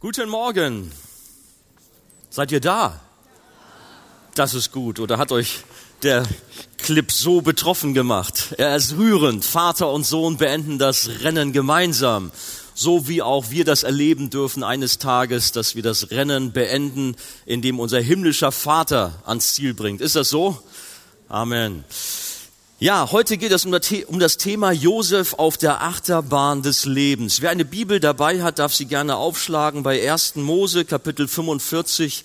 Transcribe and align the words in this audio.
Guten 0.00 0.28
Morgen. 0.28 0.92
Seid 2.30 2.52
ihr 2.52 2.60
da? 2.60 3.00
Das 4.36 4.54
ist 4.54 4.70
gut. 4.70 5.00
Oder 5.00 5.18
hat 5.18 5.32
euch 5.32 5.64
der 6.04 6.24
Clip 6.76 7.10
so 7.10 7.40
betroffen 7.40 7.94
gemacht? 7.94 8.54
Er 8.58 8.76
ist 8.76 8.96
rührend. 8.96 9.44
Vater 9.44 9.90
und 9.90 10.06
Sohn 10.06 10.36
beenden 10.36 10.78
das 10.78 11.08
Rennen 11.24 11.52
gemeinsam. 11.52 12.30
So 12.74 13.08
wie 13.08 13.22
auch 13.22 13.50
wir 13.50 13.64
das 13.64 13.82
erleben 13.82 14.30
dürfen 14.30 14.62
eines 14.62 14.98
Tages, 14.98 15.50
dass 15.50 15.74
wir 15.74 15.82
das 15.82 16.12
Rennen 16.12 16.52
beenden, 16.52 17.16
indem 17.44 17.80
unser 17.80 18.00
himmlischer 18.00 18.52
Vater 18.52 19.20
ans 19.26 19.54
Ziel 19.54 19.74
bringt. 19.74 20.00
Ist 20.00 20.14
das 20.14 20.28
so? 20.28 20.62
Amen. 21.28 21.82
Ja, 22.80 23.10
heute 23.10 23.38
geht 23.38 23.50
es 23.50 23.64
um 23.64 23.72
das 23.72 24.36
Thema 24.36 24.70
Josef 24.70 25.34
auf 25.34 25.56
der 25.56 25.82
Achterbahn 25.82 26.62
des 26.62 26.84
Lebens. 26.84 27.40
Wer 27.40 27.50
eine 27.50 27.64
Bibel 27.64 27.98
dabei 27.98 28.40
hat, 28.40 28.60
darf 28.60 28.72
sie 28.72 28.86
gerne 28.86 29.16
aufschlagen 29.16 29.82
bei 29.82 30.08
1. 30.08 30.36
Mose 30.36 30.84
Kapitel 30.84 31.26
45, 31.26 32.24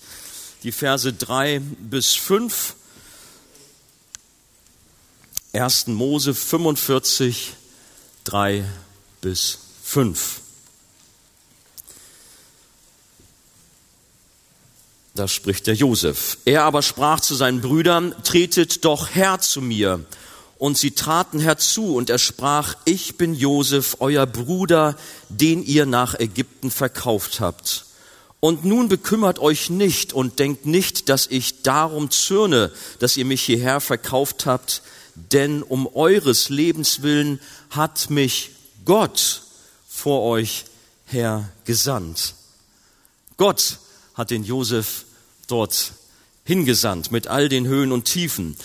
die 0.62 0.70
Verse 0.70 1.12
3 1.12 1.58
bis 1.58 2.14
5. 2.14 2.76
1. 5.54 5.88
Mose 5.88 6.34
45, 6.34 7.54
3 8.22 8.64
bis 9.22 9.58
5. 9.82 10.40
Da 15.16 15.26
spricht 15.26 15.66
der 15.66 15.74
Josef. 15.74 16.38
Er 16.44 16.62
aber 16.62 16.82
sprach 16.82 17.18
zu 17.18 17.34
seinen 17.34 17.60
Brüdern, 17.60 18.14
tretet 18.22 18.84
doch 18.84 19.16
her 19.16 19.40
zu 19.40 19.60
mir. 19.60 20.04
Und 20.64 20.78
sie 20.78 20.92
traten 20.92 21.40
herzu 21.40 21.94
und 21.94 22.08
er 22.08 22.16
sprach, 22.16 22.76
ich 22.86 23.18
bin 23.18 23.34
Josef, 23.34 23.98
euer 24.00 24.24
Bruder, 24.24 24.96
den 25.28 25.62
ihr 25.62 25.84
nach 25.84 26.18
Ägypten 26.18 26.70
verkauft 26.70 27.40
habt. 27.40 27.84
Und 28.40 28.64
nun 28.64 28.88
bekümmert 28.88 29.38
euch 29.38 29.68
nicht 29.68 30.14
und 30.14 30.38
denkt 30.38 30.64
nicht, 30.64 31.10
dass 31.10 31.26
ich 31.26 31.60
darum 31.60 32.10
zürne, 32.10 32.72
dass 32.98 33.18
ihr 33.18 33.26
mich 33.26 33.42
hierher 33.42 33.82
verkauft 33.82 34.46
habt, 34.46 34.80
denn 35.14 35.62
um 35.62 35.86
eures 35.86 36.48
Lebens 36.48 37.02
willen 37.02 37.40
hat 37.68 38.08
mich 38.08 38.52
Gott 38.86 39.42
vor 39.86 40.22
euch 40.22 40.64
her 41.04 41.46
gesandt. 41.66 42.36
Gott 43.36 43.80
hat 44.14 44.30
den 44.30 44.44
Josef 44.44 45.04
dort 45.46 45.92
hingesandt 46.46 47.12
mit 47.12 47.26
all 47.26 47.50
den 47.50 47.66
Höhen 47.66 47.92
und 47.92 48.06
Tiefen. 48.06 48.56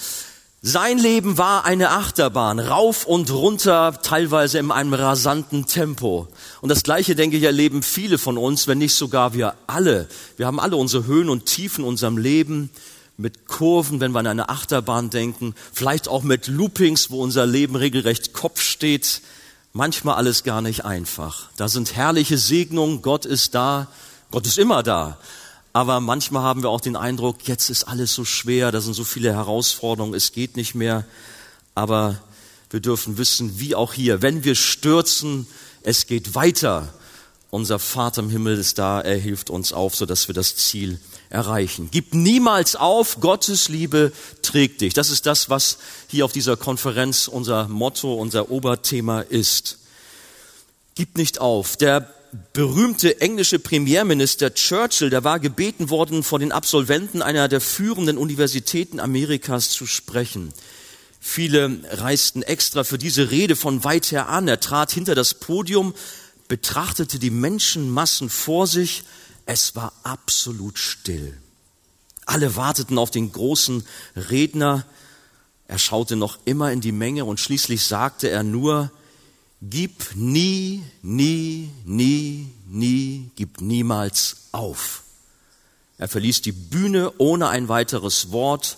Sein 0.62 0.98
Leben 0.98 1.38
war 1.38 1.64
eine 1.64 1.92
Achterbahn, 1.92 2.60
rauf 2.60 3.06
und 3.06 3.32
runter, 3.32 3.98
teilweise 4.02 4.60
in 4.60 4.72
einem 4.72 4.94
rasanten 4.94 5.68
Tempo. 5.68 6.28
Und 6.60 6.68
das 6.68 6.84
Gleiche, 6.84 7.16
denke 7.16 7.38
ich, 7.38 7.44
erleben 7.44 7.82
viele 7.82 8.18
von 8.18 8.38
uns, 8.38 8.68
wenn 8.68 8.78
nicht 8.78 8.94
sogar 8.94 9.34
wir 9.34 9.56
alle. 9.68 10.10
Wir 10.36 10.48
haben 10.48 10.60
alle 10.60 10.76
unsere 10.76 11.06
Höhen 11.06 11.30
und 11.30 11.46
Tiefen 11.46 11.86
in 11.86 11.90
unserem 11.90 12.18
Leben 12.18 12.72
mit 13.16 13.48
Kurven, 13.48 14.02
wenn 14.02 14.12
wir 14.12 14.20
an 14.20 14.28
eine 14.28 14.50
Achterbahn 14.50 15.10
denken, 15.10 15.56
vielleicht 15.72 16.10
auch 16.10 16.24
mit 16.24 16.48
Loopings, 16.48 17.10
wo 17.10 17.24
unser 17.24 17.46
Leben 17.46 17.78
regelrecht 17.78 18.34
Kopf 18.34 18.62
steht. 18.62 19.22
Manchmal 19.72 20.16
alles 20.16 20.44
gar 20.44 20.62
nicht 20.62 20.84
einfach. 20.84 21.50
Da 21.56 21.70
sind 21.70 21.96
herrliche 21.96 22.38
Segnungen, 22.38 23.02
Gott 23.02 23.26
ist 23.26 23.56
da, 23.56 23.88
Gott 24.30 24.46
ist 24.46 24.58
immer 24.58 24.84
da. 24.84 25.20
Aber 25.72 26.00
manchmal 26.00 26.44
haben 26.44 26.64
wir 26.64 26.70
auch 26.70 26.82
den 26.82 26.96
Eindruck, 26.96 27.48
jetzt 27.48 27.70
ist 27.70 27.84
alles 27.84 28.14
so 28.14 28.26
schwer, 28.26 28.72
da 28.72 28.82
sind 28.82 28.94
so 28.94 29.04
viele 29.04 29.34
Herausforderungen, 29.34 30.16
es 30.16 30.32
geht 30.32 30.56
nicht 30.56 30.74
mehr. 30.74 31.06
Aber 31.76 32.20
wir 32.70 32.80
dürfen 32.80 33.18
wissen, 33.18 33.60
wie 33.60 33.76
auch 33.76 33.94
hier, 33.94 34.22
wenn 34.22 34.44
wir 34.44 34.56
stürzen, 34.56 35.48
es 35.84 36.08
geht 36.08 36.36
weiter. 36.36 36.94
Unser 37.52 37.80
Vater 37.80 38.22
im 38.22 38.30
Himmel 38.30 38.58
ist 38.58 38.78
da, 38.78 39.02
er 39.02 39.18
hilft 39.18 39.50
uns 39.50 39.74
auf, 39.74 39.96
sodass 39.96 40.28
wir 40.28 40.36
das 40.36 40.56
Ziel 40.56 41.00
erreichen. 41.30 41.90
Gib 41.92 42.14
niemals 42.14 42.76
auf, 42.76 43.20
Gottes 43.22 43.70
Liebe 43.70 44.12
trägt 44.42 44.82
dich. 44.82 44.94
Das 44.94 45.10
ist 45.10 45.26
das, 45.26 45.50
was 45.50 45.78
hier 46.08 46.26
auf 46.26 46.32
dieser 46.32 46.58
Konferenz 46.58 47.28
unser 47.28 47.68
Motto, 47.68 48.14
unser 48.14 48.52
Oberthema 48.52 49.22
ist. 49.22 49.80
Gib 50.94 51.18
nicht 51.18 51.42
auf. 51.42 51.78
Der 51.78 52.14
berühmte 52.54 53.22
englische 53.22 53.60
Premierminister 53.60 54.54
Churchill, 54.54 55.10
der 55.10 55.24
war 55.24 55.40
gebeten 55.40 55.90
worden, 55.90 56.24
vor 56.24 56.40
den 56.40 56.52
Absolventen 56.52 57.22
einer 57.22 57.48
der 57.48 57.62
führenden 57.62 58.18
Universitäten 58.18 59.00
Amerikas 59.00 59.70
zu 59.72 59.86
sprechen. 59.86 60.54
Viele 61.20 61.80
reisten 61.92 62.44
extra 62.44 62.84
für 62.84 62.98
diese 62.98 63.32
Rede 63.32 63.56
von 63.56 63.84
weit 63.84 64.12
her 64.12 64.30
an. 64.30 64.48
Er 64.48 64.60
trat 64.60 64.92
hinter 64.92 65.16
das 65.16 65.34
Podium, 65.34 65.94
betrachtete 66.48 67.20
die 67.20 67.32
Menschenmassen 67.32 68.30
vor 68.30 68.68
sich. 68.68 69.04
Es 69.46 69.76
war 69.76 69.94
absolut 70.04 70.78
still. 70.78 71.36
Alle 72.26 72.56
warteten 72.56 72.98
auf 72.98 73.12
den 73.12 73.32
großen 73.32 73.84
Redner. 74.16 74.86
Er 75.68 75.80
schaute 75.80 76.16
noch 76.16 76.40
immer 76.46 76.72
in 76.72 76.82
die 76.82 76.92
Menge 76.92 77.26
und 77.26 77.40
schließlich 77.40 77.84
sagte 77.84 78.30
er 78.30 78.44
nur, 78.44 78.92
Gib 79.62 80.16
nie, 80.16 80.84
nie, 81.02 81.70
nie, 81.86 82.50
nie, 82.66 83.30
gib 83.36 83.60
niemals 83.60 84.48
auf. 84.54 85.04
Er 85.98 86.08
verließ 86.08 86.42
die 86.42 86.54
Bühne 86.54 87.12
ohne 87.18 87.50
ein 87.50 87.68
weiteres 87.68 88.32
Wort 88.32 88.78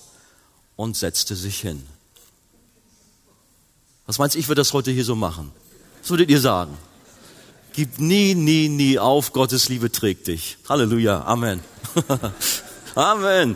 und 0.75 0.97
setzte 0.97 1.35
sich 1.35 1.61
hin. 1.61 1.85
Was 4.07 4.17
meinst 4.17 4.35
du, 4.35 4.39
ich 4.39 4.47
würde 4.47 4.61
das 4.61 4.73
heute 4.73 4.89
hier 4.89 5.05
so 5.05 5.15
machen? 5.15 5.51
Was 6.01 6.09
würdet 6.09 6.31
ihr 6.31 6.41
sagen? 6.41 6.75
Gib 7.73 7.99
nie, 7.99 8.33
nie, 8.33 8.67
nie 8.67 8.97
auf, 8.97 9.33
Gottes 9.33 9.69
Liebe 9.69 9.91
trägt 9.91 10.27
dich. 10.27 10.57
Halleluja, 10.67 11.23
Amen. 11.25 11.61
Amen. 12.95 13.55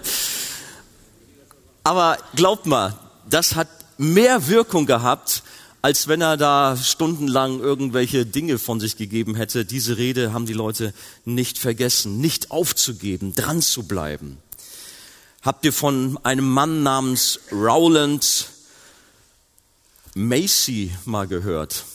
Aber 1.83 2.17
glaubt 2.35 2.67
mal, 2.67 2.97
das 3.27 3.55
hat 3.55 3.67
mehr 3.97 4.47
Wirkung 4.47 4.85
gehabt, 4.85 5.43
als 5.85 6.07
wenn 6.07 6.21
er 6.21 6.35
da 6.35 6.75
stundenlang 6.75 7.59
irgendwelche 7.59 8.25
Dinge 8.25 8.57
von 8.57 8.79
sich 8.79 8.97
gegeben 8.97 9.35
hätte. 9.35 9.65
Diese 9.65 9.97
Rede 9.97 10.33
haben 10.33 10.47
die 10.47 10.53
Leute 10.53 10.95
nicht 11.25 11.59
vergessen, 11.59 12.17
nicht 12.17 12.49
aufzugeben, 12.49 13.35
dran 13.35 13.61
zu 13.61 13.83
bleiben. 13.83 14.39
Habt 15.43 15.63
ihr 15.63 15.71
von 15.71 16.17
einem 16.23 16.49
Mann 16.49 16.81
namens 16.81 17.39
Rowland 17.51 18.49
Macy 20.15 20.91
mal 21.05 21.27
gehört? 21.27 21.85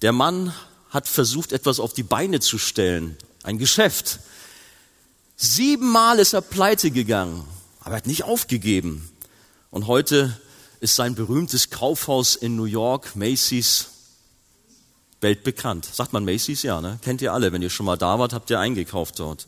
Der 0.00 0.12
Mann 0.12 0.54
hat 0.88 1.08
versucht, 1.08 1.52
etwas 1.52 1.78
auf 1.78 1.92
die 1.92 2.04
Beine 2.04 2.40
zu 2.40 2.56
stellen, 2.56 3.18
ein 3.42 3.58
Geschäft. 3.58 4.18
Siebenmal 5.36 6.18
ist 6.18 6.32
er 6.32 6.40
pleite 6.40 6.90
gegangen, 6.90 7.44
aber 7.80 7.90
er 7.90 7.96
hat 7.98 8.06
nicht 8.06 8.24
aufgegeben. 8.24 9.10
Und 9.70 9.88
heute 9.88 10.40
ist 10.80 10.96
sein 10.96 11.14
berühmtes 11.14 11.70
Kaufhaus 11.70 12.36
in 12.36 12.56
New 12.56 12.64
York, 12.64 13.14
Macy's, 13.14 13.86
weltbekannt. 15.20 15.86
Sagt 15.92 16.12
man 16.12 16.24
Macy's? 16.24 16.62
Ja, 16.62 16.80
ne? 16.80 16.98
Kennt 17.02 17.20
ihr 17.20 17.32
alle. 17.32 17.52
Wenn 17.52 17.62
ihr 17.62 17.70
schon 17.70 17.86
mal 17.86 17.98
da 17.98 18.18
wart, 18.18 18.32
habt 18.32 18.50
ihr 18.50 18.58
eingekauft 18.58 19.18
dort. 19.18 19.46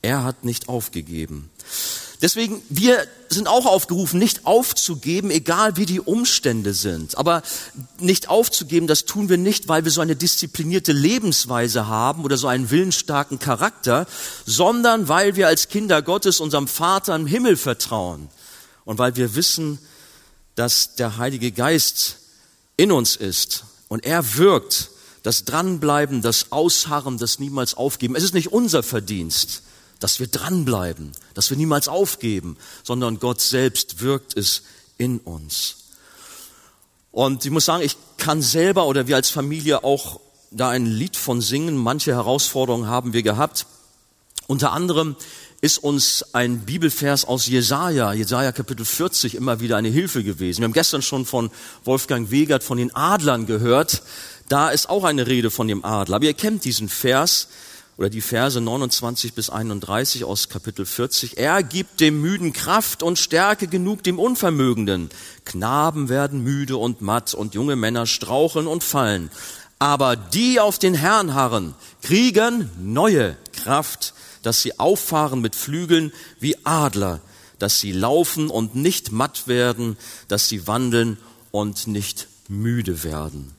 Er 0.00 0.24
hat 0.24 0.44
nicht 0.44 0.68
aufgegeben. 0.68 1.50
Deswegen, 2.22 2.62
wir 2.70 3.06
sind 3.28 3.48
auch 3.48 3.66
aufgerufen, 3.66 4.18
nicht 4.18 4.46
aufzugeben, 4.46 5.30
egal 5.30 5.76
wie 5.76 5.84
die 5.84 6.00
Umstände 6.00 6.72
sind. 6.72 7.18
Aber 7.18 7.42
nicht 7.98 8.28
aufzugeben, 8.30 8.86
das 8.86 9.04
tun 9.04 9.28
wir 9.28 9.36
nicht, 9.36 9.68
weil 9.68 9.84
wir 9.84 9.90
so 9.90 10.00
eine 10.00 10.16
disziplinierte 10.16 10.92
Lebensweise 10.92 11.86
haben 11.86 12.24
oder 12.24 12.38
so 12.38 12.46
einen 12.46 12.70
willensstarken 12.70 13.38
Charakter, 13.38 14.06
sondern 14.46 15.08
weil 15.08 15.36
wir 15.36 15.48
als 15.48 15.68
Kinder 15.68 16.00
Gottes 16.00 16.40
unserem 16.40 16.68
Vater 16.68 17.14
im 17.14 17.26
Himmel 17.26 17.58
vertrauen 17.58 18.28
und 18.86 18.98
weil 18.98 19.16
wir 19.16 19.34
wissen, 19.34 19.78
dass 20.54 20.94
der 20.94 21.16
Heilige 21.16 21.52
Geist 21.52 22.18
in 22.76 22.92
uns 22.92 23.16
ist 23.16 23.64
und 23.88 24.04
er 24.04 24.36
wirkt, 24.36 24.90
das 25.22 25.44
Dranbleiben, 25.44 26.20
das 26.20 26.52
Ausharren, 26.52 27.16
das 27.16 27.38
niemals 27.38 27.74
aufgeben. 27.74 28.14
Es 28.14 28.22
ist 28.22 28.34
nicht 28.34 28.52
unser 28.52 28.82
Verdienst, 28.82 29.62
dass 29.98 30.20
wir 30.20 30.26
dranbleiben, 30.26 31.12
dass 31.32 31.48
wir 31.48 31.56
niemals 31.56 31.88
aufgeben, 31.88 32.58
sondern 32.82 33.18
Gott 33.18 33.40
selbst 33.40 34.00
wirkt 34.00 34.36
es 34.36 34.62
in 34.98 35.18
uns. 35.18 35.76
Und 37.10 37.44
ich 37.44 37.50
muss 37.50 37.64
sagen, 37.64 37.82
ich 37.82 37.96
kann 38.18 38.42
selber 38.42 38.86
oder 38.86 39.06
wir 39.06 39.16
als 39.16 39.30
Familie 39.30 39.82
auch 39.82 40.20
da 40.50 40.68
ein 40.68 40.84
Lied 40.84 41.16
von 41.16 41.40
singen. 41.40 41.76
Manche 41.76 42.12
Herausforderungen 42.12 42.86
haben 42.86 43.14
wir 43.14 43.22
gehabt. 43.22 43.66
Unter 44.46 44.72
anderem 44.72 45.16
ist 45.64 45.78
uns 45.78 46.26
ein 46.34 46.58
Bibelvers 46.58 47.24
aus 47.24 47.46
Jesaja, 47.46 48.12
Jesaja 48.12 48.52
Kapitel 48.52 48.84
40 48.84 49.34
immer 49.34 49.60
wieder 49.60 49.78
eine 49.78 49.88
Hilfe 49.88 50.22
gewesen. 50.22 50.60
Wir 50.60 50.64
haben 50.64 50.74
gestern 50.74 51.00
schon 51.00 51.24
von 51.24 51.50
Wolfgang 51.84 52.30
Wegert 52.30 52.62
von 52.62 52.76
den 52.76 52.94
Adlern 52.94 53.46
gehört. 53.46 54.02
Da 54.50 54.68
ist 54.68 54.90
auch 54.90 55.04
eine 55.04 55.26
Rede 55.26 55.50
von 55.50 55.66
dem 55.66 55.82
Adler. 55.82 56.16
Aber 56.16 56.26
ihr 56.26 56.34
kennt 56.34 56.66
diesen 56.66 56.90
Vers 56.90 57.48
oder 57.96 58.10
die 58.10 58.20
Verse 58.20 58.60
29 58.60 59.32
bis 59.32 59.48
31 59.48 60.24
aus 60.24 60.50
Kapitel 60.50 60.84
40. 60.84 61.38
Er 61.38 61.62
gibt 61.62 62.00
dem 62.00 62.20
Müden 62.20 62.52
Kraft 62.52 63.02
und 63.02 63.18
Stärke 63.18 63.66
genug 63.66 64.02
dem 64.02 64.18
Unvermögenden. 64.18 65.08
Knaben 65.46 66.10
werden 66.10 66.42
müde 66.42 66.76
und 66.76 67.00
matt 67.00 67.32
und 67.32 67.54
junge 67.54 67.76
Männer 67.76 68.04
straucheln 68.04 68.66
und 68.66 68.84
fallen. 68.84 69.30
Aber 69.78 70.14
die 70.14 70.60
auf 70.60 70.78
den 70.78 70.92
Herrn 70.92 71.32
harren, 71.32 71.74
kriegen 72.02 72.68
neue 72.78 73.38
Kraft, 73.54 74.12
dass 74.44 74.62
sie 74.62 74.78
auffahren 74.78 75.40
mit 75.40 75.56
Flügeln 75.56 76.12
wie 76.38 76.56
Adler, 76.64 77.20
dass 77.58 77.80
sie 77.80 77.92
laufen 77.92 78.50
und 78.50 78.74
nicht 78.74 79.10
matt 79.10 79.48
werden, 79.48 79.96
dass 80.28 80.48
sie 80.48 80.66
wandeln 80.66 81.18
und 81.50 81.86
nicht 81.86 82.28
müde 82.48 83.02
werden. 83.02 83.54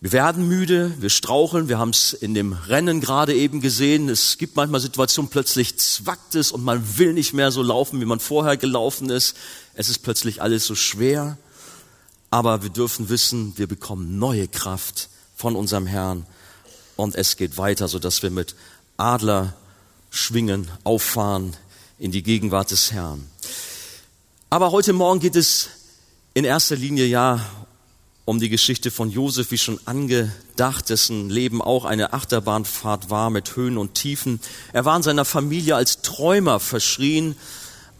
Wir 0.00 0.12
werden 0.12 0.46
müde, 0.46 0.92
wir 1.00 1.10
straucheln, 1.10 1.68
wir 1.68 1.78
haben 1.78 1.90
es 1.90 2.12
in 2.12 2.32
dem 2.32 2.52
Rennen 2.52 3.00
gerade 3.00 3.34
eben 3.34 3.60
gesehen. 3.60 4.08
Es 4.08 4.38
gibt 4.38 4.54
manchmal 4.54 4.80
Situationen, 4.80 5.28
plötzlich 5.28 5.76
zwackt 5.76 6.36
es 6.36 6.52
und 6.52 6.62
man 6.62 6.98
will 6.98 7.12
nicht 7.12 7.34
mehr 7.34 7.50
so 7.50 7.62
laufen, 7.62 8.00
wie 8.00 8.04
man 8.04 8.20
vorher 8.20 8.56
gelaufen 8.56 9.10
ist. 9.10 9.36
Es 9.74 9.88
ist 9.88 9.98
plötzlich 9.98 10.40
alles 10.40 10.66
so 10.66 10.76
schwer. 10.76 11.36
Aber 12.30 12.62
wir 12.62 12.70
dürfen 12.70 13.08
wissen, 13.08 13.54
wir 13.56 13.66
bekommen 13.66 14.18
neue 14.18 14.46
Kraft 14.46 15.08
von 15.34 15.56
unserem 15.56 15.86
Herrn 15.86 16.26
und 16.94 17.14
es 17.14 17.36
geht 17.36 17.58
weiter, 17.58 17.88
sodass 17.88 18.22
wir 18.22 18.30
mit 18.30 18.54
Adler 18.98 19.54
schwingen, 20.10 20.68
auffahren 20.82 21.56
in 22.00 22.10
die 22.10 22.24
Gegenwart 22.24 22.72
des 22.72 22.90
Herrn. 22.90 23.24
Aber 24.50 24.72
heute 24.72 24.92
Morgen 24.92 25.20
geht 25.20 25.36
es 25.36 25.68
in 26.34 26.44
erster 26.44 26.74
Linie 26.74 27.06
ja 27.06 27.40
um 28.24 28.40
die 28.40 28.48
Geschichte 28.48 28.90
von 28.90 29.08
Josef, 29.08 29.52
wie 29.52 29.58
schon 29.58 29.78
angedacht, 29.84 30.90
dessen 30.90 31.30
Leben 31.30 31.62
auch 31.62 31.84
eine 31.84 32.12
Achterbahnfahrt 32.12 33.08
war 33.08 33.30
mit 33.30 33.54
Höhen 33.54 33.78
und 33.78 33.94
Tiefen. 33.94 34.40
Er 34.72 34.84
war 34.84 34.96
in 34.96 35.04
seiner 35.04 35.24
Familie 35.24 35.76
als 35.76 36.02
Träumer 36.02 36.58
verschrien, 36.58 37.36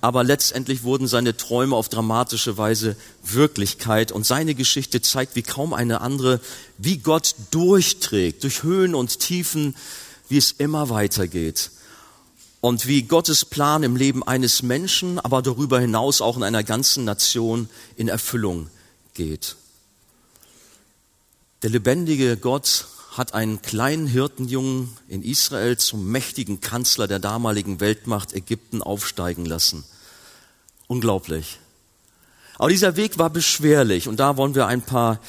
aber 0.00 0.24
letztendlich 0.24 0.82
wurden 0.82 1.06
seine 1.06 1.36
Träume 1.36 1.76
auf 1.76 1.88
dramatische 1.88 2.58
Weise 2.58 2.96
Wirklichkeit 3.22 4.10
und 4.10 4.26
seine 4.26 4.56
Geschichte 4.56 5.00
zeigt 5.00 5.36
wie 5.36 5.42
kaum 5.42 5.72
eine 5.72 6.00
andere, 6.00 6.40
wie 6.76 6.98
Gott 6.98 7.36
durchträgt, 7.52 8.42
durch 8.42 8.64
Höhen 8.64 8.96
und 8.96 9.20
Tiefen, 9.20 9.76
wie 10.28 10.38
es 10.38 10.52
immer 10.52 10.90
weitergeht 10.90 11.70
und 12.60 12.86
wie 12.86 13.02
Gottes 13.02 13.44
Plan 13.44 13.82
im 13.82 13.96
Leben 13.96 14.22
eines 14.22 14.62
Menschen, 14.62 15.18
aber 15.18 15.42
darüber 15.42 15.80
hinaus 15.80 16.20
auch 16.20 16.36
in 16.36 16.42
einer 16.42 16.64
ganzen 16.64 17.04
Nation 17.04 17.68
in 17.96 18.08
Erfüllung 18.08 18.68
geht. 19.14 19.56
Der 21.62 21.70
lebendige 21.70 22.36
Gott 22.36 22.86
hat 23.12 23.34
einen 23.34 23.62
kleinen 23.62 24.06
Hirtenjungen 24.06 24.96
in 25.08 25.22
Israel 25.22 25.76
zum 25.76 26.06
mächtigen 26.10 26.60
Kanzler 26.60 27.08
der 27.08 27.18
damaligen 27.18 27.80
Weltmacht 27.80 28.32
Ägypten 28.32 28.80
aufsteigen 28.82 29.44
lassen. 29.44 29.84
Unglaublich. 30.86 31.58
Aber 32.58 32.70
dieser 32.70 32.96
Weg 32.96 33.18
war 33.18 33.30
beschwerlich 33.30 34.08
und 34.08 34.18
da 34.18 34.36
wollen 34.36 34.54
wir 34.54 34.66
ein 34.66 34.82
paar 34.82 35.20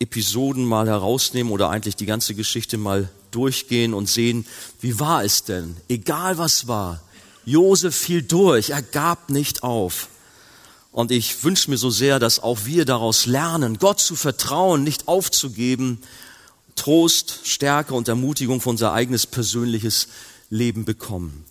Episoden 0.00 0.64
mal 0.64 0.86
herausnehmen 0.86 1.52
oder 1.52 1.70
eigentlich 1.70 1.96
die 1.96 2.06
ganze 2.06 2.34
Geschichte 2.34 2.78
mal 2.78 3.10
durchgehen 3.30 3.94
und 3.94 4.08
sehen, 4.08 4.46
wie 4.80 4.98
war 4.98 5.24
es 5.24 5.44
denn? 5.44 5.76
Egal 5.88 6.38
was 6.38 6.68
war, 6.68 7.00
Josef 7.44 7.96
fiel 7.96 8.22
durch, 8.22 8.70
er 8.70 8.82
gab 8.82 9.30
nicht 9.30 9.62
auf. 9.62 10.08
Und 10.92 11.10
ich 11.10 11.44
wünsche 11.44 11.70
mir 11.70 11.78
so 11.78 11.90
sehr, 11.90 12.18
dass 12.18 12.40
auch 12.40 12.64
wir 12.64 12.84
daraus 12.84 13.26
lernen, 13.26 13.78
Gott 13.78 14.00
zu 14.00 14.16
vertrauen, 14.16 14.82
nicht 14.84 15.08
aufzugeben, 15.08 16.02
Trost, 16.76 17.40
Stärke 17.44 17.94
und 17.94 18.08
Ermutigung 18.08 18.60
für 18.60 18.70
unser 18.70 18.92
eigenes 18.92 19.26
persönliches 19.26 20.08
Leben 20.50 20.84
bekommen. 20.84 21.44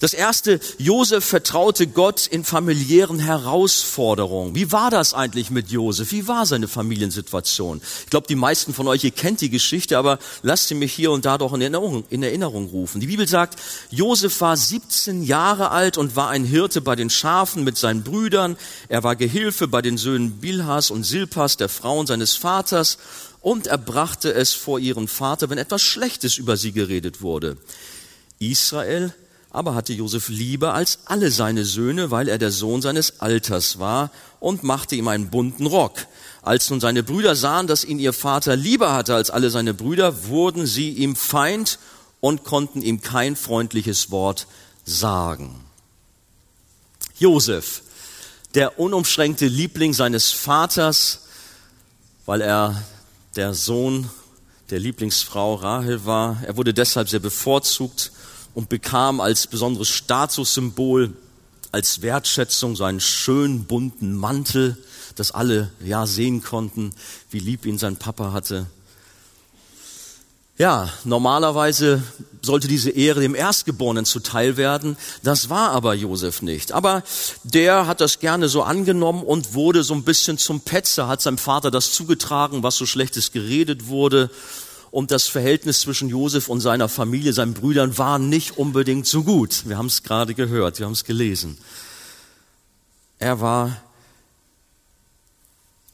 Das 0.00 0.12
erste, 0.12 0.60
Josef 0.78 1.24
vertraute 1.24 1.86
Gott 1.86 2.26
in 2.26 2.44
familiären 2.44 3.18
Herausforderungen. 3.18 4.54
Wie 4.54 4.72
war 4.72 4.90
das 4.90 5.14
eigentlich 5.14 5.50
mit 5.50 5.70
Josef? 5.70 6.12
Wie 6.12 6.28
war 6.28 6.46
seine 6.46 6.68
Familiensituation? 6.68 7.80
Ich 8.04 8.10
glaube, 8.10 8.26
die 8.28 8.36
meisten 8.36 8.72
von 8.74 8.88
euch, 8.88 9.04
ihr 9.04 9.10
kennt 9.10 9.40
die 9.40 9.50
Geschichte, 9.50 9.98
aber 9.98 10.18
lasst 10.42 10.68
sie 10.68 10.74
mich 10.74 10.92
hier 10.92 11.10
und 11.10 11.24
da 11.24 11.38
doch 11.38 11.52
in 11.52 11.60
Erinnerung, 11.60 12.04
in 12.10 12.22
Erinnerung 12.22 12.66
rufen. 12.68 13.00
Die 13.00 13.06
Bibel 13.06 13.26
sagt, 13.26 13.58
Josef 13.90 14.40
war 14.40 14.56
17 14.56 15.22
Jahre 15.22 15.70
alt 15.70 15.98
und 15.98 16.16
war 16.16 16.28
ein 16.28 16.44
Hirte 16.44 16.80
bei 16.80 16.96
den 16.96 17.10
Schafen 17.10 17.64
mit 17.64 17.76
seinen 17.76 18.02
Brüdern. 18.02 18.56
Er 18.88 19.02
war 19.02 19.16
Gehilfe 19.16 19.68
bei 19.68 19.82
den 19.82 19.98
Söhnen 19.98 20.40
Bilhas 20.40 20.90
und 20.90 21.04
Silpas, 21.04 21.56
der 21.56 21.68
Frauen 21.68 22.06
seines 22.06 22.36
Vaters, 22.36 22.98
und 23.40 23.66
er 23.66 23.78
brachte 23.78 24.32
es 24.32 24.52
vor 24.52 24.78
ihren 24.78 25.08
Vater, 25.08 25.48
wenn 25.48 25.58
etwas 25.58 25.82
Schlechtes 25.82 26.36
über 26.36 26.56
sie 26.56 26.72
geredet 26.72 27.22
wurde. 27.22 27.56
Israel 28.38 29.14
aber 29.50 29.74
hatte 29.74 29.92
Josef 29.92 30.28
lieber 30.28 30.74
als 30.74 31.00
alle 31.06 31.30
seine 31.30 31.64
Söhne, 31.64 32.10
weil 32.10 32.28
er 32.28 32.38
der 32.38 32.52
Sohn 32.52 32.82
seines 32.82 33.20
Alters 33.20 33.78
war 33.78 34.10
und 34.38 34.62
machte 34.62 34.94
ihm 34.94 35.08
einen 35.08 35.30
bunten 35.30 35.66
Rock. 35.66 36.06
Als 36.42 36.70
nun 36.70 36.80
seine 36.80 37.02
Brüder 37.02 37.34
sahen, 37.34 37.66
dass 37.66 37.84
ihn 37.84 37.98
ihr 37.98 38.12
Vater 38.12 38.56
lieber 38.56 38.92
hatte 38.92 39.14
als 39.14 39.30
alle 39.30 39.50
seine 39.50 39.74
Brüder, 39.74 40.26
wurden 40.26 40.66
sie 40.66 40.90
ihm 40.90 41.16
Feind 41.16 41.78
und 42.20 42.44
konnten 42.44 42.80
ihm 42.80 43.00
kein 43.00 43.34
freundliches 43.34 44.10
Wort 44.10 44.46
sagen. 44.84 45.64
Josef, 47.18 47.82
der 48.54 48.78
unumschränkte 48.78 49.46
Liebling 49.46 49.94
seines 49.94 50.30
Vaters, 50.30 51.26
weil 52.24 52.40
er 52.40 52.82
der 53.36 53.54
Sohn 53.54 54.08
der 54.70 54.78
Lieblingsfrau 54.78 55.56
Rahel 55.56 56.04
war. 56.06 56.38
Er 56.46 56.56
wurde 56.56 56.72
deshalb 56.72 57.08
sehr 57.08 57.20
bevorzugt 57.20 58.12
und 58.54 58.68
bekam 58.68 59.20
als 59.20 59.46
besonderes 59.46 59.88
Statussymbol, 59.88 61.12
als 61.72 62.02
Wertschätzung 62.02 62.76
so 62.76 62.84
einen 62.84 63.00
schönen 63.00 63.64
bunten 63.64 64.14
Mantel, 64.14 64.76
dass 65.14 65.32
alle 65.32 65.70
ja 65.84 66.06
sehen 66.06 66.42
konnten, 66.42 66.92
wie 67.30 67.38
lieb 67.38 67.66
ihn 67.66 67.78
sein 67.78 67.96
Papa 67.96 68.32
hatte. 68.32 68.66
Ja, 70.58 70.90
normalerweise 71.04 72.02
sollte 72.42 72.68
diese 72.68 72.90
Ehre 72.90 73.20
dem 73.20 73.34
Erstgeborenen 73.34 74.04
zuteil 74.04 74.58
werden. 74.58 74.98
Das 75.22 75.48
war 75.48 75.70
aber 75.70 75.94
Josef 75.94 76.42
nicht. 76.42 76.72
Aber 76.72 77.02
der 77.44 77.86
hat 77.86 78.02
das 78.02 78.18
gerne 78.18 78.50
so 78.50 78.62
angenommen 78.62 79.22
und 79.22 79.54
wurde 79.54 79.84
so 79.84 79.94
ein 79.94 80.02
bisschen 80.04 80.36
zum 80.36 80.60
Petzer, 80.60 81.08
hat 81.08 81.22
seinem 81.22 81.38
Vater 81.38 81.70
das 81.70 81.92
zugetragen, 81.92 82.62
was 82.62 82.76
so 82.76 82.84
schlechtes 82.84 83.32
geredet 83.32 83.86
wurde 83.86 84.28
und 84.90 85.10
das 85.10 85.28
Verhältnis 85.28 85.80
zwischen 85.80 86.08
Josef 86.08 86.48
und 86.48 86.60
seiner 86.60 86.88
Familie, 86.88 87.32
seinen 87.32 87.54
Brüdern, 87.54 87.96
war 87.98 88.18
nicht 88.18 88.58
unbedingt 88.58 89.06
so 89.06 89.22
gut. 89.22 89.68
Wir 89.68 89.78
haben 89.78 89.86
es 89.86 90.02
gerade 90.02 90.34
gehört, 90.34 90.78
wir 90.78 90.86
haben 90.86 90.92
es 90.92 91.04
gelesen. 91.04 91.58
Er 93.18 93.40
war 93.40 93.80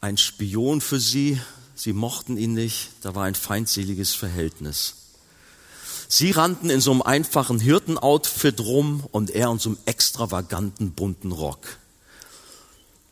ein 0.00 0.16
Spion 0.16 0.80
für 0.80 1.00
sie, 1.00 1.40
sie 1.74 1.92
mochten 1.92 2.36
ihn 2.36 2.54
nicht, 2.54 2.90
da 3.02 3.14
war 3.14 3.24
ein 3.24 3.34
feindseliges 3.34 4.14
Verhältnis. 4.14 4.94
Sie 6.08 6.30
rannten 6.30 6.70
in 6.70 6.80
so 6.80 6.92
einem 6.92 7.02
einfachen 7.02 7.58
Hirtenoutfit 7.58 8.60
rum 8.60 9.04
und 9.10 9.30
er 9.30 9.50
in 9.50 9.58
so 9.58 9.70
einem 9.70 9.78
extravaganten 9.86 10.92
bunten 10.92 11.32
Rock. 11.32 11.78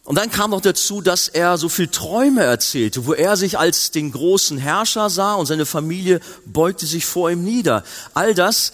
Und 0.04 0.16
dann 0.16 0.30
kam 0.30 0.50
noch 0.50 0.60
dazu, 0.60 1.00
dass 1.00 1.28
er 1.28 1.56
so 1.56 1.70
viel 1.70 1.88
Träume 1.88 2.42
erzählte, 2.42 3.06
wo 3.06 3.14
er 3.14 3.36
sich 3.36 3.58
als 3.58 3.90
den 3.90 4.12
großen 4.12 4.58
Herrscher 4.58 5.08
sah 5.08 5.34
und 5.34 5.46
seine 5.46 5.64
Familie 5.64 6.20
beugte 6.44 6.84
sich 6.84 7.06
vor 7.06 7.30
ihm 7.30 7.42
nieder. 7.42 7.84
All 8.12 8.34
das 8.34 8.72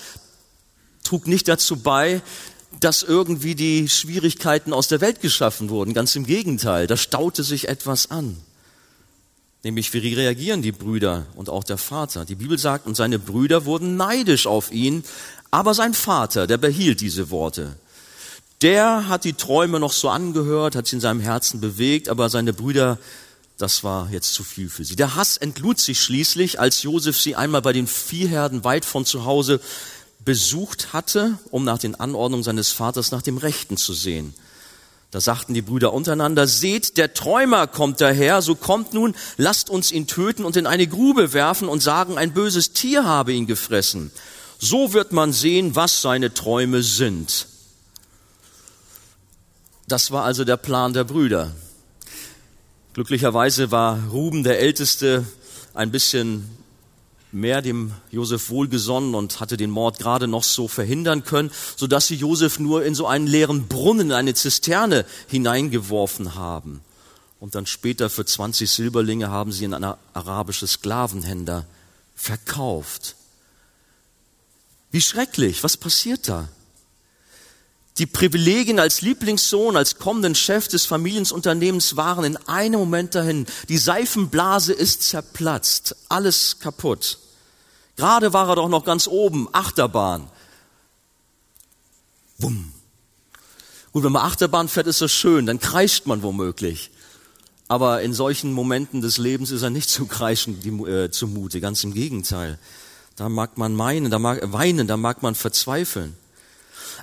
trug 1.04 1.28
nicht 1.28 1.46
dazu 1.46 1.76
bei, 1.76 2.20
dass 2.80 3.04
irgendwie 3.04 3.54
die 3.54 3.88
Schwierigkeiten 3.88 4.72
aus 4.72 4.88
der 4.88 5.00
Welt 5.00 5.20
geschaffen 5.20 5.70
wurden. 5.70 5.94
Ganz 5.94 6.16
im 6.16 6.26
Gegenteil, 6.26 6.88
da 6.88 6.96
staute 6.96 7.44
sich 7.44 7.68
etwas 7.68 8.10
an. 8.10 8.36
Nämlich, 9.62 9.92
wie 9.92 10.14
reagieren 10.14 10.62
die 10.62 10.72
Brüder 10.72 11.26
und 11.36 11.50
auch 11.50 11.64
der 11.64 11.76
Vater? 11.76 12.24
Die 12.24 12.34
Bibel 12.34 12.58
sagt, 12.58 12.86
und 12.86 12.96
seine 12.96 13.18
Brüder 13.18 13.66
wurden 13.66 13.96
neidisch 13.96 14.46
auf 14.46 14.72
ihn, 14.72 15.04
aber 15.50 15.74
sein 15.74 15.94
Vater, 15.94 16.46
der 16.46 16.56
behielt 16.56 17.00
diese 17.00 17.30
Worte. 17.30 17.76
Der 18.62 19.08
hat 19.08 19.24
die 19.24 19.32
Träume 19.32 19.80
noch 19.80 19.92
so 19.92 20.10
angehört, 20.10 20.76
hat 20.76 20.86
sie 20.86 20.96
in 20.96 21.00
seinem 21.00 21.20
Herzen 21.20 21.60
bewegt, 21.60 22.10
aber 22.10 22.28
seine 22.28 22.52
Brüder, 22.52 22.98
das 23.56 23.84
war 23.84 24.10
jetzt 24.10 24.34
zu 24.34 24.44
viel 24.44 24.68
für 24.68 24.84
sie. 24.84 24.96
Der 24.96 25.14
Hass 25.14 25.38
entlud 25.38 25.78
sich 25.78 26.00
schließlich, 26.00 26.60
als 26.60 26.82
Josef 26.82 27.18
sie 27.18 27.36
einmal 27.36 27.62
bei 27.62 27.72
den 27.72 27.86
Viehherden 27.86 28.62
weit 28.62 28.84
von 28.84 29.06
zu 29.06 29.24
Hause 29.24 29.60
besucht 30.22 30.92
hatte, 30.92 31.38
um 31.50 31.64
nach 31.64 31.78
den 31.78 31.94
Anordnungen 31.94 32.44
seines 32.44 32.70
Vaters 32.70 33.10
nach 33.12 33.22
dem 33.22 33.38
Rechten 33.38 33.78
zu 33.78 33.94
sehen. 33.94 34.34
Da 35.10 35.20
sagten 35.20 35.54
die 35.54 35.62
Brüder 35.62 35.92
untereinander, 35.92 36.46
seht, 36.46 36.98
der 36.98 37.14
Träumer 37.14 37.66
kommt 37.66 38.00
daher, 38.00 38.42
so 38.42 38.54
kommt 38.54 38.92
nun, 38.92 39.16
lasst 39.38 39.70
uns 39.70 39.90
ihn 39.90 40.06
töten 40.06 40.44
und 40.44 40.56
in 40.56 40.66
eine 40.66 40.86
Grube 40.86 41.32
werfen 41.32 41.68
und 41.68 41.82
sagen, 41.82 42.18
ein 42.18 42.32
böses 42.32 42.72
Tier 42.72 43.04
habe 43.04 43.32
ihn 43.32 43.46
gefressen. 43.46 44.12
So 44.58 44.92
wird 44.92 45.12
man 45.12 45.32
sehen, 45.32 45.74
was 45.74 46.02
seine 46.02 46.34
Träume 46.34 46.82
sind. 46.82 47.46
Das 49.90 50.12
war 50.12 50.22
also 50.22 50.44
der 50.44 50.56
Plan 50.56 50.92
der 50.92 51.02
Brüder. 51.02 51.50
Glücklicherweise 52.92 53.72
war 53.72 53.98
Ruben 54.10 54.44
der 54.44 54.60
Älteste 54.60 55.26
ein 55.74 55.90
bisschen 55.90 56.48
mehr 57.32 57.60
dem 57.60 57.92
Josef 58.12 58.50
wohlgesonnen 58.50 59.16
und 59.16 59.40
hatte 59.40 59.56
den 59.56 59.70
Mord 59.70 59.98
gerade 59.98 60.28
noch 60.28 60.44
so 60.44 60.68
verhindern 60.68 61.24
können, 61.24 61.50
so 61.74 61.88
dass 61.88 62.06
sie 62.06 62.14
Josef 62.14 62.60
nur 62.60 62.84
in 62.84 62.94
so 62.94 63.08
einen 63.08 63.26
leeren 63.26 63.66
Brunnen, 63.66 64.10
in 64.10 64.12
eine 64.12 64.34
Zisterne 64.34 65.04
hineingeworfen 65.26 66.36
haben. 66.36 66.82
und 67.40 67.56
dann 67.56 67.66
später 67.66 68.10
für 68.10 68.24
20 68.24 68.70
Silberlinge 68.70 69.28
haben 69.28 69.50
sie 69.50 69.64
ihn 69.64 69.74
an 69.74 69.96
arabische 70.12 70.68
Sklavenhändler 70.68 71.66
verkauft. 72.14 73.16
Wie 74.92 75.00
schrecklich, 75.00 75.64
was 75.64 75.76
passiert 75.76 76.28
da? 76.28 76.48
Die 78.00 78.06
Privilegien 78.06 78.80
als 78.80 79.02
Lieblingssohn, 79.02 79.76
als 79.76 79.98
kommenden 79.98 80.34
Chef 80.34 80.68
des 80.68 80.86
Familienunternehmens 80.86 81.96
waren 81.98 82.24
in 82.24 82.38
einem 82.48 82.80
Moment 82.80 83.14
dahin. 83.14 83.44
Die 83.68 83.76
Seifenblase 83.76 84.72
ist 84.72 85.02
zerplatzt, 85.02 85.94
alles 86.08 86.60
kaputt. 86.60 87.18
Gerade 87.96 88.32
war 88.32 88.48
er 88.48 88.56
doch 88.56 88.70
noch 88.70 88.86
ganz 88.86 89.06
oben, 89.06 89.50
Achterbahn. 89.52 90.30
Wumm. 92.38 92.72
Gut, 93.92 94.02
wenn 94.02 94.12
man 94.12 94.24
Achterbahn 94.24 94.68
fährt, 94.68 94.86
ist 94.86 95.02
das 95.02 95.12
schön, 95.12 95.44
dann 95.44 95.60
kreischt 95.60 96.06
man 96.06 96.22
womöglich. 96.22 96.90
Aber 97.68 98.00
in 98.00 98.14
solchen 98.14 98.54
Momenten 98.54 99.02
des 99.02 99.18
Lebens 99.18 99.50
ist 99.50 99.60
er 99.60 99.68
nicht 99.68 99.90
zu 99.90 100.06
kreischen 100.06 100.86
äh, 100.86 101.10
zumute, 101.10 101.60
ganz 101.60 101.84
im 101.84 101.92
Gegenteil. 101.92 102.58
Da 103.16 103.28
mag 103.28 103.58
man 103.58 103.74
meinen, 103.74 104.10
da 104.10 104.18
mag, 104.18 104.40
weinen, 104.54 104.86
da 104.86 104.96
mag 104.96 105.22
man 105.22 105.34
verzweifeln. 105.34 106.16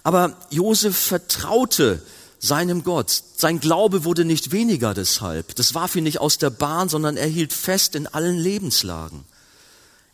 Aber 0.07 0.37
Josef 0.51 0.95
vertraute 0.95 2.01
seinem 2.39 2.85
Gott. 2.85 3.23
Sein 3.35 3.59
Glaube 3.59 4.05
wurde 4.05 4.23
nicht 4.23 4.53
weniger 4.53 4.93
deshalb. 4.93 5.53
Das 5.57 5.73
warf 5.73 5.97
ihn 5.97 6.05
nicht 6.05 6.21
aus 6.21 6.37
der 6.37 6.49
Bahn, 6.49 6.87
sondern 6.87 7.17
er 7.17 7.27
hielt 7.27 7.51
fest 7.51 7.93
in 7.93 8.07
allen 8.07 8.37
Lebenslagen. 8.37 9.25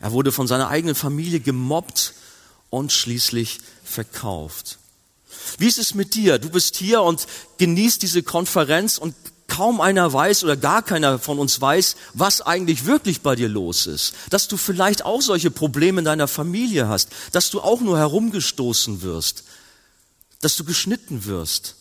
Er 0.00 0.10
wurde 0.10 0.32
von 0.32 0.48
seiner 0.48 0.66
eigenen 0.66 0.96
Familie 0.96 1.38
gemobbt 1.38 2.12
und 2.70 2.92
schließlich 2.92 3.60
verkauft. 3.84 4.80
Wie 5.58 5.68
ist 5.68 5.78
es 5.78 5.94
mit 5.94 6.16
dir? 6.16 6.40
Du 6.40 6.50
bist 6.50 6.74
hier 6.74 7.02
und 7.02 7.28
genießt 7.58 8.02
diese 8.02 8.24
Konferenz 8.24 8.98
und 8.98 9.14
kaum 9.46 9.80
einer 9.80 10.12
weiß 10.12 10.42
oder 10.42 10.56
gar 10.56 10.82
keiner 10.82 11.20
von 11.20 11.38
uns 11.38 11.60
weiß, 11.60 11.94
was 12.14 12.40
eigentlich 12.40 12.84
wirklich 12.86 13.20
bei 13.20 13.36
dir 13.36 13.48
los 13.48 13.86
ist. 13.86 14.14
Dass 14.30 14.48
du 14.48 14.56
vielleicht 14.56 15.04
auch 15.04 15.22
solche 15.22 15.52
Probleme 15.52 16.00
in 16.00 16.04
deiner 16.04 16.26
Familie 16.26 16.88
hast, 16.88 17.10
dass 17.30 17.50
du 17.50 17.60
auch 17.60 17.80
nur 17.80 17.96
herumgestoßen 17.96 19.02
wirst, 19.02 19.44
dass 20.44 20.56
du 20.56 20.64
geschnitten 20.64 21.24
wirst. 21.24 21.76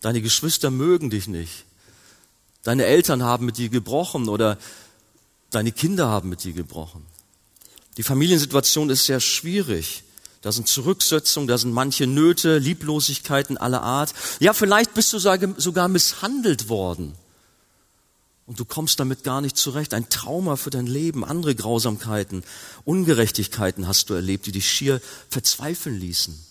Deine 0.00 0.22
Geschwister 0.22 0.70
mögen 0.70 1.10
dich 1.10 1.26
nicht. 1.26 1.64
Deine 2.62 2.84
Eltern 2.84 3.24
haben 3.24 3.44
mit 3.44 3.58
dir 3.58 3.68
gebrochen 3.68 4.28
oder 4.28 4.56
deine 5.50 5.72
Kinder 5.72 6.08
haben 6.08 6.28
mit 6.28 6.44
dir 6.44 6.52
gebrochen. 6.52 7.04
Die 7.96 8.04
Familiensituation 8.04 8.88
ist 8.88 9.06
sehr 9.06 9.18
schwierig. 9.18 10.04
Da 10.42 10.52
sind 10.52 10.68
Zurücksetzungen, 10.68 11.48
da 11.48 11.58
sind 11.58 11.72
manche 11.72 12.06
Nöte, 12.06 12.58
Lieblosigkeiten 12.58 13.58
aller 13.58 13.82
Art. 13.82 14.14
Ja, 14.38 14.52
vielleicht 14.52 14.94
bist 14.94 15.12
du 15.12 15.18
sogar 15.18 15.88
misshandelt 15.88 16.68
worden. 16.68 17.16
Und 18.46 18.60
du 18.60 18.64
kommst 18.64 19.00
damit 19.00 19.24
gar 19.24 19.40
nicht 19.40 19.56
zurecht. 19.56 19.92
Ein 19.92 20.08
Trauma 20.08 20.54
für 20.56 20.70
dein 20.70 20.86
Leben, 20.86 21.24
andere 21.24 21.56
Grausamkeiten, 21.56 22.44
Ungerechtigkeiten 22.84 23.88
hast 23.88 24.08
du 24.08 24.14
erlebt, 24.14 24.46
die 24.46 24.52
dich 24.52 24.70
schier 24.70 25.02
verzweifeln 25.28 25.98
ließen. 25.98 26.49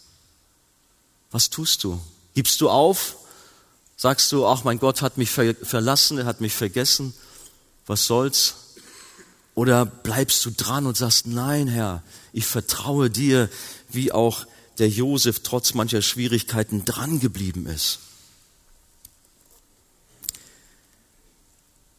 Was 1.31 1.49
tust 1.49 1.83
du? 1.83 1.99
Gibst 2.33 2.61
du 2.61 2.69
auf? 2.69 3.17
Sagst 3.97 4.31
du, 4.31 4.47
ach 4.47 4.63
mein 4.63 4.79
Gott 4.79 5.01
hat 5.01 5.17
mich 5.17 5.29
verlassen, 5.29 6.17
er 6.17 6.25
hat 6.25 6.41
mich 6.41 6.53
vergessen. 6.53 7.13
Was 7.85 8.05
soll's? 8.05 8.55
Oder 9.55 9.85
bleibst 9.85 10.45
du 10.45 10.51
dran 10.51 10.85
und 10.85 10.95
sagst, 10.95 11.27
nein, 11.27 11.67
Herr, 11.67 12.01
ich 12.31 12.45
vertraue 12.45 13.09
dir, 13.09 13.49
wie 13.89 14.11
auch 14.11 14.45
der 14.77 14.87
Josef 14.87 15.41
trotz 15.43 15.73
mancher 15.73 16.01
Schwierigkeiten 16.01 16.85
dran 16.85 17.19
geblieben 17.19 17.67
ist. 17.67 17.99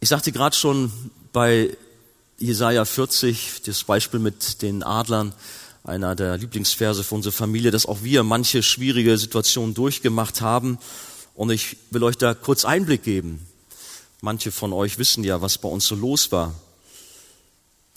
Ich 0.01 0.09
sagte 0.09 0.33
gerade 0.33 0.57
schon 0.57 0.91
bei 1.35 1.77
Jesaja 2.39 2.87
40, 2.87 3.61
das 3.67 3.85
Beispiel 3.85 4.19
mit 4.19 4.63
den 4.63 4.83
Adlern, 4.83 5.35
einer 5.85 6.15
der 6.15 6.37
Lieblingsverse 6.37 7.05
für 7.05 7.15
unsere 7.15 7.33
Familie, 7.33 7.71
dass 7.71 7.87
auch 7.87 8.03
wir 8.03 8.23
manche 8.23 8.63
schwierige 8.63 9.17
Situationen 9.19 9.75
durchgemacht 9.75 10.41
haben. 10.41 10.79
Und 11.35 11.51
ich 11.51 11.77
will 11.91 12.03
euch 12.03 12.19
da 12.19 12.35
kurz 12.35 12.65
Einblick 12.65 13.03
geben. 13.03 13.47
Manche 14.21 14.53
von 14.53 14.73
euch 14.73 14.99
wissen 14.99 15.25
ja, 15.25 15.41
was 15.41 15.59
bei 15.59 15.69
uns 15.69 15.87
so 15.87 15.95
los 15.95 16.33
war 16.33 16.55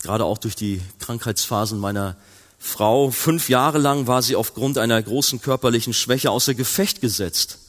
gerade 0.04 0.26
auch 0.26 0.38
durch 0.38 0.56
die 0.56 0.82
Krankheitsphasen 1.00 1.80
meiner 1.80 2.16
Frau. 2.60 3.10
Fünf 3.10 3.50
Jahre 3.50 3.80
lang 3.80 4.06
war 4.06 4.22
sie 4.22 4.36
aufgrund 4.36 4.78
einer 4.78 5.02
großen 5.02 5.42
körperlichen 5.42 5.94
Schwäche 5.94 6.30
außer 6.30 6.54
Gefecht 6.54 7.02
gesetzt. 7.02 7.60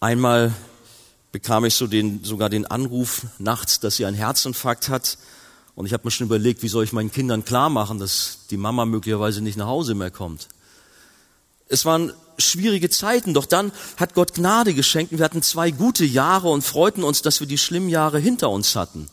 Einmal 0.00 0.54
bekam 1.32 1.66
ich 1.66 1.74
so 1.74 1.86
den, 1.86 2.24
sogar 2.24 2.48
den 2.48 2.66
Anruf 2.66 3.26
nachts, 3.38 3.78
dass 3.78 3.96
sie 3.96 4.06
einen 4.06 4.16
Herzinfarkt 4.16 4.88
hat. 4.88 5.18
Und 5.76 5.86
ich 5.86 5.92
habe 5.92 6.04
mir 6.04 6.10
schon 6.10 6.26
überlegt, 6.26 6.62
wie 6.62 6.68
soll 6.68 6.84
ich 6.84 6.92
meinen 6.92 7.12
Kindern 7.12 7.44
klar 7.44 7.68
machen, 7.68 7.98
dass 7.98 8.38
die 8.50 8.56
Mama 8.56 8.86
möglicherweise 8.86 9.42
nicht 9.42 9.58
nach 9.58 9.66
Hause 9.66 9.94
mehr 9.94 10.10
kommt. 10.10 10.48
Es 11.68 11.84
waren 11.84 12.12
schwierige 12.38 12.88
Zeiten, 12.90 13.34
doch 13.34 13.44
dann 13.44 13.72
hat 13.98 14.14
Gott 14.14 14.34
Gnade 14.34 14.72
geschenkt. 14.72 15.12
Wir 15.12 15.24
hatten 15.24 15.42
zwei 15.42 15.70
gute 15.70 16.04
Jahre 16.04 16.48
und 16.48 16.62
freuten 16.62 17.04
uns, 17.04 17.22
dass 17.22 17.40
wir 17.40 17.46
die 17.46 17.58
schlimmen 17.58 17.90
Jahre 17.90 18.18
hinter 18.18 18.50
uns 18.50 18.74
hatten. 18.74 19.08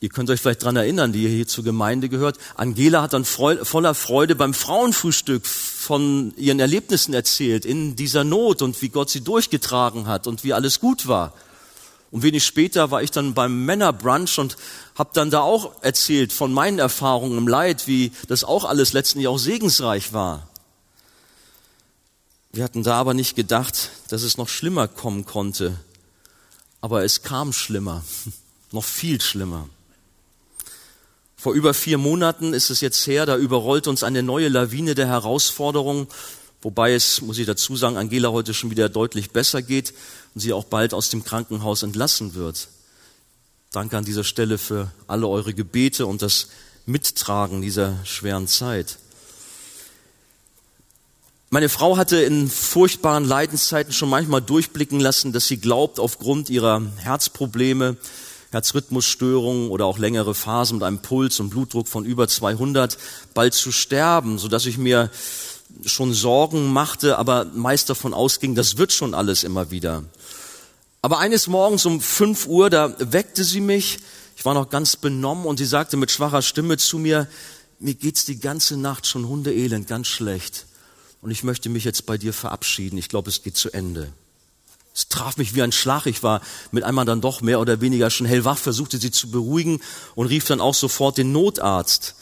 Ihr 0.00 0.08
könnt 0.08 0.30
euch 0.30 0.40
vielleicht 0.40 0.62
dran 0.62 0.76
erinnern, 0.76 1.12
die 1.12 1.24
ihr 1.24 1.30
hier 1.30 1.46
zur 1.46 1.64
Gemeinde 1.64 2.08
gehört. 2.08 2.38
Angela 2.54 3.02
hat 3.02 3.12
dann 3.12 3.24
voller 3.24 3.94
Freude 3.94 4.34
beim 4.34 4.54
Frauenfrühstück 4.54 5.44
von 5.44 6.34
ihren 6.36 6.60
Erlebnissen 6.60 7.12
erzählt 7.12 7.66
in 7.66 7.96
dieser 7.96 8.24
Not 8.24 8.62
und 8.62 8.80
wie 8.80 8.88
Gott 8.88 9.10
sie 9.10 9.22
durchgetragen 9.22 10.06
hat 10.06 10.26
und 10.26 10.44
wie 10.44 10.52
alles 10.54 10.80
gut 10.80 11.06
war. 11.06 11.34
Und 12.16 12.22
wenig 12.22 12.46
später 12.46 12.90
war 12.90 13.02
ich 13.02 13.10
dann 13.10 13.34
beim 13.34 13.66
Männerbrunch 13.66 14.38
und 14.38 14.56
habe 14.94 15.10
dann 15.12 15.28
da 15.28 15.40
auch 15.40 15.82
erzählt 15.82 16.32
von 16.32 16.50
meinen 16.50 16.78
Erfahrungen 16.78 17.36
im 17.36 17.46
Leid, 17.46 17.86
wie 17.88 18.10
das 18.26 18.42
auch 18.42 18.64
alles 18.64 18.94
letztendlich 18.94 19.28
auch 19.28 19.36
segensreich 19.36 20.14
war. 20.14 20.48
Wir 22.52 22.64
hatten 22.64 22.82
da 22.82 22.94
aber 22.94 23.12
nicht 23.12 23.36
gedacht, 23.36 23.90
dass 24.08 24.22
es 24.22 24.38
noch 24.38 24.48
schlimmer 24.48 24.88
kommen 24.88 25.26
konnte. 25.26 25.76
Aber 26.80 27.04
es 27.04 27.22
kam 27.22 27.52
schlimmer, 27.52 28.02
noch 28.72 28.84
viel 28.84 29.20
schlimmer. 29.20 29.68
Vor 31.36 31.52
über 31.52 31.74
vier 31.74 31.98
Monaten 31.98 32.54
ist 32.54 32.70
es 32.70 32.80
jetzt 32.80 33.06
her, 33.06 33.26
da 33.26 33.36
überrollt 33.36 33.88
uns 33.88 34.02
eine 34.02 34.22
neue 34.22 34.48
Lawine 34.48 34.94
der 34.94 35.06
Herausforderungen, 35.06 36.06
wobei 36.62 36.94
es, 36.94 37.20
muss 37.20 37.38
ich 37.38 37.46
dazu 37.46 37.76
sagen, 37.76 37.96
Angela 37.96 38.30
heute 38.30 38.54
schon 38.54 38.70
wieder 38.70 38.88
deutlich 38.88 39.30
besser 39.30 39.62
geht 39.62 39.94
und 40.34 40.40
sie 40.40 40.52
auch 40.52 40.64
bald 40.64 40.94
aus 40.94 41.10
dem 41.10 41.24
Krankenhaus 41.24 41.82
entlassen 41.82 42.34
wird. 42.34 42.68
Danke 43.72 43.98
an 43.98 44.04
dieser 44.04 44.24
Stelle 44.24 44.58
für 44.58 44.90
alle 45.06 45.28
eure 45.28 45.52
Gebete 45.52 46.06
und 46.06 46.22
das 46.22 46.48
Mittragen 46.86 47.62
dieser 47.62 47.98
schweren 48.04 48.48
Zeit. 48.48 48.98
Meine 51.50 51.68
Frau 51.68 51.96
hatte 51.96 52.16
in 52.22 52.48
furchtbaren 52.48 53.24
Leidenszeiten 53.24 53.92
schon 53.92 54.08
manchmal 54.08 54.42
durchblicken 54.42 54.98
lassen, 54.98 55.32
dass 55.32 55.46
sie 55.46 55.58
glaubt, 55.58 56.00
aufgrund 56.00 56.50
ihrer 56.50 56.82
Herzprobleme 56.96 57.96
Herzrhythmusstörungen 58.50 59.70
oder 59.70 59.86
auch 59.86 59.98
längere 59.98 60.34
Phasen 60.34 60.78
mit 60.78 60.84
einem 60.84 61.00
Puls 61.00 61.40
und 61.40 61.50
Blutdruck 61.50 61.88
von 61.88 62.04
über 62.04 62.28
200 62.28 62.96
bald 63.34 63.54
zu 63.54 63.72
sterben, 63.72 64.38
so 64.38 64.48
dass 64.48 64.66
ich 64.66 64.78
mir 64.78 65.10
schon 65.84 66.14
Sorgen 66.14 66.72
machte, 66.72 67.18
aber 67.18 67.44
meist 67.44 67.90
davon 67.90 68.14
ausging, 68.14 68.54
das 68.54 68.78
wird 68.78 68.92
schon 68.92 69.14
alles 69.14 69.44
immer 69.44 69.70
wieder. 69.70 70.04
Aber 71.02 71.18
eines 71.18 71.46
Morgens 71.46 71.86
um 71.86 72.00
5 72.00 72.46
Uhr, 72.46 72.70
da 72.70 72.94
weckte 72.98 73.44
sie 73.44 73.60
mich, 73.60 73.98
ich 74.36 74.44
war 74.44 74.54
noch 74.54 74.70
ganz 74.70 74.96
benommen 74.96 75.46
und 75.46 75.58
sie 75.58 75.64
sagte 75.64 75.96
mit 75.96 76.10
schwacher 76.10 76.42
Stimme 76.42 76.76
zu 76.76 76.98
mir, 76.98 77.28
mir 77.78 77.94
geht's 77.94 78.24
die 78.24 78.38
ganze 78.38 78.76
Nacht 78.76 79.06
schon 79.06 79.28
hundeelend, 79.28 79.86
ganz 79.86 80.06
schlecht. 80.06 80.66
Und 81.22 81.30
ich 81.30 81.44
möchte 81.44 81.68
mich 81.68 81.84
jetzt 81.84 82.06
bei 82.06 82.18
dir 82.18 82.32
verabschieden. 82.32 82.98
Ich 82.98 83.08
glaube, 83.08 83.30
es 83.30 83.42
geht 83.42 83.56
zu 83.56 83.70
Ende. 83.72 84.12
Es 84.94 85.08
traf 85.08 85.36
mich 85.36 85.54
wie 85.54 85.62
ein 85.62 85.72
Schlag. 85.72 86.06
Ich 86.06 86.22
war 86.22 86.40
mit 86.70 86.84
einmal 86.84 87.04
dann 87.04 87.20
doch 87.20 87.40
mehr 87.42 87.60
oder 87.60 87.80
weniger 87.80 88.10
schon 88.10 88.26
hellwach, 88.26 88.56
versuchte 88.56 88.98
sie 88.98 89.10
zu 89.10 89.30
beruhigen 89.30 89.80
und 90.14 90.26
rief 90.28 90.46
dann 90.46 90.60
auch 90.60 90.74
sofort 90.74 91.18
den 91.18 91.32
Notarzt. 91.32 92.14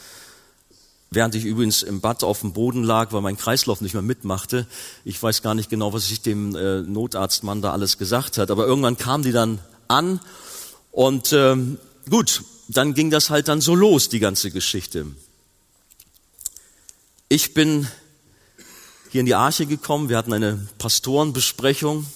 Während 1.14 1.34
ich 1.34 1.44
übrigens 1.44 1.82
im 1.82 2.00
Bad 2.00 2.24
auf 2.24 2.40
dem 2.40 2.52
Boden 2.52 2.82
lag, 2.82 3.12
weil 3.12 3.20
mein 3.20 3.36
Kreislauf 3.36 3.80
nicht 3.80 3.94
mehr 3.94 4.02
mitmachte. 4.02 4.66
Ich 5.04 5.22
weiß 5.22 5.42
gar 5.42 5.54
nicht 5.54 5.70
genau, 5.70 5.92
was 5.92 6.10
ich 6.10 6.22
dem 6.22 6.56
äh, 6.56 6.80
Notarztmann 6.80 7.62
da 7.62 7.72
alles 7.72 7.98
gesagt 7.98 8.36
hat. 8.38 8.50
Aber 8.50 8.66
irgendwann 8.66 8.96
kam 8.96 9.22
die 9.22 9.32
dann 9.32 9.60
an 9.86 10.20
und 10.90 11.32
ähm, 11.32 11.78
gut, 12.10 12.42
dann 12.68 12.94
ging 12.94 13.10
das 13.10 13.30
halt 13.30 13.48
dann 13.48 13.60
so 13.60 13.74
los, 13.74 14.08
die 14.08 14.18
ganze 14.18 14.50
Geschichte. 14.50 15.06
Ich 17.28 17.54
bin 17.54 17.86
hier 19.10 19.20
in 19.20 19.26
die 19.26 19.34
Arche 19.34 19.66
gekommen. 19.66 20.08
Wir 20.08 20.16
hatten 20.16 20.32
eine 20.32 20.66
Pastorenbesprechung 20.78 22.06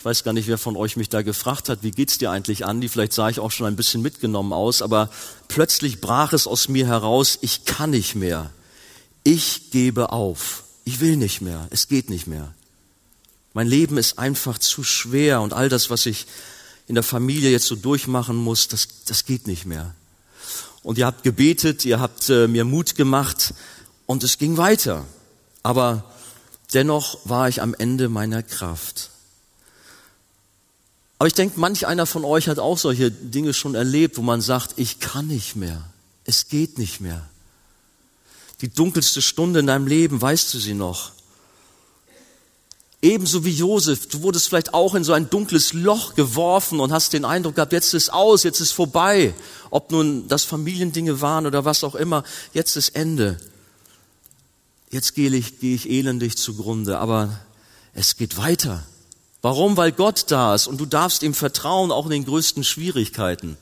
ich 0.00 0.04
weiß 0.06 0.24
gar 0.24 0.32
nicht, 0.32 0.48
wer 0.48 0.56
von 0.56 0.78
euch 0.78 0.96
mich 0.96 1.10
da 1.10 1.20
gefragt 1.20 1.68
hat, 1.68 1.82
wie 1.82 1.90
geht's 1.90 2.16
dir 2.16 2.30
eigentlich, 2.30 2.64
Andi? 2.64 2.88
Vielleicht 2.88 3.12
sah 3.12 3.28
ich 3.28 3.38
auch 3.38 3.50
schon 3.50 3.66
ein 3.66 3.76
bisschen 3.76 4.00
mitgenommen 4.00 4.54
aus, 4.54 4.80
aber 4.80 5.10
plötzlich 5.46 6.00
brach 6.00 6.32
es 6.32 6.46
aus 6.46 6.68
mir 6.68 6.86
heraus, 6.86 7.36
ich 7.42 7.66
kann 7.66 7.90
nicht 7.90 8.14
mehr. 8.14 8.50
Ich 9.24 9.70
gebe 9.72 10.10
auf. 10.10 10.64
Ich 10.86 11.00
will 11.00 11.18
nicht 11.18 11.42
mehr. 11.42 11.68
Es 11.68 11.86
geht 11.86 12.08
nicht 12.08 12.26
mehr. 12.26 12.54
Mein 13.52 13.66
Leben 13.66 13.98
ist 13.98 14.18
einfach 14.18 14.58
zu 14.58 14.82
schwer 14.84 15.42
und 15.42 15.52
all 15.52 15.68
das, 15.68 15.90
was 15.90 16.06
ich 16.06 16.24
in 16.86 16.94
der 16.94 17.04
Familie 17.04 17.50
jetzt 17.50 17.66
so 17.66 17.76
durchmachen 17.76 18.36
muss, 18.36 18.68
das, 18.68 19.04
das 19.04 19.26
geht 19.26 19.46
nicht 19.46 19.66
mehr. 19.66 19.94
Und 20.82 20.96
ihr 20.96 21.04
habt 21.04 21.24
gebetet, 21.24 21.84
ihr 21.84 22.00
habt 22.00 22.30
äh, 22.30 22.48
mir 22.48 22.64
Mut 22.64 22.94
gemacht 22.94 23.52
und 24.06 24.24
es 24.24 24.38
ging 24.38 24.56
weiter. 24.56 25.04
Aber 25.62 26.10
dennoch 26.72 27.18
war 27.24 27.50
ich 27.50 27.60
am 27.60 27.74
Ende 27.74 28.08
meiner 28.08 28.42
Kraft. 28.42 29.10
Aber 31.20 31.26
ich 31.26 31.34
denke, 31.34 31.60
manch 31.60 31.86
einer 31.86 32.06
von 32.06 32.24
euch 32.24 32.48
hat 32.48 32.58
auch 32.58 32.78
solche 32.78 33.10
Dinge 33.10 33.52
schon 33.52 33.74
erlebt, 33.74 34.16
wo 34.16 34.22
man 34.22 34.40
sagt, 34.40 34.78
ich 34.78 35.00
kann 35.00 35.26
nicht 35.26 35.54
mehr. 35.54 35.84
Es 36.24 36.48
geht 36.48 36.78
nicht 36.78 37.02
mehr. 37.02 37.28
Die 38.62 38.70
dunkelste 38.70 39.20
Stunde 39.20 39.60
in 39.60 39.66
deinem 39.66 39.86
Leben, 39.86 40.22
weißt 40.22 40.54
du 40.54 40.58
sie 40.58 40.72
noch? 40.72 41.12
Ebenso 43.02 43.44
wie 43.44 43.50
Josef, 43.50 44.08
du 44.08 44.22
wurdest 44.22 44.48
vielleicht 44.48 44.72
auch 44.72 44.94
in 44.94 45.04
so 45.04 45.12
ein 45.12 45.28
dunkles 45.28 45.74
Loch 45.74 46.14
geworfen 46.14 46.80
und 46.80 46.90
hast 46.90 47.12
den 47.12 47.26
Eindruck 47.26 47.56
gehabt, 47.56 47.74
jetzt 47.74 47.92
ist 47.92 48.10
aus, 48.10 48.42
jetzt 48.42 48.60
ist 48.60 48.72
vorbei. 48.72 49.34
Ob 49.68 49.90
nun 49.90 50.26
das 50.26 50.44
Familiendinge 50.44 51.20
waren 51.20 51.44
oder 51.44 51.66
was 51.66 51.84
auch 51.84 51.96
immer, 51.96 52.24
jetzt 52.54 52.76
ist 52.76 52.96
Ende. 52.96 53.38
Jetzt 54.88 55.14
gehe 55.14 55.28
ich, 55.36 55.60
gehe 55.60 55.74
ich 55.74 55.90
elendig 55.90 56.38
zugrunde, 56.38 56.98
aber 56.98 57.38
es 57.92 58.16
geht 58.16 58.38
weiter. 58.38 58.86
Warum? 59.42 59.76
Weil 59.76 59.92
Gott 59.92 60.24
da 60.28 60.54
ist 60.54 60.66
und 60.66 60.78
du 60.78 60.86
darfst 60.86 61.22
ihm 61.22 61.34
vertrauen, 61.34 61.92
auch 61.92 62.04
in 62.04 62.10
den 62.10 62.24
größten 62.24 62.64
Schwierigkeiten. 62.64 63.56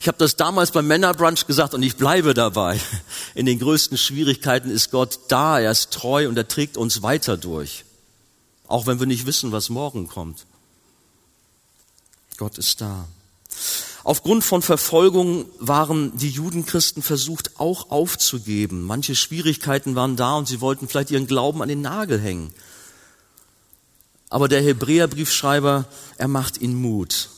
Ich 0.00 0.08
habe 0.08 0.18
das 0.18 0.36
damals 0.36 0.70
beim 0.70 0.86
Männerbrunch 0.86 1.46
gesagt 1.46 1.72
und 1.72 1.82
ich 1.82 1.96
bleibe 1.96 2.34
dabei. 2.34 2.78
In 3.34 3.46
den 3.46 3.58
größten 3.58 3.96
Schwierigkeiten 3.96 4.68
ist 4.68 4.90
Gott 4.90 5.18
da, 5.28 5.58
er 5.58 5.70
ist 5.70 5.92
treu 5.92 6.28
und 6.28 6.36
er 6.36 6.46
trägt 6.46 6.76
uns 6.76 7.00
weiter 7.00 7.38
durch. 7.38 7.86
Auch 8.66 8.86
wenn 8.86 9.00
wir 9.00 9.06
nicht 9.06 9.24
wissen, 9.24 9.50
was 9.50 9.70
morgen 9.70 10.06
kommt. 10.06 10.44
Gott 12.36 12.58
ist 12.58 12.82
da. 12.82 13.06
Aufgrund 14.02 14.44
von 14.44 14.60
Verfolgung 14.60 15.46
waren 15.58 16.14
die 16.18 16.28
Judenchristen 16.28 17.02
versucht, 17.02 17.58
auch 17.58 17.90
aufzugeben. 17.90 18.82
Manche 18.82 19.14
Schwierigkeiten 19.14 19.94
waren 19.94 20.16
da 20.16 20.36
und 20.36 20.46
sie 20.46 20.60
wollten 20.60 20.86
vielleicht 20.86 21.12
ihren 21.12 21.26
Glauben 21.26 21.62
an 21.62 21.68
den 21.70 21.80
Nagel 21.80 22.20
hängen. 22.20 22.52
Aber 24.34 24.48
der 24.48 24.62
Hebräerbriefschreiber, 24.62 25.84
er 26.18 26.26
macht 26.26 26.60
ihnen 26.60 26.74
Mut. 26.74 27.28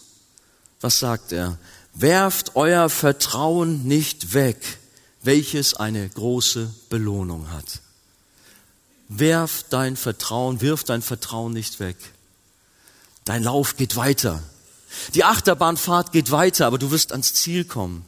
Was 0.81 0.99
sagt 0.99 1.31
er? 1.31 1.59
Werft 1.93 2.57
euer 2.57 2.89
Vertrauen 2.89 3.87
nicht 3.87 4.33
weg, 4.33 4.79
welches 5.23 5.75
eine 5.75 6.09
große 6.09 6.73
Belohnung 6.89 7.53
hat. 7.53 7.83
Werf 9.09 9.67
dein 9.69 9.99
Vertrauen, 9.99 10.63
wirf 10.63 10.85
dein 10.85 11.03
Vertrauen 11.03 11.53
nicht 11.53 11.81
weg. 11.81 11.99
Dein 13.27 13.43
Lauf 13.43 13.77
geht 13.77 13.97
weiter. 13.97 14.43
Die 15.15 15.25
Achterbahnfahrt 15.25 16.13
geht 16.13 16.31
weiter, 16.31 16.65
aber 16.65 16.79
du 16.79 16.91
wirst 16.93 17.13
ans 17.13 17.35
Ziel 17.35 17.67
kommen. 17.67 18.07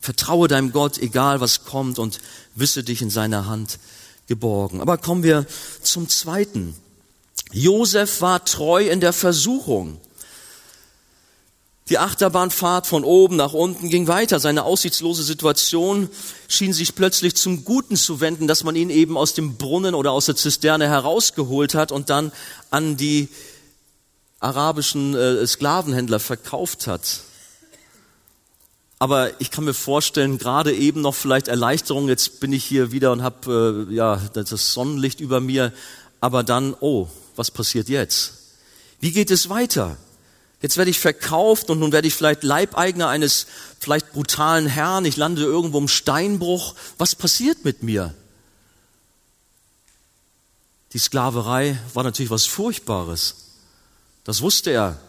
Vertraue 0.00 0.46
deinem 0.46 0.70
Gott, 0.70 0.98
egal 0.98 1.40
was 1.40 1.64
kommt, 1.64 1.98
und 1.98 2.20
wisse 2.54 2.84
dich 2.84 3.02
in 3.02 3.10
seiner 3.10 3.46
Hand 3.46 3.80
geborgen. 4.28 4.80
Aber 4.80 4.98
kommen 4.98 5.24
wir 5.24 5.46
zum 5.82 6.08
zweiten. 6.08 6.76
Josef 7.52 8.20
war 8.20 8.44
treu 8.44 8.88
in 8.88 9.00
der 9.00 9.12
Versuchung. 9.12 10.00
Die 11.88 11.98
Achterbahnfahrt 11.98 12.86
von 12.86 13.02
oben 13.02 13.34
nach 13.34 13.52
unten 13.52 13.88
ging 13.88 14.06
weiter. 14.06 14.38
Seine 14.38 14.62
aussichtslose 14.62 15.24
Situation 15.24 16.08
schien 16.46 16.72
sich 16.72 16.94
plötzlich 16.94 17.34
zum 17.34 17.64
Guten 17.64 17.96
zu 17.96 18.20
wenden, 18.20 18.46
dass 18.46 18.62
man 18.62 18.76
ihn 18.76 18.90
eben 18.90 19.16
aus 19.16 19.34
dem 19.34 19.56
Brunnen 19.56 19.96
oder 19.96 20.12
aus 20.12 20.26
der 20.26 20.36
Zisterne 20.36 20.86
herausgeholt 20.88 21.74
hat 21.74 21.90
und 21.90 22.08
dann 22.08 22.30
an 22.70 22.96
die 22.96 23.28
arabischen 24.38 25.16
äh, 25.16 25.44
Sklavenhändler 25.44 26.20
verkauft 26.20 26.86
hat. 26.86 27.22
Aber 29.00 29.40
ich 29.40 29.50
kann 29.50 29.64
mir 29.64 29.74
vorstellen, 29.74 30.38
gerade 30.38 30.72
eben 30.72 31.00
noch 31.00 31.16
vielleicht 31.16 31.48
Erleichterung, 31.48 32.08
jetzt 32.08 32.38
bin 32.38 32.52
ich 32.52 32.64
hier 32.64 32.92
wieder 32.92 33.10
und 33.10 33.22
habe 33.22 33.86
äh, 33.90 33.94
ja 33.94 34.20
das 34.32 34.72
Sonnenlicht 34.72 35.18
über 35.20 35.40
mir, 35.40 35.72
aber 36.20 36.44
dann, 36.44 36.76
oh, 36.78 37.08
was 37.40 37.50
passiert 37.50 37.88
jetzt? 37.88 38.34
Wie 39.00 39.12
geht 39.12 39.30
es 39.30 39.48
weiter? 39.48 39.96
Jetzt 40.60 40.76
werde 40.76 40.90
ich 40.90 41.00
verkauft 41.00 41.70
und 41.70 41.78
nun 41.78 41.90
werde 41.90 42.06
ich 42.06 42.12
vielleicht 42.14 42.42
Leibeigner 42.42 43.08
eines 43.08 43.46
vielleicht 43.78 44.12
brutalen 44.12 44.66
Herrn. 44.66 45.06
Ich 45.06 45.16
lande 45.16 45.40
irgendwo 45.40 45.78
im 45.78 45.88
Steinbruch. 45.88 46.74
Was 46.98 47.14
passiert 47.14 47.64
mit 47.64 47.82
mir? 47.82 48.14
Die 50.92 50.98
Sklaverei 50.98 51.78
war 51.94 52.04
natürlich 52.04 52.30
was 52.30 52.44
Furchtbares. 52.44 53.36
Das 54.24 54.42
wusste 54.42 54.70
er. 54.70 55.00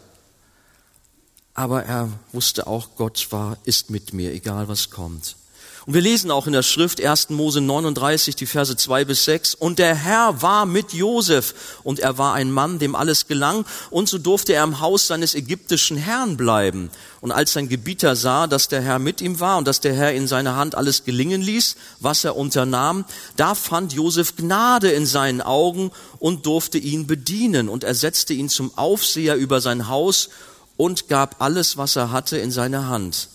Aber 1.52 1.84
er 1.84 2.08
wusste 2.32 2.66
auch, 2.66 2.96
Gott 2.96 3.26
war, 3.30 3.58
ist 3.64 3.90
mit 3.90 4.14
mir, 4.14 4.32
egal 4.32 4.68
was 4.68 4.88
kommt. 4.88 5.36
Und 5.84 5.94
wir 5.94 6.00
lesen 6.00 6.30
auch 6.30 6.46
in 6.46 6.52
der 6.52 6.62
Schrift 6.62 7.04
1. 7.04 7.30
Mose 7.30 7.60
39, 7.60 8.36
die 8.36 8.46
Verse 8.46 8.76
2 8.76 9.04
bis 9.04 9.24
6. 9.24 9.56
Und 9.56 9.80
der 9.80 9.96
Herr 9.96 10.40
war 10.40 10.64
mit 10.64 10.92
Josef 10.92 11.80
und 11.82 11.98
er 11.98 12.18
war 12.18 12.34
ein 12.34 12.52
Mann, 12.52 12.78
dem 12.78 12.94
alles 12.94 13.26
gelang 13.26 13.64
und 13.90 14.08
so 14.08 14.18
durfte 14.18 14.52
er 14.52 14.62
im 14.62 14.78
Haus 14.78 15.08
seines 15.08 15.34
ägyptischen 15.34 15.96
Herrn 15.96 16.36
bleiben. 16.36 16.90
Und 17.20 17.32
als 17.32 17.54
sein 17.54 17.68
Gebieter 17.68 18.14
sah, 18.14 18.46
dass 18.46 18.68
der 18.68 18.80
Herr 18.80 19.00
mit 19.00 19.20
ihm 19.20 19.40
war 19.40 19.58
und 19.58 19.66
dass 19.66 19.80
der 19.80 19.94
Herr 19.94 20.12
in 20.12 20.28
seiner 20.28 20.54
Hand 20.54 20.76
alles 20.76 21.04
gelingen 21.04 21.42
ließ, 21.42 21.74
was 21.98 22.22
er 22.22 22.36
unternahm, 22.36 23.04
da 23.36 23.56
fand 23.56 23.92
Josef 23.92 24.36
Gnade 24.36 24.92
in 24.92 25.06
seinen 25.06 25.40
Augen 25.40 25.90
und 26.20 26.46
durfte 26.46 26.78
ihn 26.78 27.08
bedienen 27.08 27.68
und 27.68 27.82
er 27.82 27.96
setzte 27.96 28.34
ihn 28.34 28.48
zum 28.48 28.76
Aufseher 28.78 29.34
über 29.34 29.60
sein 29.60 29.88
Haus 29.88 30.28
und 30.76 31.08
gab 31.08 31.42
alles, 31.42 31.76
was 31.76 31.96
er 31.96 32.12
hatte, 32.12 32.38
in 32.38 32.52
seine 32.52 32.86
Hand. 32.86 33.28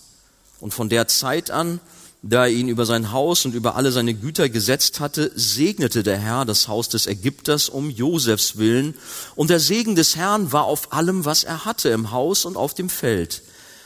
Und 0.60 0.72
von 0.72 0.88
der 0.88 1.08
Zeit 1.08 1.50
an 1.50 1.80
da 2.22 2.46
er 2.46 2.52
ihn 2.52 2.68
über 2.68 2.84
sein 2.84 3.12
Haus 3.12 3.44
und 3.44 3.54
über 3.54 3.76
alle 3.76 3.92
seine 3.92 4.14
Güter 4.14 4.48
gesetzt 4.48 4.98
hatte, 4.98 5.30
segnete 5.34 6.02
der 6.02 6.18
Herr 6.18 6.44
das 6.44 6.66
Haus 6.66 6.88
des 6.88 7.06
Ägypters 7.06 7.68
um 7.68 7.90
Josefs 7.90 8.56
willen, 8.56 8.94
und 9.36 9.50
der 9.50 9.60
Segen 9.60 9.94
des 9.94 10.16
Herrn 10.16 10.50
war 10.52 10.64
auf 10.64 10.92
allem, 10.92 11.24
was 11.24 11.44
er 11.44 11.64
hatte, 11.64 11.90
im 11.90 12.10
Haus 12.10 12.44
und 12.44 12.56
auf 12.56 12.74
dem 12.74 12.90
Feld. 12.90 13.42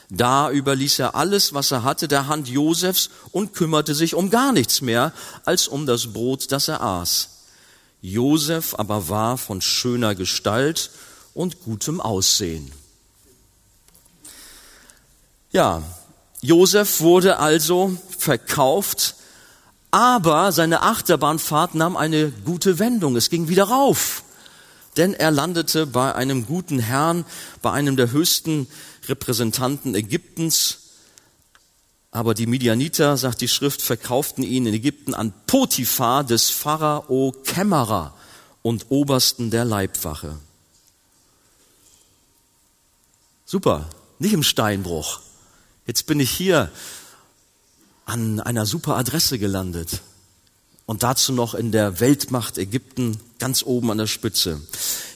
Da 0.09 0.51
überließ 0.51 0.99
er 0.99 1.15
alles, 1.15 1.55
was 1.55 1.71
er 1.71 1.85
hatte, 1.85 2.09
der 2.09 2.27
Hand 2.27 2.49
Josefs 2.49 3.11
und 3.31 3.55
kümmerte 3.55 3.95
sich 3.95 4.15
um 4.15 4.31
gar 4.31 4.53
nichts 4.53 4.81
mehr, 4.81 5.13
als 5.45 5.69
um 5.69 5.87
das 5.87 6.13
Brot, 6.13 6.53
das 6.53 6.69
er 6.69 6.83
aß. 6.83 7.29
Josef 8.03 8.75
aber 8.77 9.09
war 9.09 9.39
von 9.39 9.61
schöner 9.61 10.15
Gestalt 10.15 10.91
und 11.35 11.63
gutem 11.63 12.01
Aussehen. 12.01 12.73
Ja, 15.51 15.83
Josef 16.45 17.01
wurde 17.01 17.39
also 17.39 17.97
verkauft, 18.19 19.15
aber 19.93 20.51
seine 20.51 20.83
Achterbahnfahrt 20.83 21.77
nahm 21.77 21.97
eine 21.97 22.31
gute 22.31 22.81
Wendung. 22.81 23.15
Es 23.15 23.31
ging 23.31 23.47
wieder 23.47 23.65
rauf, 23.65 24.25
denn 24.97 25.15
er 25.15 25.31
landete 25.31 25.87
bei 25.87 26.17
einem 26.17 26.45
guten 26.47 26.81
Herrn, 26.81 27.25
bei 27.63 27.71
einem 27.71 27.97
der 27.97 28.11
höchsten 28.11 28.67
Repräsentanten 29.09 29.95
Ägyptens. 29.95 30.79
Aber 32.11 32.35
die 32.35 32.49
Midianiter, 32.49 33.17
sagt 33.17 33.41
die 33.41 33.49
Schrift, 33.49 33.81
verkauften 33.81 34.43
ihn 34.43 34.67
in 34.67 34.75
Ägypten 34.75 35.15
an 35.15 35.33
Potiphar 35.47 36.25
des 36.25 36.51
Pharao 36.51 37.33
Kämmerer 37.45 38.15
und 38.63 38.87
Obersten 38.89 39.53
der 39.53 39.65
Leibwache. 39.65 40.39
Super, 43.47 43.89
nicht 44.19 44.33
im 44.33 44.43
Steinbruch. 44.43 45.21
Jetzt 45.87 46.07
bin 46.07 46.21
ich 46.21 46.31
hier 46.31 46.71
an 48.05 48.41
einer 48.41 48.67
super 48.67 48.97
Adresse 48.97 49.39
gelandet. 49.39 50.03
Und 50.87 51.03
dazu 51.03 51.33
noch 51.33 51.55
in 51.55 51.73
der 51.73 52.01
Weltmacht 52.01 52.59
Ägypten 52.59 53.19
ganz 53.39 53.63
oben 53.63 53.91
an 53.91 53.99
der 53.99 54.07
Spitze. 54.07 54.61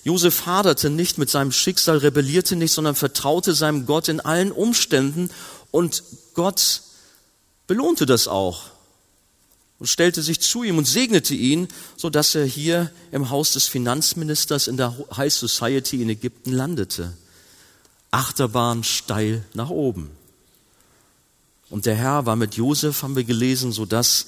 Josef 0.04 0.46
haderte 0.46 0.90
nicht 0.90 1.18
mit 1.18 1.28
seinem 1.28 1.52
Schicksal, 1.52 1.98
rebellierte 1.98 2.56
nicht, 2.56 2.72
sondern 2.72 2.94
vertraute 2.94 3.52
seinem 3.54 3.86
Gott 3.86 4.08
in 4.08 4.20
allen 4.20 4.52
Umständen 4.52 5.30
und 5.72 6.04
Gott 6.34 6.82
belohnte 7.66 8.06
das 8.06 8.28
auch 8.28 8.70
und 9.78 9.86
stellte 9.88 10.22
sich 10.22 10.40
zu 10.40 10.62
ihm 10.62 10.78
und 10.78 10.86
segnete 10.86 11.34
ihn, 11.34 11.68
so 11.96 12.08
dass 12.08 12.34
er 12.34 12.44
hier 12.44 12.90
im 13.12 13.30
Haus 13.30 13.52
des 13.52 13.66
Finanzministers 13.66 14.68
in 14.68 14.76
der 14.76 14.96
High 15.16 15.34
Society 15.34 16.00
in 16.00 16.08
Ägypten 16.08 16.52
landete. 16.52 17.12
Achterbahn 18.10 18.84
steil 18.84 19.44
nach 19.52 19.70
oben. 19.70 20.10
Und 21.68 21.86
der 21.86 21.94
Herr 21.94 22.26
war 22.26 22.36
mit 22.36 22.54
Josef, 22.54 23.02
haben 23.02 23.16
wir 23.16 23.24
gelesen, 23.24 23.72
so 23.72 23.86
dass 23.86 24.26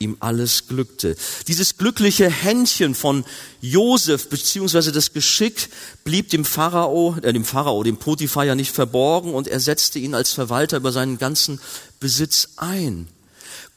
ihm 0.00 0.16
alles 0.20 0.66
glückte. 0.66 1.14
Dieses 1.46 1.76
glückliche 1.76 2.28
Händchen 2.28 2.94
von 2.94 3.24
Josef 3.60 4.28
beziehungsweise 4.28 4.92
das 4.92 5.12
Geschick 5.12 5.68
blieb 6.04 6.30
dem 6.30 6.44
Pharao, 6.44 7.16
äh, 7.22 7.32
dem 7.32 7.44
Pharao, 7.44 7.82
dem 7.82 7.98
Potiphar 7.98 8.44
ja 8.44 8.54
nicht 8.54 8.72
verborgen 8.72 9.34
und 9.34 9.46
er 9.46 9.60
setzte 9.60 9.98
ihn 9.98 10.14
als 10.14 10.32
Verwalter 10.32 10.78
über 10.78 10.90
seinen 10.90 11.18
ganzen 11.18 11.60
Besitz 12.00 12.48
ein. 12.56 13.08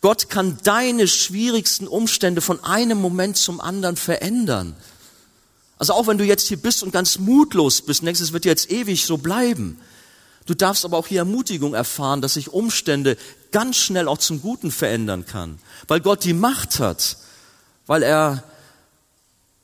Gott 0.02 0.30
kann 0.30 0.58
deine 0.63 1.08
schwierigsten 1.08 1.88
Umstände 1.88 2.41
von 2.41 2.63
einem 2.63 2.99
Moment 2.99 3.38
zum 3.38 3.62
anderen 3.62 3.95
verändern. 3.95 4.76
Also 5.78 5.93
auch 5.93 6.08
wenn 6.08 6.17
du 6.17 6.23
jetzt 6.26 6.47
hier 6.47 6.58
bist 6.58 6.84
und 6.84 6.91
ganz 6.91 7.19
mutlos 7.19 7.82
bist, 7.82 8.06
denkst, 8.06 8.21
es 8.21 8.34
wird 8.34 8.45
jetzt 8.45 8.71
ewig 8.71 9.06
so 9.06 9.17
bleiben. 9.17 9.78
Du 10.45 10.53
darfst 10.53 10.84
aber 10.84 10.97
auch 10.97 11.08
hier 11.08 11.19
Ermutigung 11.19 11.73
erfahren, 11.73 12.21
dass 12.21 12.34
sich 12.34 12.51
Umstände 12.51 13.17
ganz 13.51 13.77
schnell 13.77 14.08
auch 14.08 14.17
zum 14.17 14.41
Guten 14.41 14.71
verändern 14.71 15.25
kann, 15.25 15.60
weil 15.88 16.01
Gott 16.01 16.23
die 16.23 16.34
Macht 16.34 16.79
hat, 16.79 17.17
weil 17.86 18.03
er 18.03 18.43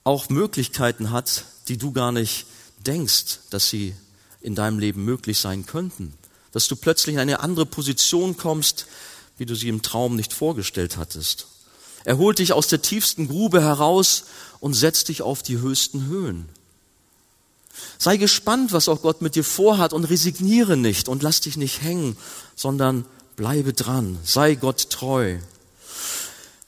auch 0.03 0.29
Möglichkeiten 0.29 1.11
hat, 1.11 1.45
die 1.67 1.77
du 1.77 1.91
gar 1.91 2.11
nicht 2.11 2.45
denkst, 2.85 3.39
dass 3.49 3.69
sie 3.69 3.95
in 4.41 4.55
deinem 4.55 4.79
Leben 4.79 5.03
möglich 5.03 5.37
sein 5.37 5.65
könnten. 5.65 6.13
Dass 6.51 6.67
du 6.67 6.75
plötzlich 6.75 7.15
in 7.15 7.19
eine 7.19 7.41
andere 7.41 7.65
Position 7.65 8.37
kommst, 8.37 8.87
wie 9.37 9.45
du 9.45 9.55
sie 9.55 9.69
im 9.69 9.81
Traum 9.81 10.15
nicht 10.15 10.33
vorgestellt 10.33 10.97
hattest. 10.97 11.47
Er 12.05 12.17
holt 12.17 12.39
dich 12.39 12.53
aus 12.53 12.67
der 12.67 12.81
tiefsten 12.81 13.27
Grube 13.27 13.61
heraus 13.61 14.25
und 14.59 14.73
setzt 14.73 15.09
dich 15.09 15.21
auf 15.21 15.43
die 15.43 15.59
höchsten 15.59 16.05
Höhen. 16.05 16.49
Sei 17.97 18.17
gespannt, 18.17 18.71
was 18.71 18.89
auch 18.89 19.01
Gott 19.01 19.21
mit 19.21 19.35
dir 19.35 19.43
vorhat 19.43 19.93
und 19.93 20.05
resigniere 20.05 20.77
nicht 20.77 21.09
und 21.09 21.23
lass 21.23 21.41
dich 21.41 21.57
nicht 21.57 21.81
hängen, 21.81 22.17
sondern 22.55 23.05
bleibe 23.35 23.73
dran. 23.73 24.19
Sei 24.23 24.55
Gott 24.55 24.89
treu. 24.89 25.37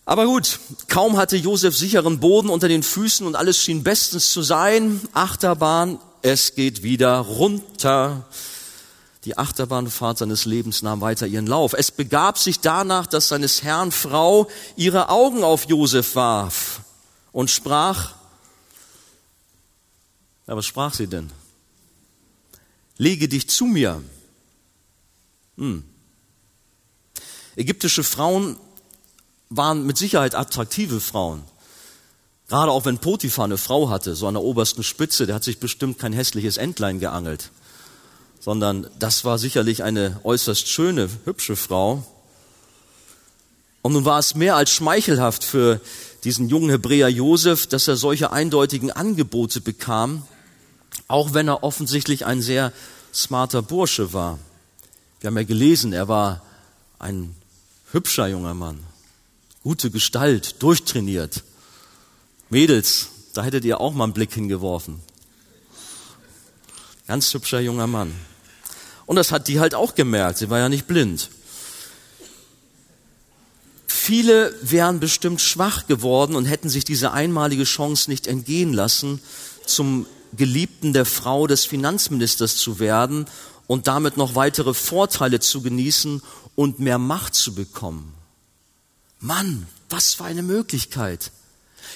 Aber 0.05 0.25
gut, 0.25 0.59
kaum 0.87 1.17
hatte 1.17 1.37
Josef 1.37 1.77
sicheren 1.77 2.19
Boden 2.19 2.49
unter 2.49 2.67
den 2.67 2.83
Füßen 2.83 3.25
und 3.25 3.35
alles 3.35 3.57
schien 3.61 3.83
bestens 3.83 4.31
zu 4.31 4.41
sein. 4.41 4.99
Achterbahn, 5.13 5.99
es 6.21 6.55
geht 6.55 6.83
wieder 6.83 7.19
runter. 7.19 8.25
Die 9.25 9.37
Achterbahnfahrt 9.37 10.17
seines 10.17 10.45
Lebens 10.45 10.81
nahm 10.81 11.01
weiter 11.01 11.27
ihren 11.27 11.45
Lauf. 11.45 11.73
Es 11.73 11.91
begab 11.91 12.39
sich 12.39 12.59
danach, 12.59 13.05
dass 13.05 13.27
seines 13.27 13.61
Herrn 13.63 13.91
Frau 13.91 14.47
ihre 14.75 15.09
Augen 15.09 15.43
auf 15.43 15.69
Josef 15.69 16.15
warf 16.15 16.81
und 17.31 17.51
sprach, 17.51 18.15
ja, 20.51 20.57
was 20.57 20.65
sprach 20.65 20.93
sie 20.93 21.07
denn? 21.07 21.31
Lege 22.97 23.29
dich 23.29 23.49
zu 23.49 23.63
mir. 23.65 24.03
Hm. 25.57 25.83
Ägyptische 27.55 28.03
Frauen 28.03 28.57
waren 29.49 29.85
mit 29.85 29.97
Sicherheit 29.97 30.35
attraktive 30.35 30.99
Frauen. 30.99 31.43
Gerade 32.49 32.71
auch 32.73 32.83
wenn 32.83 32.97
Potiphar 32.97 33.45
eine 33.45 33.57
Frau 33.57 33.89
hatte, 33.89 34.13
so 34.13 34.27
an 34.27 34.33
der 34.33 34.43
obersten 34.43 34.83
Spitze, 34.83 35.25
der 35.25 35.35
hat 35.35 35.43
sich 35.45 35.59
bestimmt 35.59 35.99
kein 35.99 36.11
hässliches 36.11 36.57
Entlein 36.57 36.99
geangelt 36.99 37.49
sondern 38.41 38.87
das 38.97 39.23
war 39.23 39.37
sicherlich 39.37 39.83
eine 39.83 40.19
äußerst 40.23 40.67
schöne, 40.67 41.09
hübsche 41.25 41.55
Frau. 41.55 42.03
Und 43.83 43.93
nun 43.93 44.03
war 44.03 44.17
es 44.17 44.35
mehr 44.35 44.55
als 44.55 44.71
schmeichelhaft 44.71 45.43
für 45.43 45.79
diesen 46.23 46.49
jungen 46.49 46.71
Hebräer 46.71 47.09
Josef, 47.09 47.67
dass 47.67 47.87
er 47.87 47.97
solche 47.97 48.31
eindeutigen 48.31 48.91
Angebote 48.91 49.61
bekam, 49.61 50.23
auch 51.07 51.33
wenn 51.33 51.47
er 51.47 51.63
offensichtlich 51.63 52.25
ein 52.25 52.41
sehr 52.41 52.71
smarter 53.13 53.61
Bursche 53.61 54.13
war. 54.13 54.39
Wir 55.19 55.27
haben 55.27 55.37
ja 55.37 55.43
gelesen, 55.43 55.93
er 55.93 56.07
war 56.07 56.41
ein 56.99 57.35
hübscher 57.91 58.27
junger 58.27 58.53
Mann, 58.53 58.79
gute 59.63 59.91
Gestalt, 59.91 60.61
durchtrainiert. 60.63 61.43
Mädels, 62.49 63.09
da 63.33 63.43
hättet 63.43 63.65
ihr 63.65 63.79
auch 63.79 63.93
mal 63.93 64.05
einen 64.05 64.13
Blick 64.13 64.33
hingeworfen. 64.33 64.99
Ganz 67.07 67.33
hübscher 67.33 67.59
junger 67.59 67.87
Mann. 67.87 68.13
Und 69.05 69.15
das 69.15 69.31
hat 69.31 69.47
die 69.47 69.59
halt 69.59 69.75
auch 69.75 69.95
gemerkt. 69.95 70.37
Sie 70.37 70.49
war 70.49 70.59
ja 70.59 70.69
nicht 70.69 70.87
blind. 70.87 71.29
Viele 73.87 74.55
wären 74.61 74.99
bestimmt 74.99 75.41
schwach 75.41 75.85
geworden 75.87 76.35
und 76.35 76.45
hätten 76.45 76.69
sich 76.69 76.85
diese 76.85 77.11
einmalige 77.11 77.65
Chance 77.65 78.09
nicht 78.09 78.25
entgehen 78.25 78.73
lassen, 78.73 79.21
zum 79.65 80.05
Geliebten 80.35 80.93
der 80.93 81.05
Frau 81.05 81.47
des 81.47 81.65
Finanzministers 81.65 82.57
zu 82.57 82.79
werden 82.79 83.25
und 83.67 83.87
damit 83.87 84.17
noch 84.17 84.35
weitere 84.35 84.73
Vorteile 84.73 85.39
zu 85.39 85.61
genießen 85.61 86.21
und 86.55 86.79
mehr 86.79 86.97
Macht 86.97 87.35
zu 87.35 87.55
bekommen. 87.55 88.13
Mann, 89.19 89.67
was 89.89 90.15
für 90.15 90.23
eine 90.23 90.43
Möglichkeit. 90.43 91.31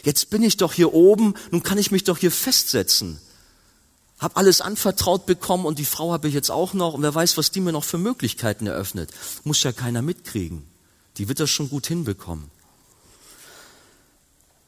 Jetzt 0.04 0.30
bin 0.30 0.44
ich 0.44 0.58
doch 0.58 0.74
hier 0.74 0.94
oben, 0.94 1.34
nun 1.52 1.64
kann 1.64 1.78
ich 1.78 1.92
mich 1.92 2.04
doch 2.04 2.18
hier 2.18 2.32
festsetzen. 2.32 3.20
Hab 4.20 4.38
alles 4.38 4.62
anvertraut 4.62 5.26
bekommen 5.26 5.66
und 5.66 5.80
die 5.80 5.86
Frau 5.86 6.14
habe 6.14 6.28
ich 6.28 6.34
jetzt 6.34 6.52
auch 6.52 6.74
noch 6.74 6.94
und 6.94 7.02
wer 7.02 7.14
weiß, 7.14 7.38
was 7.38 7.52
die 7.52 7.60
mir 7.60 7.74
noch 7.74 7.84
für 7.84 7.98
Möglichkeiten 7.98 8.68
eröffnet. 8.68 9.12
Muss 9.44 9.64
ja 9.64 9.72
keiner 9.72 10.02
mitkriegen. 10.02 10.66
Die 11.18 11.28
wird 11.28 11.40
das 11.40 11.50
schon 11.50 11.70
gut 11.70 11.88
hinbekommen. 11.88 12.50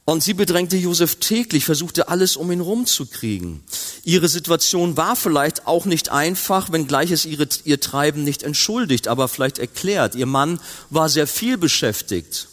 Und 0.10 0.24
sie 0.24 0.34
bedrängte 0.34 0.78
Josef 0.78 1.16
täglich, 1.16 1.66
versuchte 1.66 2.08
alles 2.08 2.38
um 2.38 2.50
ihn 2.50 2.62
rumzukriegen. 2.62 3.62
Ihre 4.06 4.30
Situation 4.30 4.96
war 4.96 5.18
vielleicht 5.18 5.68
auch 5.68 5.84
nicht 5.84 6.08
einfach, 6.08 6.72
wenngleich 6.72 7.12
es 7.12 7.26
ihre, 7.26 7.50
ihr 7.66 7.82
Treiben 7.82 8.24
nicht 8.24 8.42
entschuldigt, 8.42 9.10
aber 9.10 9.28
vielleicht 9.28 9.60
erklärt. 9.60 10.16
Ihr 10.16 10.26
Mann 10.26 10.62
war 10.90 11.10
sehr 11.10 11.28
viel 11.28 11.58
beschäftigt, 11.58 12.48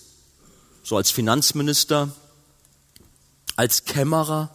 so 0.82 0.96
als 0.96 1.12
Finanzminister, 1.12 2.12
als 3.54 3.84
Kämmerer, 3.84 4.50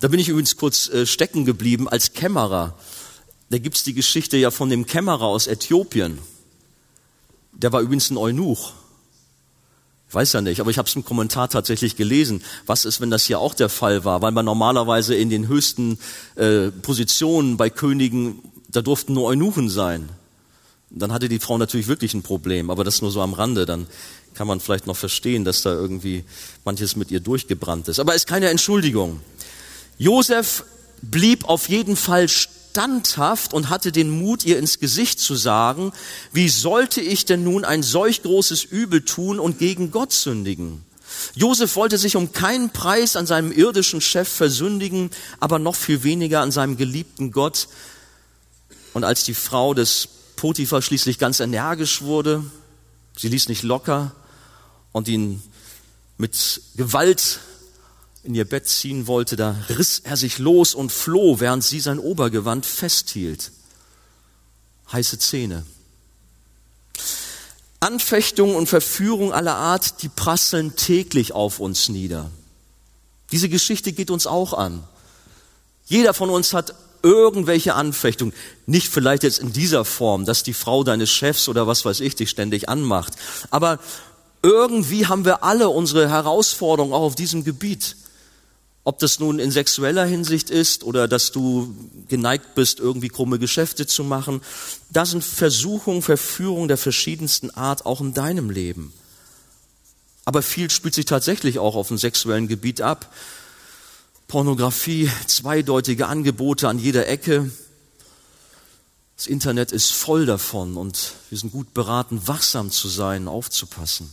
da 0.00 0.08
bin 0.08 0.18
ich 0.18 0.30
übrigens 0.30 0.56
kurz 0.56 0.88
äh, 0.88 1.06
stecken 1.06 1.44
geblieben 1.44 1.88
als 1.88 2.14
Kämmerer. 2.14 2.76
Da 3.50 3.58
gibt's 3.58 3.84
die 3.84 3.94
Geschichte 3.94 4.36
ja 4.36 4.50
von 4.50 4.70
dem 4.70 4.86
Kämmerer 4.86 5.26
aus 5.26 5.46
Äthiopien. 5.46 6.18
Der 7.52 7.70
war 7.70 7.80
übrigens 7.80 8.10
ein 8.10 8.16
Eunuch. 8.16 8.72
Weiß 10.10 10.32
ja 10.32 10.40
nicht, 10.40 10.60
aber 10.60 10.70
ich 10.70 10.78
habe 10.78 10.88
es 10.88 10.94
im 10.94 11.04
Kommentar 11.04 11.48
tatsächlich 11.48 11.96
gelesen. 11.96 12.42
Was 12.66 12.84
ist, 12.84 13.00
wenn 13.00 13.10
das 13.10 13.24
hier 13.24 13.40
auch 13.40 13.54
der 13.54 13.68
Fall 13.68 14.04
war? 14.04 14.22
Weil 14.22 14.32
man 14.32 14.44
normalerweise 14.44 15.14
in 15.14 15.28
den 15.28 15.48
höchsten 15.48 15.98
äh, 16.36 16.70
Positionen 16.70 17.56
bei 17.56 17.68
Königen, 17.68 18.38
da 18.68 18.80
durften 18.80 19.14
nur 19.14 19.26
Eunuchen 19.26 19.68
sein. 19.68 20.08
Dann 20.90 21.12
hatte 21.12 21.28
die 21.28 21.40
Frau 21.40 21.58
natürlich 21.58 21.88
wirklich 21.88 22.14
ein 22.14 22.22
Problem, 22.22 22.70
aber 22.70 22.84
das 22.84 23.02
nur 23.02 23.10
so 23.10 23.20
am 23.20 23.32
Rande. 23.32 23.66
Dann 23.66 23.88
kann 24.34 24.46
man 24.46 24.60
vielleicht 24.60 24.86
noch 24.86 24.96
verstehen, 24.96 25.44
dass 25.44 25.62
da 25.62 25.72
irgendwie 25.72 26.24
manches 26.64 26.94
mit 26.94 27.10
ihr 27.10 27.20
durchgebrannt 27.20 27.88
ist. 27.88 27.98
Aber 27.98 28.14
ist 28.14 28.28
keine 28.28 28.48
Entschuldigung. 28.48 29.20
Josef 29.98 30.64
blieb 31.02 31.48
auf 31.48 31.68
jeden 31.68 31.96
Fall 31.96 32.28
standhaft 32.74 33.54
und 33.54 33.70
hatte 33.70 33.92
den 33.92 34.10
Mut, 34.10 34.44
ihr 34.44 34.58
ins 34.58 34.80
Gesicht 34.80 35.20
zu 35.20 35.36
sagen, 35.36 35.92
wie 36.32 36.48
sollte 36.48 37.00
ich 37.00 37.24
denn 37.24 37.44
nun 37.44 37.64
ein 37.64 37.84
solch 37.84 38.22
großes 38.22 38.64
Übel 38.64 39.04
tun 39.04 39.38
und 39.38 39.60
gegen 39.60 39.92
Gott 39.92 40.12
sündigen? 40.12 40.84
Josef 41.36 41.76
wollte 41.76 41.98
sich 41.98 42.16
um 42.16 42.32
keinen 42.32 42.70
Preis 42.70 43.14
an 43.14 43.26
seinem 43.26 43.52
irdischen 43.52 44.00
Chef 44.00 44.28
versündigen, 44.28 45.10
aber 45.38 45.60
noch 45.60 45.76
viel 45.76 46.02
weniger 46.02 46.40
an 46.40 46.50
seinem 46.50 46.76
geliebten 46.76 47.30
Gott. 47.30 47.68
Und 48.92 49.04
als 49.04 49.22
die 49.22 49.34
Frau 49.34 49.72
des 49.72 50.08
Potiphar 50.34 50.82
schließlich 50.82 51.20
ganz 51.20 51.38
energisch 51.38 52.02
wurde, 52.02 52.42
sie 53.16 53.28
ließ 53.28 53.48
nicht 53.48 53.62
locker 53.62 54.10
und 54.90 55.06
ihn 55.06 55.40
mit 56.18 56.60
Gewalt 56.74 57.38
in 58.24 58.34
ihr 58.34 58.46
Bett 58.46 58.66
ziehen 58.66 59.06
wollte, 59.06 59.36
da 59.36 59.54
riss 59.68 60.00
er 60.00 60.16
sich 60.16 60.38
los 60.38 60.74
und 60.74 60.90
floh, 60.90 61.40
während 61.40 61.62
sie 61.62 61.78
sein 61.78 61.98
Obergewand 61.98 62.64
festhielt. 62.64 63.52
Heiße 64.90 65.18
Zähne. 65.18 65.64
Anfechtung 67.80 68.56
und 68.56 68.66
Verführung 68.66 69.32
aller 69.32 69.56
Art, 69.56 70.02
die 70.02 70.08
prasseln 70.08 70.74
täglich 70.74 71.32
auf 71.32 71.60
uns 71.60 71.90
nieder. 71.90 72.30
Diese 73.30 73.50
Geschichte 73.50 73.92
geht 73.92 74.10
uns 74.10 74.26
auch 74.26 74.54
an. 74.54 74.82
Jeder 75.86 76.14
von 76.14 76.30
uns 76.30 76.54
hat 76.54 76.74
irgendwelche 77.02 77.74
Anfechtung. 77.74 78.32
Nicht 78.64 78.88
vielleicht 78.88 79.22
jetzt 79.22 79.38
in 79.38 79.52
dieser 79.52 79.84
Form, 79.84 80.24
dass 80.24 80.42
die 80.42 80.54
Frau 80.54 80.82
deines 80.82 81.10
Chefs 81.10 81.48
oder 81.48 81.66
was 81.66 81.84
weiß 81.84 82.00
ich 82.00 82.14
dich 82.14 82.30
ständig 82.30 82.70
anmacht. 82.70 83.12
Aber 83.50 83.78
irgendwie 84.42 85.06
haben 85.06 85.26
wir 85.26 85.44
alle 85.44 85.68
unsere 85.68 86.08
Herausforderungen 86.08 86.94
auch 86.94 87.02
auf 87.02 87.14
diesem 87.14 87.44
Gebiet. 87.44 87.96
Ob 88.86 88.98
das 88.98 89.18
nun 89.18 89.38
in 89.38 89.50
sexueller 89.50 90.04
Hinsicht 90.04 90.50
ist 90.50 90.84
oder 90.84 91.08
dass 91.08 91.32
du 91.32 91.74
geneigt 92.08 92.54
bist, 92.54 92.80
irgendwie 92.80 93.08
krumme 93.08 93.38
Geschäfte 93.38 93.86
zu 93.86 94.04
machen, 94.04 94.42
da 94.90 95.06
sind 95.06 95.24
Versuchungen, 95.24 96.02
Verführungen 96.02 96.68
der 96.68 96.76
verschiedensten 96.76 97.50
Art 97.50 97.86
auch 97.86 98.02
in 98.02 98.12
deinem 98.12 98.50
Leben. 98.50 98.92
Aber 100.26 100.42
viel 100.42 100.70
spielt 100.70 100.94
sich 100.94 101.06
tatsächlich 101.06 101.58
auch 101.58 101.76
auf 101.76 101.88
dem 101.88 101.98
sexuellen 101.98 102.46
Gebiet 102.46 102.82
ab. 102.82 103.10
Pornografie, 104.28 105.10
zweideutige 105.26 106.06
Angebote 106.06 106.68
an 106.68 106.78
jeder 106.78 107.08
Ecke. 107.08 107.50
Das 109.16 109.26
Internet 109.26 109.72
ist 109.72 109.92
voll 109.92 110.26
davon 110.26 110.76
und 110.76 111.12
wir 111.30 111.38
sind 111.38 111.52
gut 111.52 111.72
beraten, 111.72 112.26
wachsam 112.26 112.70
zu 112.70 112.88
sein, 112.88 113.28
aufzupassen. 113.28 114.12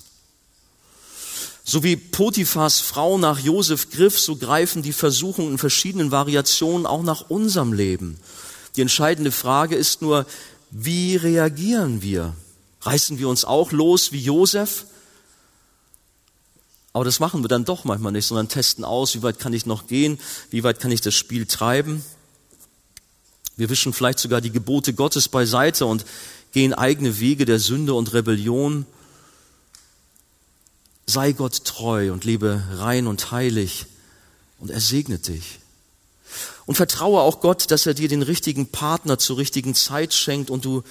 So 1.63 1.83
wie 1.83 1.95
Potiphas 1.95 2.79
Frau 2.79 3.17
nach 3.17 3.39
Josef 3.39 3.91
griff, 3.91 4.19
so 4.19 4.35
greifen 4.35 4.81
die 4.81 4.93
Versuchungen 4.93 5.51
in 5.51 5.57
verschiedenen 5.57 6.11
Variationen 6.11 6.85
auch 6.85 7.03
nach 7.03 7.29
unserem 7.29 7.73
Leben. 7.73 8.19
Die 8.75 8.81
entscheidende 8.81 9.31
Frage 9.31 9.75
ist 9.75 10.01
nur, 10.01 10.25
wie 10.71 11.15
reagieren 11.17 12.01
wir? 12.01 12.35
Reißen 12.81 13.19
wir 13.19 13.27
uns 13.27 13.45
auch 13.45 13.71
los 13.71 14.11
wie 14.11 14.21
Josef? 14.21 14.85
Aber 16.93 17.05
das 17.05 17.19
machen 17.19 17.43
wir 17.43 17.47
dann 17.47 17.65
doch 17.65 17.83
manchmal 17.83 18.11
nicht, 18.11 18.25
sondern 18.25 18.49
testen 18.49 18.83
aus, 18.83 19.15
wie 19.15 19.23
weit 19.23 19.39
kann 19.39 19.53
ich 19.53 19.65
noch 19.65 19.87
gehen, 19.87 20.19
wie 20.49 20.63
weit 20.63 20.79
kann 20.79 20.91
ich 20.91 21.01
das 21.01 21.13
Spiel 21.13 21.45
treiben. 21.45 22.03
Wir 23.55 23.69
wischen 23.69 23.93
vielleicht 23.93 24.19
sogar 24.19 24.41
die 24.41 24.51
Gebote 24.51 24.93
Gottes 24.93 25.29
beiseite 25.29 25.85
und 25.85 26.05
gehen 26.51 26.73
eigene 26.73 27.19
Wege 27.19 27.45
der 27.45 27.59
Sünde 27.59 27.93
und 27.93 28.13
Rebellion. 28.13 28.85
Sei 31.05 31.31
Gott 31.33 31.65
treu 31.65 32.11
und 32.11 32.23
lebe 32.23 32.63
rein 32.73 33.07
und 33.07 33.31
heilig 33.31 33.85
und 34.59 34.71
er 34.71 34.81
segnet 34.81 35.27
dich. 35.27 35.59
Und 36.65 36.75
vertraue 36.75 37.21
auch 37.21 37.41
Gott, 37.41 37.71
dass 37.71 37.85
er 37.85 37.93
dir 37.93 38.07
den 38.07 38.21
richtigen 38.21 38.67
Partner 38.67 39.17
zur 39.17 39.37
richtigen 39.37 39.75
Zeit 39.75 40.13
schenkt 40.13 40.49
und 40.49 40.63
du 40.63 40.83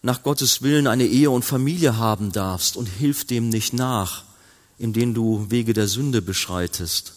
nach 0.00 0.22
Gottes 0.22 0.62
Willen 0.62 0.86
eine 0.86 1.04
Ehe 1.04 1.30
und 1.30 1.44
Familie 1.44 1.96
haben 1.96 2.32
darfst 2.32 2.76
und 2.76 2.86
hilf 2.86 3.26
dem 3.26 3.48
nicht 3.48 3.72
nach 3.72 4.24
in 4.78 4.92
denen 4.92 5.14
du 5.14 5.46
Wege 5.50 5.74
der 5.74 5.88
Sünde 5.88 6.22
beschreitest? 6.22 7.12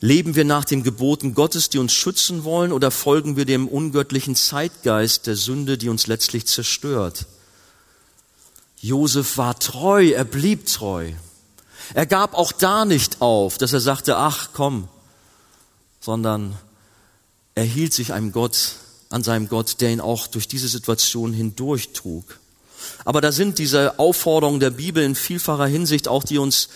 Leben 0.00 0.34
wir 0.34 0.44
nach 0.44 0.64
den 0.64 0.82
Geboten 0.82 1.34
Gottes, 1.34 1.68
die 1.68 1.78
uns 1.78 1.92
schützen 1.92 2.44
wollen, 2.44 2.72
oder 2.72 2.90
folgen 2.90 3.36
wir 3.36 3.44
dem 3.44 3.68
ungöttlichen 3.68 4.34
Zeitgeist 4.34 5.26
der 5.26 5.36
Sünde, 5.36 5.76
die 5.76 5.90
uns 5.90 6.06
letztlich 6.06 6.46
zerstört? 6.46 7.26
Josef 8.80 9.36
war 9.36 9.58
treu, 9.58 10.10
er 10.10 10.24
blieb 10.24 10.66
treu. 10.66 11.12
Er 11.94 12.06
gab 12.06 12.34
auch 12.34 12.52
da 12.52 12.84
nicht 12.84 13.20
auf, 13.20 13.58
dass 13.58 13.72
er 13.72 13.80
sagte, 13.80 14.16
ach 14.16 14.50
komm, 14.52 14.88
sondern 16.00 16.56
er 17.54 17.64
hielt 17.64 17.92
sich 17.92 18.12
einem 18.12 18.32
Gott, 18.32 18.76
an 19.10 19.22
seinem 19.22 19.48
Gott, 19.48 19.80
der 19.80 19.90
ihn 19.90 20.00
auch 20.00 20.28
durch 20.28 20.48
diese 20.48 20.68
Situation 20.68 21.32
hindurchtrug. 21.32 22.38
Aber 23.04 23.20
da 23.20 23.32
sind 23.32 23.58
diese 23.58 23.98
Aufforderungen 23.98 24.60
der 24.60 24.70
Bibel 24.70 25.02
in 25.02 25.14
vielfacher 25.14 25.66
Hinsicht 25.66 26.08
auch, 26.08 26.24
die 26.24 26.38
uns 26.38 26.68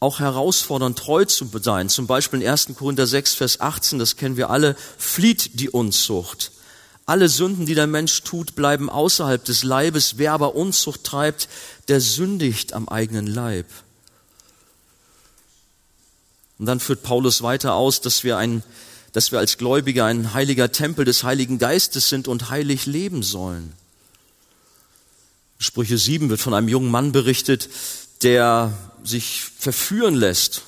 auch 0.00 0.20
herausfordern, 0.20 0.94
treu 0.94 1.24
zu 1.24 1.48
sein. 1.62 1.88
Zum 1.88 2.06
Beispiel 2.06 2.42
in 2.42 2.48
1. 2.48 2.68
Korinther 2.76 3.06
6, 3.06 3.34
Vers 3.34 3.60
18, 3.60 3.98
das 3.98 4.16
kennen 4.16 4.36
wir 4.36 4.50
alle, 4.50 4.76
flieht 4.98 5.60
die 5.60 5.70
Unzucht. 5.70 6.50
Alle 7.06 7.28
Sünden, 7.28 7.66
die 7.66 7.74
der 7.74 7.86
Mensch 7.86 8.22
tut, 8.22 8.54
bleiben 8.54 8.88
außerhalb 8.88 9.44
des 9.44 9.62
Leibes. 9.62 10.16
Wer 10.16 10.32
aber 10.32 10.54
Unzucht 10.54 11.04
treibt, 11.04 11.48
der 11.88 12.00
sündigt 12.00 12.72
am 12.72 12.88
eigenen 12.88 13.26
Leib. 13.26 13.66
Und 16.58 16.66
dann 16.66 16.80
führt 16.80 17.02
Paulus 17.02 17.42
weiter 17.42 17.74
aus, 17.74 18.00
dass 18.00 18.24
wir 18.24 18.38
ein, 18.38 18.62
dass 19.12 19.32
wir 19.32 19.38
als 19.38 19.58
Gläubige 19.58 20.04
ein 20.04 20.32
heiliger 20.32 20.72
Tempel 20.72 21.04
des 21.04 21.24
Heiligen 21.24 21.58
Geistes 21.58 22.08
sind 22.08 22.26
und 22.26 22.48
heilig 22.48 22.86
leben 22.86 23.22
sollen. 23.22 23.74
Sprüche 25.58 25.98
7 25.98 26.30
wird 26.30 26.40
von 26.40 26.54
einem 26.54 26.68
jungen 26.68 26.90
Mann 26.90 27.12
berichtet, 27.12 27.68
der 28.22 28.72
sich 29.02 29.42
verführen 29.58 30.14
lässt 30.14 30.62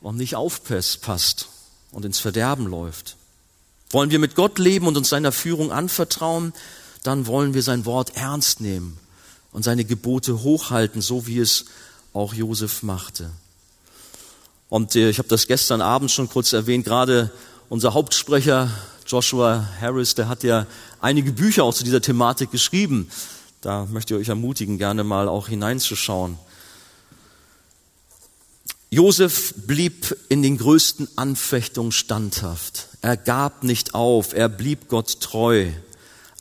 und 0.00 0.16
nicht 0.16 0.34
aufpasst 0.34 1.48
und 1.92 2.04
ins 2.04 2.18
Verderben 2.18 2.66
läuft. 2.66 3.15
Wollen 3.96 4.10
wir 4.10 4.18
mit 4.18 4.34
Gott 4.34 4.58
leben 4.58 4.86
und 4.88 4.98
uns 4.98 5.08
seiner 5.08 5.32
Führung 5.32 5.72
anvertrauen, 5.72 6.52
dann 7.02 7.26
wollen 7.26 7.54
wir 7.54 7.62
sein 7.62 7.86
Wort 7.86 8.14
ernst 8.14 8.60
nehmen 8.60 8.98
und 9.52 9.62
seine 9.62 9.86
Gebote 9.86 10.42
hochhalten, 10.42 11.00
so 11.00 11.26
wie 11.26 11.38
es 11.38 11.64
auch 12.12 12.34
Josef 12.34 12.82
machte. 12.82 13.30
Und 14.68 14.96
äh, 14.96 15.08
ich 15.08 15.16
habe 15.16 15.28
das 15.28 15.46
gestern 15.46 15.80
Abend 15.80 16.10
schon 16.10 16.28
kurz 16.28 16.52
erwähnt, 16.52 16.84
gerade 16.84 17.32
unser 17.70 17.94
Hauptsprecher 17.94 18.70
Joshua 19.06 19.66
Harris, 19.80 20.14
der 20.14 20.28
hat 20.28 20.42
ja 20.42 20.66
einige 21.00 21.32
Bücher 21.32 21.64
auch 21.64 21.72
zu 21.72 21.82
dieser 21.82 22.02
Thematik 22.02 22.50
geschrieben. 22.50 23.08
Da 23.62 23.86
möchte 23.86 24.12
ich 24.12 24.20
euch 24.20 24.28
ermutigen, 24.28 24.76
gerne 24.76 25.04
mal 25.04 25.26
auch 25.26 25.48
hineinzuschauen. 25.48 26.36
Josef 28.90 29.54
blieb 29.66 30.14
in 30.28 30.42
den 30.42 30.58
größten 30.58 31.08
Anfechtungen 31.16 31.92
standhaft. 31.92 32.88
Er 33.06 33.16
gab 33.16 33.62
nicht 33.62 33.94
auf, 33.94 34.32
er 34.32 34.48
blieb 34.48 34.88
Gott 34.88 35.20
treu, 35.20 35.68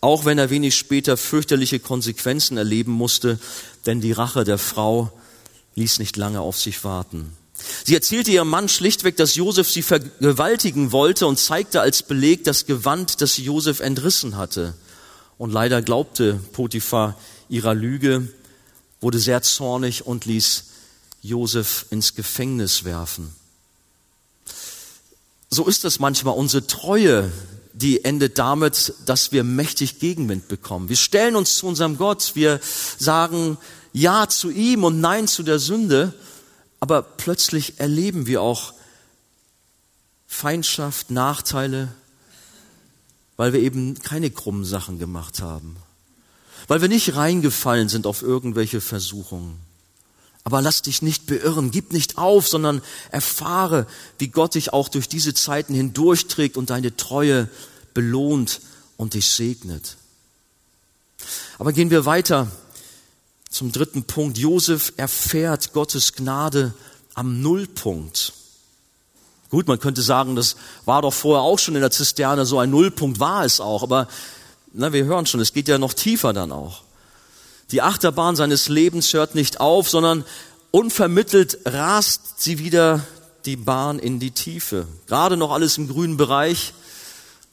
auch 0.02 0.26
wenn 0.26 0.40
er 0.40 0.50
wenig 0.50 0.76
später 0.76 1.16
fürchterliche 1.16 1.80
Konsequenzen 1.80 2.58
erleben 2.58 2.92
musste, 2.92 3.38
denn 3.86 4.02
die 4.02 4.14
Rache 4.14 4.46
der 4.46 4.58
Frau 4.58 5.12
ließ 5.76 6.00
nicht 6.00 6.18
lange 6.18 6.42
auf 6.42 6.60
sich 6.60 6.84
warten. 6.84 7.38
Sie 7.84 7.94
erzählte 7.94 8.32
ihrem 8.32 8.50
Mann 8.50 8.68
schlichtweg, 8.68 9.16
dass 9.16 9.36
Josef 9.36 9.70
sie 9.70 9.84
vergewaltigen 9.84 10.92
wollte 10.92 11.28
und 11.28 11.38
zeigte 11.38 11.82
als 11.82 12.02
Beleg 12.02 12.46
das 12.46 12.66
Gewand, 12.66 13.22
das 13.22 13.38
Josef 13.38 13.80
entrissen 13.80 14.36
hatte. 14.36 14.74
Und 15.38 15.54
leider 15.54 15.84
glaubte 15.84 16.40
Potiphar 16.52 17.16
ihrer 17.48 17.76
Lüge, 17.76 18.28
wurde 19.02 19.20
sehr 19.20 19.44
zornig 19.44 20.08
und 20.08 20.26
ließ 20.26 20.64
Josef 21.22 21.86
ins 21.92 22.16
Gefängnis 22.16 22.86
werfen. 22.86 23.36
So 25.56 25.68
ist 25.68 25.86
es 25.86 26.00
manchmal. 26.00 26.36
Unsere 26.36 26.68
Treue, 26.68 27.32
die 27.72 28.04
endet 28.04 28.40
damit, 28.40 28.94
dass 29.06 29.32
wir 29.32 29.46
mächtig 29.46 30.00
Gegenwind 30.00 30.50
bekommen. 30.50 30.90
Wir 30.90 30.98
stellen 30.98 31.38
uns 31.38 31.56
zu 31.56 31.66
unserem 31.66 31.96
Gott, 31.96 32.32
wir 32.36 32.60
sagen 32.98 33.58
Ja 33.94 34.28
zu 34.28 34.50
ihm 34.50 34.84
und 34.84 35.00
Nein 35.00 35.30
zu 35.30 35.44
der 35.44 35.60
Sünde, 35.60 36.14
aber 36.82 37.02
plötzlich 37.02 37.80
erleben 37.80 38.28
wir 38.28 38.42
auch 38.42 38.74
Feindschaft, 40.28 41.10
Nachteile, 41.10 41.88
weil 43.38 43.54
wir 43.54 43.62
eben 43.62 43.98
keine 44.02 44.32
krummen 44.32 44.66
Sachen 44.66 45.00
gemacht 45.00 45.42
haben, 45.42 45.78
weil 46.68 46.82
wir 46.82 46.90
nicht 46.90 47.16
reingefallen 47.16 47.88
sind 47.88 48.08
auf 48.08 48.24
irgendwelche 48.24 48.82
Versuchungen. 48.82 49.58
Aber 50.46 50.62
lass 50.62 50.84
dich 50.84 51.02
nicht 51.02 51.26
beirren, 51.26 51.72
gib 51.72 51.92
nicht 51.92 52.20
auf, 52.20 52.48
sondern 52.48 52.82
erfahre, 53.10 53.88
wie 54.20 54.28
Gott 54.28 54.54
dich 54.54 54.72
auch 54.72 54.90
durch 54.90 55.10
diese 55.10 55.34
Zeiten 55.34 55.74
hindurchträgt 55.74 56.56
und 56.56 56.70
deine 56.70 56.96
Treue 56.96 57.50
belohnt 57.96 58.62
und 58.96 59.16
dich 59.16 59.28
segnet. 59.28 59.98
Aber 61.58 61.74
gehen 61.74 61.90
wir 61.90 62.06
weiter 62.06 62.48
zum 63.50 63.72
dritten 63.72 64.04
Punkt. 64.04 64.38
Josef 64.38 64.94
erfährt 64.98 65.74
Gottes 65.74 66.14
Gnade 66.14 66.76
am 67.16 67.42
Nullpunkt. 67.42 68.34
Gut, 69.50 69.68
man 69.68 69.80
könnte 69.80 70.04
sagen, 70.04 70.36
das 70.36 70.58
war 70.86 71.02
doch 71.02 71.14
vorher 71.14 71.42
auch 71.42 71.58
schon 71.58 71.76
in 71.76 71.82
der 71.82 71.92
Zisterne, 71.92 72.46
so 72.46 72.60
ein 72.60 72.70
Nullpunkt 72.70 73.20
war 73.20 73.46
es 73.46 73.60
auch, 73.60 73.82
aber 73.82 74.08
na, 74.74 74.94
wir 74.94 75.06
hören 75.06 75.26
schon, 75.26 75.40
es 75.40 75.54
geht 75.54 75.68
ja 75.68 75.78
noch 75.78 75.94
tiefer 75.94 76.34
dann 76.34 76.52
auch. 76.52 76.85
Die 77.72 77.82
Achterbahn 77.82 78.36
seines 78.36 78.70
Lebens 78.70 79.12
hört 79.14 79.34
nicht 79.34 79.60
auf, 79.60 79.90
sondern 79.90 80.24
unvermittelt 80.70 81.60
rast 81.66 82.40
sie 82.42 82.60
wieder 82.60 83.06
die 83.46 83.56
Bahn 83.56 83.98
in 83.98 84.20
die 84.20 84.32
Tiefe. 84.32 84.88
Gerade 85.08 85.36
noch 85.36 85.52
alles 85.52 85.78
im 85.78 85.88
grünen 85.88 86.16
Bereich, 86.16 86.74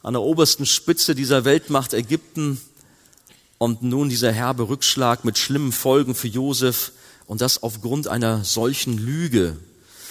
an 0.03 0.13
der 0.13 0.21
obersten 0.21 0.65
Spitze 0.67 1.15
dieser 1.15 1.45
Weltmacht 1.45 1.93
Ägypten 1.93 2.61
und 3.57 3.81
nun 3.81 4.09
dieser 4.09 4.31
herbe 4.31 4.67
Rückschlag 4.69 5.25
mit 5.25 5.37
schlimmen 5.37 5.71
Folgen 5.71 6.13
für 6.13 6.27
Josef 6.27 6.91
und 7.25 7.41
das 7.41 7.63
aufgrund 7.63 8.07
einer 8.07 8.43
solchen 8.43 8.97
Lüge. 8.97 9.57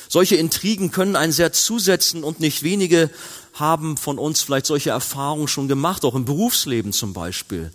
Solche 0.08 0.36
Intrigen 0.36 0.90
können 0.90 1.14
einen 1.14 1.32
sehr 1.32 1.52
zusetzen 1.52 2.24
und 2.24 2.40
nicht 2.40 2.64
wenige 2.64 3.08
haben 3.54 3.96
von 3.96 4.18
uns 4.18 4.42
vielleicht 4.42 4.66
solche 4.66 4.90
Erfahrungen 4.90 5.48
schon 5.48 5.68
gemacht, 5.68 6.04
auch 6.04 6.14
im 6.14 6.24
Berufsleben 6.24 6.92
zum 6.92 7.12
Beispiel. 7.12 7.70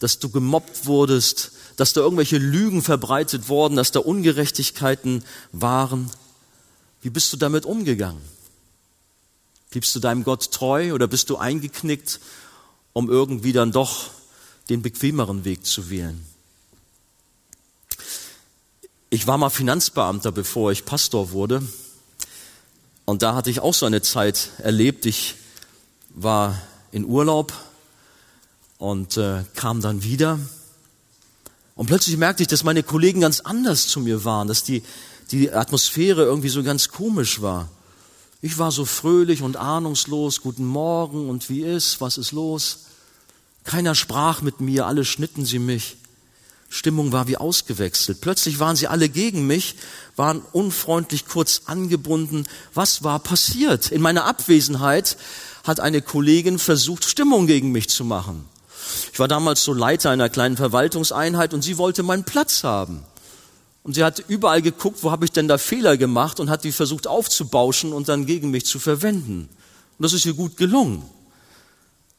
Dass 0.00 0.18
du 0.18 0.28
gemobbt 0.28 0.86
wurdest, 0.86 1.52
dass 1.76 1.92
da 1.92 2.00
irgendwelche 2.00 2.38
Lügen 2.38 2.82
verbreitet 2.82 3.48
wurden, 3.48 3.76
dass 3.76 3.92
da 3.92 4.00
Ungerechtigkeiten 4.00 5.24
waren. 5.52 6.10
Wie 7.02 7.10
bist 7.10 7.32
du 7.32 7.36
damit 7.36 7.64
umgegangen? 7.64 8.20
Bliebst 9.70 9.94
du 9.94 10.00
deinem 10.00 10.24
Gott 10.24 10.50
treu 10.50 10.92
oder 10.92 11.06
bist 11.06 11.30
du 11.30 11.36
eingeknickt, 11.36 12.20
um 12.92 13.08
irgendwie 13.10 13.52
dann 13.52 13.70
doch 13.70 14.10
den 14.68 14.82
bequemeren 14.82 15.44
Weg 15.44 15.66
zu 15.66 15.90
wählen? 15.90 16.24
Ich 19.10 19.26
war 19.26 19.38
mal 19.38 19.50
Finanzbeamter, 19.50 20.32
bevor 20.32 20.72
ich 20.72 20.84
Pastor 20.84 21.30
wurde. 21.30 21.62
Und 23.04 23.22
da 23.22 23.34
hatte 23.34 23.50
ich 23.50 23.60
auch 23.60 23.72
so 23.72 23.86
eine 23.86 24.02
Zeit 24.02 24.50
erlebt. 24.58 25.06
Ich 25.06 25.36
war 26.10 26.60
in 26.92 27.04
Urlaub 27.04 27.52
und 28.78 29.16
äh, 29.16 29.44
kam 29.54 29.80
dann 29.80 30.02
wieder. 30.02 30.38
Und 31.74 31.86
plötzlich 31.86 32.16
merkte 32.16 32.42
ich, 32.42 32.48
dass 32.48 32.64
meine 32.64 32.82
Kollegen 32.82 33.20
ganz 33.20 33.40
anders 33.40 33.88
zu 33.88 34.00
mir 34.00 34.24
waren, 34.24 34.48
dass 34.48 34.64
die, 34.64 34.82
die 35.30 35.52
Atmosphäre 35.52 36.22
irgendwie 36.24 36.48
so 36.48 36.62
ganz 36.62 36.88
komisch 36.88 37.42
war. 37.42 37.68
Ich 38.40 38.58
war 38.58 38.70
so 38.70 38.84
fröhlich 38.84 39.42
und 39.42 39.56
ahnungslos, 39.56 40.40
guten 40.42 40.64
Morgen 40.64 41.28
und 41.28 41.50
wie 41.50 41.62
ist, 41.62 42.00
was 42.00 42.18
ist 42.18 42.32
los? 42.32 42.86
Keiner 43.64 43.94
sprach 43.94 44.42
mit 44.42 44.60
mir, 44.60 44.86
alle 44.86 45.04
schnitten 45.04 45.44
sie 45.44 45.58
mich. 45.58 45.96
Stimmung 46.70 47.12
war 47.12 47.28
wie 47.28 47.36
ausgewechselt. 47.36 48.20
Plötzlich 48.20 48.60
waren 48.60 48.76
sie 48.76 48.88
alle 48.88 49.08
gegen 49.08 49.46
mich, 49.46 49.76
waren 50.16 50.42
unfreundlich 50.52 51.26
kurz 51.26 51.62
angebunden. 51.66 52.46
Was 52.74 53.02
war 53.02 53.18
passiert? 53.18 53.90
In 53.90 54.02
meiner 54.02 54.24
Abwesenheit 54.24 55.16
hat 55.64 55.80
eine 55.80 56.02
Kollegin 56.02 56.58
versucht, 56.58 57.04
Stimmung 57.04 57.46
gegen 57.46 57.72
mich 57.72 57.88
zu 57.88 58.04
machen. 58.04 58.44
Ich 59.12 59.18
war 59.18 59.28
damals 59.28 59.64
so 59.64 59.72
Leiter 59.72 60.10
einer 60.10 60.28
kleinen 60.28 60.56
Verwaltungseinheit 60.56 61.54
und 61.54 61.62
sie 61.62 61.78
wollte 61.78 62.02
meinen 62.02 62.24
Platz 62.24 62.64
haben. 62.64 63.02
Und 63.82 63.94
sie 63.94 64.04
hat 64.04 64.22
überall 64.28 64.60
geguckt, 64.60 65.02
wo 65.02 65.10
habe 65.10 65.24
ich 65.24 65.32
denn 65.32 65.48
da 65.48 65.56
Fehler 65.56 65.96
gemacht 65.96 66.40
und 66.40 66.50
hat 66.50 66.64
die 66.64 66.72
versucht 66.72 67.06
aufzubauschen 67.06 67.92
und 67.92 68.08
dann 68.08 68.26
gegen 68.26 68.50
mich 68.50 68.66
zu 68.66 68.78
verwenden. 68.78 69.48
Und 69.98 70.02
das 70.02 70.12
ist 70.12 70.26
ihr 70.26 70.34
gut 70.34 70.56
gelungen. 70.56 71.02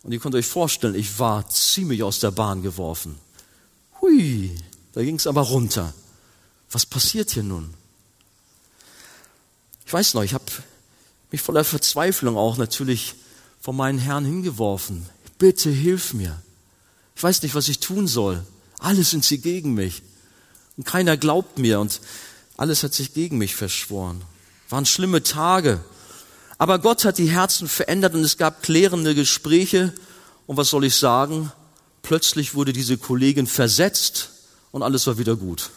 Und 0.03 0.12
ihr 0.12 0.19
könnt 0.19 0.36
euch 0.36 0.47
vorstellen, 0.47 0.95
ich 0.95 1.19
war 1.19 1.47
ziemlich 1.49 2.03
aus 2.03 2.19
der 2.19 2.32
Bahn 2.32 2.63
geworfen. 2.63 3.19
Hui, 4.01 4.55
da 4.93 5.03
ging 5.03 5.15
es 5.15 5.27
aber 5.27 5.41
runter. 5.41 5.93
Was 6.71 6.86
passiert 6.86 7.32
hier 7.32 7.43
nun? 7.43 7.73
Ich 9.86 9.93
weiß 9.93 10.13
noch, 10.13 10.23
ich 10.23 10.34
habe 10.34 10.45
mich 11.32 11.41
voller 11.41 11.63
Verzweiflung 11.63 12.38
auch 12.38 12.58
natürlich 12.58 13.15
vor 13.60 13.73
meinen 13.73 13.99
Herrn 13.99 14.25
hingeworfen. 14.25 15.05
Bitte 15.38 15.69
hilf 15.69 16.13
mir. 16.13 16.41
Ich 17.19 17.23
weiß 17.23 17.41
nicht, 17.41 17.53
was 17.53 17.67
ich 17.67 17.79
tun 17.79 18.08
soll. 18.08 18.41
Alles 18.77 19.10
sind 19.10 19.25
sie 19.25 19.39
gegen 19.39 19.73
mich. 19.73 20.03
Und 20.77 20.86
keiner 20.86 21.17
glaubt 21.17 21.60
mir 21.60 21.82
und 21.82 21.99
alles 22.55 22.82
hat 22.84 22.93
sich 22.93 23.13
gegen 23.13 23.38
mich 23.38 23.58
verschworen. 23.58 24.21
Waren 24.69 24.86
schlimme 24.86 25.21
Tage. 25.21 25.84
Aber 26.58 26.79
Gott 26.79 27.03
hat 27.03 27.17
die 27.17 27.29
Herzen 27.29 27.67
verändert 27.67 28.13
und 28.13 28.21
es 28.21 28.38
gab 28.38 28.63
klärende 28.63 29.15
Gespräche. 29.15 29.93
Und 30.47 30.55
was 30.55 30.69
soll 30.69 30.86
ich 30.86 30.95
sagen? 30.95 31.51
Plötzlich 32.03 32.55
wurde 32.55 32.71
diese 32.71 32.97
Kollegin 32.97 33.47
versetzt 33.47 34.29
und 34.71 34.82
alles 34.82 35.05
war 35.05 35.17
wieder 35.17 35.36
gut. 35.36 35.71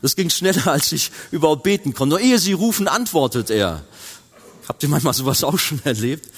Das 0.00 0.14
ging 0.14 0.30
schneller, 0.30 0.68
als 0.68 0.92
ich 0.92 1.10
überhaupt 1.32 1.64
beten 1.64 1.92
konnte. 1.92 2.10
Nur 2.10 2.20
ehe 2.20 2.38
sie 2.38 2.52
rufen, 2.52 2.86
antwortet 2.86 3.50
er. 3.50 3.84
Habt 4.68 4.80
ihr 4.84 4.88
manchmal 4.88 5.14
sowas 5.14 5.42
auch 5.42 5.58
schon 5.58 5.80
erlebt? 5.82 6.30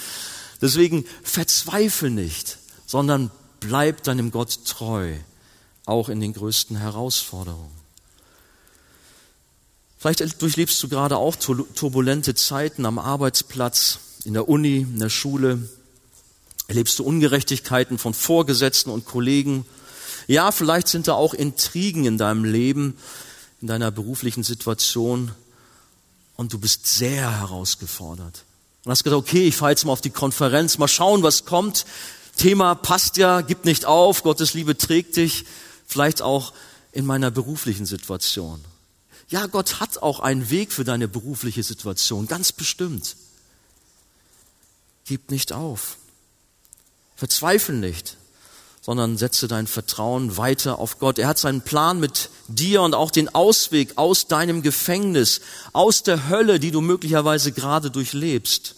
Deswegen 0.63 1.05
verzweifel 1.23 2.09
nicht, 2.09 2.57
sondern 2.87 3.31
bleib 3.66 4.03
deinem 4.03 4.31
Gott 4.31 4.64
treu, 4.66 5.14
auch 5.87 6.09
in 6.09 6.20
den 6.20 6.33
größten 6.33 6.77
Herausforderungen. 6.77 7.72
Vielleicht 9.98 10.42
durchlebst 10.42 10.83
du 10.83 10.88
gerade 10.88 11.16
auch 11.16 11.35
turbulente 11.37 12.35
Zeiten 12.35 12.85
am 12.85 12.98
Arbeitsplatz, 12.98 13.98
in 14.24 14.35
der 14.35 14.48
Uni, 14.48 14.79
in 14.79 14.98
der 14.98 15.09
Schule. 15.09 15.66
Erlebst 16.68 16.98
du 16.98 17.05
Ungerechtigkeiten 17.05 17.98
von 17.98 18.12
Vorgesetzten 18.12 18.90
und 18.90 19.07
Kollegen? 19.07 19.64
Ja, 20.27 20.53
vielleicht 20.53 20.88
sind 20.88 21.09
da 21.09 21.14
auch 21.14 21.33
Intrigen 21.33 22.05
in 22.05 22.18
deinem 22.18 22.44
Leben, 22.44 22.98
in 23.61 23.68
deiner 23.68 23.90
beruflichen 23.90 24.42
Situation 24.42 25.31
und 26.37 26.53
du 26.53 26.59
bist 26.59 26.87
sehr 26.87 27.40
herausgefordert. 27.40 28.44
Und 28.85 28.90
hast 28.90 29.05
gesagt, 29.05 29.22
okay, 29.22 29.48
ich 29.48 29.57
fahre 29.57 29.72
jetzt 29.72 29.87
mal 29.87 29.92
auf 29.92 30.03
die 30.03 30.11
Konferenz, 30.11 30.77
mal 30.77 30.88
schauen, 30.88 31.22
was 31.22 31.46
kommt. 31.46 31.87
Thema 32.37 32.75
passt 32.75 33.16
ja, 33.16 33.40
gib 33.40 33.64
nicht 33.64 33.85
auf, 33.85 34.23
Gottes 34.23 34.55
Liebe 34.55 34.77
trägt 34.77 35.16
dich. 35.16 35.44
Vielleicht 35.87 36.23
auch 36.23 36.53
in 36.92 37.07
meiner 37.07 37.31
beruflichen 37.31 37.87
Situation. 37.87 38.64
Ja, 39.29 39.47
Gott 39.47 39.81
hat 39.81 39.99
auch 39.99 40.20
einen 40.20 40.51
Weg 40.51 40.73
für 40.73 40.85
deine 40.85 41.09
berufliche 41.09 41.62
Situation, 41.62 42.27
ganz 42.27 42.53
bestimmt. 42.53 43.16
Gib 45.07 45.31
nicht 45.31 45.53
auf. 45.53 45.97
Verzweifel 47.16 47.77
nicht, 47.77 48.16
sondern 48.81 49.16
setze 49.16 49.49
dein 49.49 49.66
Vertrauen 49.66 50.37
weiter 50.37 50.79
auf 50.79 50.99
Gott. 50.99 51.18
Er 51.18 51.29
hat 51.29 51.38
seinen 51.38 51.62
Plan 51.62 52.01
mit 52.01 52.31
dir 52.49 52.83
und 52.83 52.94
auch 52.94 53.11
den 53.11 53.35
Ausweg 53.35 53.92
aus 53.97 54.27
deinem 54.27 54.62
Gefängnis, 54.62 55.40
aus 55.73 56.03
der 56.03 56.29
Hölle, 56.29 56.61
die 56.61 56.70
du 56.70 56.81
möglicherweise 56.81 57.53
gerade 57.53 57.90
durchlebst. 57.90 58.77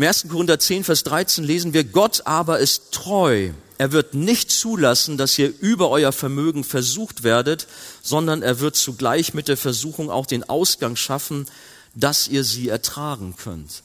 Im 0.00 0.06
1. 0.06 0.28
Korinther 0.30 0.58
10, 0.58 0.84
Vers 0.84 1.04
13 1.04 1.44
lesen 1.44 1.74
wir, 1.74 1.84
Gott 1.84 2.22
aber 2.24 2.58
ist 2.58 2.92
treu 2.92 3.52
er 3.80 3.92
wird 3.92 4.12
nicht 4.12 4.50
zulassen, 4.50 5.16
dass 5.16 5.38
ihr 5.38 5.58
über 5.58 5.88
euer 5.88 6.12
Vermögen 6.12 6.64
versucht 6.64 7.22
werdet, 7.22 7.66
sondern 8.02 8.42
er 8.42 8.60
wird 8.60 8.76
zugleich 8.76 9.32
mit 9.32 9.48
der 9.48 9.56
Versuchung 9.56 10.10
auch 10.10 10.26
den 10.26 10.46
Ausgang 10.46 10.96
schaffen, 10.96 11.46
dass 11.94 12.28
ihr 12.28 12.44
sie 12.44 12.68
ertragen 12.68 13.36
könnt. 13.38 13.82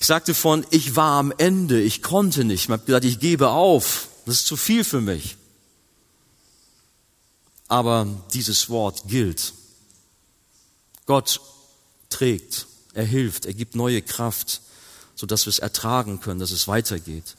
Ich 0.00 0.06
sagte 0.06 0.34
von, 0.34 0.64
ich 0.70 0.94
war 0.94 1.18
am 1.18 1.34
Ende, 1.36 1.82
ich 1.82 2.00
konnte 2.00 2.44
nicht. 2.44 2.66
Ich 2.66 2.70
habe 2.70 2.84
gesagt, 2.84 3.04
ich 3.04 3.18
gebe 3.18 3.48
auf. 3.48 4.06
Das 4.24 4.36
ist 4.36 4.46
zu 4.46 4.56
viel 4.56 4.84
für 4.84 5.00
mich. 5.00 5.36
Aber 7.66 8.06
dieses 8.34 8.70
Wort 8.70 9.08
gilt. 9.08 9.52
Gott 11.06 11.40
trägt, 12.08 12.68
er 12.94 13.04
hilft, 13.04 13.46
er 13.46 13.54
gibt 13.54 13.74
neue 13.74 14.02
Kraft, 14.02 14.60
sodass 15.14 15.46
wir 15.46 15.50
es 15.50 15.58
ertragen 15.58 16.20
können, 16.20 16.40
dass 16.40 16.50
es 16.50 16.68
weitergeht. 16.68 17.36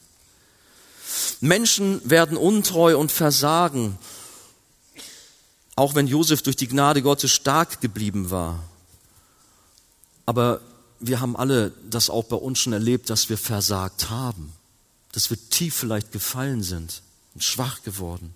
Menschen 1.40 2.00
werden 2.08 2.36
untreu 2.36 2.96
und 2.96 3.12
versagen, 3.12 3.98
auch 5.76 5.94
wenn 5.94 6.06
Josef 6.06 6.42
durch 6.42 6.56
die 6.56 6.68
Gnade 6.68 7.02
Gottes 7.02 7.32
stark 7.32 7.80
geblieben 7.80 8.30
war. 8.30 8.62
Aber 10.24 10.60
wir 11.00 11.20
haben 11.20 11.36
alle 11.36 11.72
das 11.88 12.10
auch 12.10 12.24
bei 12.24 12.36
uns 12.36 12.58
schon 12.58 12.72
erlebt, 12.72 13.10
dass 13.10 13.28
wir 13.28 13.38
versagt 13.38 14.10
haben, 14.10 14.52
dass 15.12 15.30
wir 15.30 15.38
tief 15.50 15.74
vielleicht 15.74 16.12
gefallen 16.12 16.62
sind 16.62 17.02
und 17.34 17.44
schwach 17.44 17.82
geworden. 17.82 18.34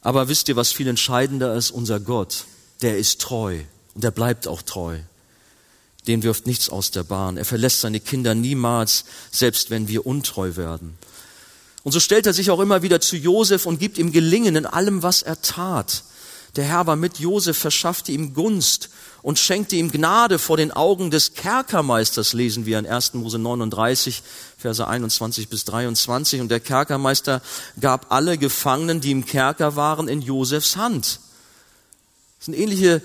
Aber 0.00 0.28
wisst 0.28 0.48
ihr, 0.48 0.56
was 0.56 0.72
viel 0.72 0.88
entscheidender 0.88 1.54
ist? 1.54 1.70
Unser 1.70 2.00
Gott, 2.00 2.46
der 2.80 2.98
ist 2.98 3.20
treu 3.20 3.60
und 3.94 4.04
er 4.04 4.10
bleibt 4.10 4.48
auch 4.48 4.62
treu. 4.62 4.98
Den 6.06 6.22
wirft 6.22 6.46
nichts 6.46 6.68
aus 6.68 6.90
der 6.90 7.04
Bahn. 7.04 7.36
Er 7.36 7.44
verlässt 7.44 7.80
seine 7.80 8.00
Kinder 8.00 8.34
niemals, 8.34 9.04
selbst 9.30 9.70
wenn 9.70 9.88
wir 9.88 10.06
untreu 10.06 10.56
werden. 10.56 10.98
Und 11.84 11.92
so 11.92 12.00
stellt 12.00 12.26
er 12.26 12.32
sich 12.32 12.50
auch 12.50 12.60
immer 12.60 12.82
wieder 12.82 13.00
zu 13.00 13.16
Josef 13.16 13.66
und 13.66 13.80
gibt 13.80 13.98
ihm 13.98 14.12
Gelingen 14.12 14.56
in 14.56 14.66
allem, 14.66 15.02
was 15.02 15.22
er 15.22 15.40
tat. 15.42 16.04
Der 16.56 16.64
Herr 16.64 16.86
war 16.86 16.96
mit 16.96 17.18
Josef, 17.18 17.56
verschaffte 17.56 18.12
ihm 18.12 18.34
Gunst 18.34 18.90
und 19.22 19.38
schenkte 19.38 19.76
ihm 19.76 19.90
Gnade 19.90 20.38
vor 20.38 20.56
den 20.56 20.70
Augen 20.70 21.10
des 21.10 21.34
Kerkermeisters, 21.34 22.34
lesen 22.34 22.66
wir 22.66 22.78
in 22.78 22.86
1. 22.86 23.14
Mose 23.14 23.38
39, 23.38 24.22
Verse 24.58 24.86
21 24.86 25.48
bis 25.48 25.64
23. 25.64 26.40
Und 26.40 26.50
der 26.50 26.60
Kerkermeister 26.60 27.40
gab 27.80 28.12
alle 28.12 28.36
Gefangenen, 28.36 29.00
die 29.00 29.12
im 29.12 29.24
Kerker 29.24 29.76
waren, 29.76 30.08
in 30.08 30.20
Josefs 30.20 30.76
Hand. 30.76 31.20
Das 32.38 32.46
sind 32.46 32.54
ähnliche 32.54 33.00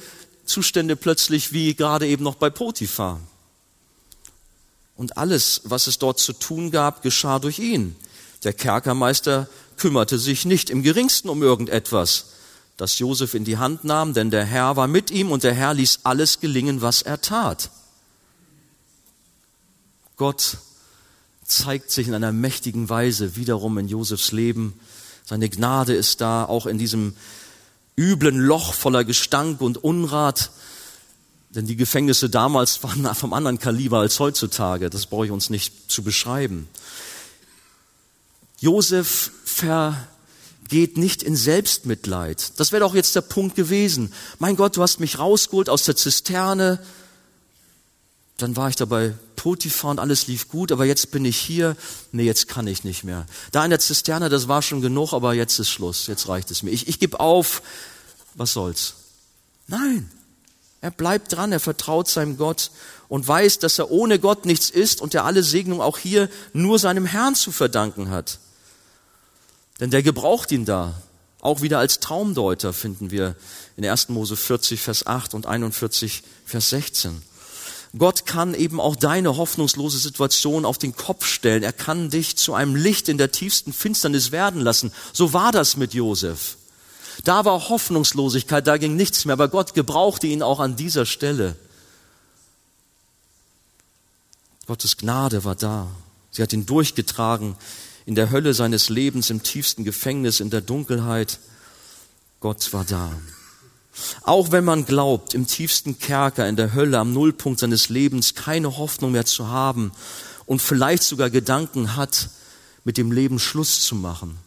Zustände 0.48 0.96
plötzlich 0.96 1.54
wie 1.54 1.76
gerade 1.76 2.08
eben 2.08 2.24
noch 2.24 2.36
bei 2.36 2.50
Potiphar. 2.50 3.20
Und 4.96 5.18
alles, 5.18 5.62
was 5.66 5.88
es 5.88 6.00
dort 6.00 6.20
zu 6.20 6.34
tun 6.34 6.72
gab, 6.72 7.04
geschah 7.04 7.40
durch 7.40 7.60
ihn. 7.60 7.96
Der 8.44 8.54
Kerkermeister 8.54 9.48
kümmerte 9.78 10.18
sich 10.18 10.46
nicht 10.46 10.70
im 10.70 10.82
geringsten 10.82 11.30
um 11.30 11.44
irgendetwas, 11.44 12.28
das 12.78 13.00
Josef 13.00 13.34
in 13.34 13.44
die 13.44 13.58
Hand 13.58 13.84
nahm, 13.84 14.14
denn 14.14 14.30
der 14.30 14.46
Herr 14.46 14.76
war 14.76 14.88
mit 14.88 15.10
ihm 15.10 15.32
und 15.32 15.44
der 15.44 15.54
Herr 15.54 15.74
ließ 15.74 16.02
alles 16.04 16.40
gelingen, 16.40 16.82
was 16.82 17.02
er 17.02 17.22
tat. 17.22 17.72
Gott 20.16 20.58
zeigt 21.44 21.92
sich 21.92 22.08
in 22.08 22.14
einer 22.14 22.32
mächtigen 22.32 22.90
Weise 22.90 23.36
wiederum 23.36 23.78
in 23.78 23.88
Josefs 23.88 24.32
Leben. 24.32 24.80
Seine 25.26 25.50
Gnade 25.50 25.94
ist 25.94 26.22
da, 26.22 26.46
auch 26.46 26.66
in 26.68 26.78
diesem 26.78 27.16
üblen 27.98 28.40
Loch 28.40 28.74
voller 28.74 29.04
Gestank 29.04 29.60
und 29.62 29.84
Unrat. 29.84 30.52
Denn 31.50 31.66
die 31.66 31.76
Gefängnisse 31.76 32.30
damals 32.30 32.84
waren 32.84 33.14
vom 33.16 33.34
anderen 33.34 33.60
Kaliber 33.60 34.00
als 34.00 34.20
heutzutage. 34.20 34.90
Das 34.90 35.08
brauche 35.08 35.26
ich 35.26 35.32
uns 35.32 35.50
nicht 35.50 35.92
zu 35.92 36.04
beschreiben. 36.04 36.70
Josef 38.60 39.32
vergeht 39.46 40.98
nicht 40.98 41.24
in 41.24 41.36
Selbstmitleid. 41.36 42.60
Das 42.60 42.72
wäre 42.72 42.82
doch 42.82 42.96
jetzt 42.96 43.16
der 43.16 43.22
Punkt 43.22 43.56
gewesen. 43.56 44.14
Mein 44.40 44.56
Gott, 44.56 44.78
du 44.78 44.82
hast 44.82 45.00
mich 45.00 45.20
rausgeholt 45.20 45.70
aus 45.70 45.84
der 45.84 45.96
Zisterne. 45.96 46.80
Dann 48.38 48.56
war 48.56 48.70
ich 48.70 48.76
dabei 48.76 49.16
Potiphar 49.36 49.92
und 49.92 50.00
alles 50.00 50.28
lief 50.28 50.48
gut, 50.48 50.72
aber 50.72 50.86
jetzt 50.86 51.12
bin 51.12 51.26
ich 51.26 51.38
hier. 51.38 51.76
Nee, 52.12 52.24
jetzt 52.24 52.48
kann 52.48 52.68
ich 52.68 52.84
nicht 52.84 53.04
mehr. 53.04 53.26
Da 53.52 53.64
in 53.64 53.72
der 53.72 53.80
Zisterne, 53.80 54.30
das 54.30 54.48
war 54.48 54.62
schon 54.62 54.82
genug, 54.82 55.14
aber 55.14 55.34
jetzt 55.34 55.58
ist 55.60 55.70
Schluss. 55.70 56.08
Jetzt 56.08 56.28
reicht 56.28 56.52
es 56.52 56.64
mir. 56.64 56.72
Ich, 56.72 56.88
ich 56.88 57.00
gebe 57.00 57.20
auf. 57.20 57.62
Was 58.36 58.54
soll's? 58.54 58.94
Nein. 59.68 60.12
Er 60.82 60.92
bleibt 60.92 61.34
dran, 61.34 61.52
er 61.52 61.60
vertraut 61.60 62.08
seinem 62.08 62.38
Gott 62.38 62.70
und 63.10 63.28
weiß, 63.28 63.58
dass 63.60 63.80
er 63.80 63.90
ohne 63.90 64.20
Gott 64.20 64.46
nichts 64.46 64.70
ist 64.70 65.02
und 65.02 65.16
er 65.16 65.26
alle 65.26 65.42
Segnung 65.42 65.82
auch 65.82 65.98
hier 65.98 66.30
nur 66.54 66.78
seinem 66.78 67.06
Herrn 67.06 67.34
zu 67.34 67.52
verdanken 67.52 68.10
hat. 68.10 68.38
Denn 69.80 69.90
der 69.90 70.04
gebraucht 70.04 70.52
ihn 70.52 70.66
da. 70.66 70.94
Auch 71.40 71.62
wieder 71.62 71.80
als 71.80 72.00
Traumdeuter 72.00 72.74
finden 72.74 73.12
wir 73.12 73.36
in 73.76 73.86
1. 73.86 74.10
Mose 74.10 74.36
40, 74.36 74.82
Vers 74.82 75.06
8 75.08 75.34
und 75.34 75.46
41, 75.46 76.24
Vers 76.46 76.70
16. 76.70 77.22
Gott 77.98 78.26
kann 78.26 78.54
eben 78.54 78.80
auch 78.80 78.96
deine 78.96 79.38
hoffnungslose 79.38 79.98
Situation 79.98 80.66
auf 80.66 80.78
den 80.78 80.96
Kopf 80.96 81.26
stellen. 81.26 81.64
Er 81.64 81.74
kann 81.74 82.10
dich 82.10 82.36
zu 82.36 82.54
einem 82.54 82.76
Licht 82.76 83.10
in 83.10 83.18
der 83.18 83.32
tiefsten 83.32 83.74
Finsternis 83.74 84.32
werden 84.32 84.62
lassen. 84.62 84.92
So 85.14 85.34
war 85.34 85.52
das 85.52 85.78
mit 85.78 85.94
Josef. 85.94 86.58
Da 87.24 87.46
war 87.46 87.70
Hoffnungslosigkeit, 87.70 88.68
da 88.68 88.78
ging 88.78 88.96
nichts 88.96 89.26
mehr, 89.26 89.34
aber 89.34 89.48
Gott 89.48 89.74
gebrauchte 89.74 90.28
ihn 90.28 90.44
auch 90.44 90.60
an 90.60 90.76
dieser 90.76 91.06
Stelle. 91.06 91.56
Gottes 94.68 94.98
Gnade 94.98 95.44
war 95.44 95.56
da. 95.56 95.88
Sie 96.30 96.44
hat 96.44 96.54
ihn 96.54 96.66
durchgetragen 96.66 97.56
in 98.06 98.16
der 98.16 98.30
Hölle 98.32 98.54
seines 98.54 98.90
Lebens, 98.90 99.30
im 99.30 99.42
tiefsten 99.42 99.84
Gefängnis, 99.84 100.40
in 100.40 100.50
der 100.50 100.62
Dunkelheit. 100.62 101.40
Gott 102.40 102.72
war 102.74 102.86
da. 102.86 103.12
Auch 104.24 104.52
wenn 104.52 104.64
man 104.64 104.86
glaubt, 104.86 105.34
im 105.34 105.48
tiefsten 105.48 106.00
Kerker, 106.00 106.48
in 106.48 106.56
der 106.56 106.74
Hölle, 106.74 107.00
am 107.00 107.14
Nullpunkt 107.14 107.60
seines 107.60 107.90
Lebens 107.90 108.36
keine 108.36 108.78
Hoffnung 108.78 109.12
mehr 109.12 109.26
zu 109.26 109.48
haben 109.48 109.92
und 110.46 110.62
vielleicht 110.62 111.04
sogar 111.04 111.30
Gedanken 111.30 111.96
hat, 111.96 112.30
mit 112.84 112.98
dem 112.98 113.12
Leben 113.12 113.40
Schluss 113.40 113.82
zu 113.82 113.96
machen. 113.96 114.38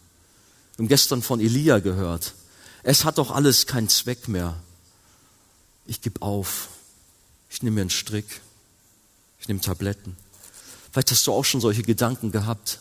Wir 0.77 0.85
haben 0.85 0.89
gestern 0.89 1.23
von 1.23 1.41
Elia 1.41 1.79
gehört. 1.81 2.35
Es 2.83 3.05
hat 3.05 3.19
doch 3.19 3.31
alles 3.31 3.67
keinen 3.67 3.89
Zweck 3.89 4.29
mehr. 4.29 4.55
Ich 5.87 6.01
gebe 6.01 6.23
auf. 6.23 6.69
Ich 7.51 7.63
nehme 7.63 7.75
mir 7.75 7.81
einen 7.83 7.91
Strick. 7.91 8.41
Ich 9.41 9.49
nehme 9.49 9.61
Tabletten. 9.61 10.17
Vielleicht 10.91 11.11
hast 11.11 11.27
du 11.27 11.33
auch 11.33 11.45
schon 11.45 11.61
solche 11.61 11.83
Gedanken 11.83 12.33
gehabt. 12.33 12.79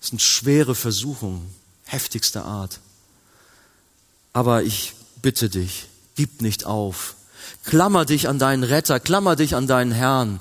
Das 0.00 0.10
sind 0.10 0.20
schwere 0.20 0.74
Versuchungen, 0.74 1.54
heftigster 1.84 2.44
Art. 2.44 2.80
Aber 4.34 4.64
ich 4.64 4.92
bitte 5.22 5.48
dich, 5.48 5.86
gib 6.16 6.42
nicht 6.42 6.66
auf. 6.66 7.14
Klammer 7.64 8.04
dich 8.04 8.28
an 8.28 8.38
deinen 8.38 8.64
Retter, 8.64 9.00
klammer 9.00 9.36
dich 9.36 9.54
an 9.54 9.66
deinen 9.66 9.92
Herrn, 9.92 10.40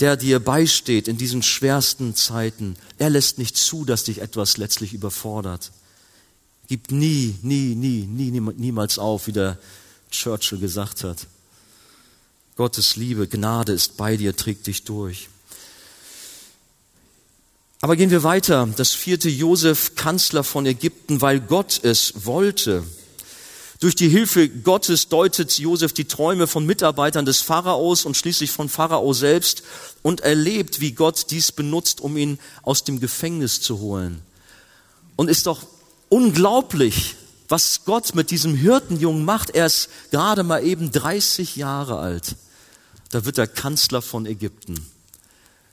der 0.00 0.16
dir 0.16 0.40
beisteht 0.40 1.06
in 1.06 1.18
diesen 1.18 1.42
schwersten 1.42 2.16
Zeiten. 2.16 2.74
Er 2.98 3.10
lässt 3.10 3.38
nicht 3.38 3.56
zu, 3.56 3.84
dass 3.84 4.02
dich 4.02 4.20
etwas 4.20 4.56
letztlich 4.56 4.92
überfordert. 4.92 5.70
Gib 6.68 6.90
nie, 6.90 7.36
nie, 7.42 7.74
nie, 7.74 8.06
nie, 8.06 8.30
niemals 8.40 8.98
auf, 8.98 9.26
wie 9.26 9.32
der 9.32 9.58
Churchill 10.10 10.58
gesagt 10.58 11.04
hat. 11.04 11.26
Gottes 12.56 12.96
Liebe, 12.96 13.28
Gnade 13.28 13.72
ist 13.72 13.96
bei 13.96 14.16
dir, 14.16 14.34
trägt 14.34 14.66
dich 14.66 14.84
durch. 14.84 15.28
Aber 17.82 17.96
gehen 17.96 18.10
wir 18.10 18.22
weiter. 18.22 18.66
Das 18.76 18.92
vierte 18.92 19.28
Josef, 19.28 19.94
Kanzler 19.96 20.44
von 20.44 20.64
Ägypten, 20.64 21.20
weil 21.20 21.40
Gott 21.40 21.80
es 21.82 22.24
wollte. 22.24 22.84
Durch 23.84 23.94
die 23.94 24.08
Hilfe 24.08 24.48
Gottes 24.48 25.08
deutet 25.08 25.58
Josef 25.58 25.92
die 25.92 26.06
Träume 26.06 26.46
von 26.46 26.64
Mitarbeitern 26.64 27.26
des 27.26 27.42
Pharaos 27.42 28.06
und 28.06 28.16
schließlich 28.16 28.50
von 28.50 28.70
Pharao 28.70 29.12
selbst 29.12 29.62
und 30.00 30.22
erlebt, 30.22 30.80
wie 30.80 30.92
Gott 30.92 31.26
dies 31.30 31.52
benutzt, 31.52 32.00
um 32.00 32.16
ihn 32.16 32.38
aus 32.62 32.84
dem 32.84 32.98
Gefängnis 32.98 33.60
zu 33.60 33.80
holen. 33.80 34.22
Und 35.16 35.28
ist 35.28 35.46
doch 35.46 35.66
unglaublich, 36.08 37.16
was 37.50 37.84
Gott 37.84 38.14
mit 38.14 38.30
diesem 38.30 38.54
Hirtenjungen 38.54 39.26
macht. 39.26 39.50
Er 39.50 39.66
ist 39.66 39.90
gerade 40.10 40.44
mal 40.44 40.64
eben 40.64 40.90
30 40.90 41.56
Jahre 41.56 41.98
alt 41.98 42.36
da 43.14 43.24
wird 43.24 43.38
er 43.38 43.46
Kanzler 43.46 44.02
von 44.02 44.26
Ägypten. 44.26 44.74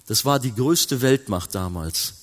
Das 0.05 0.25
war 0.25 0.37
die 0.37 0.53
größte 0.53 1.01
Weltmacht 1.01 1.55
damals. 1.55 2.20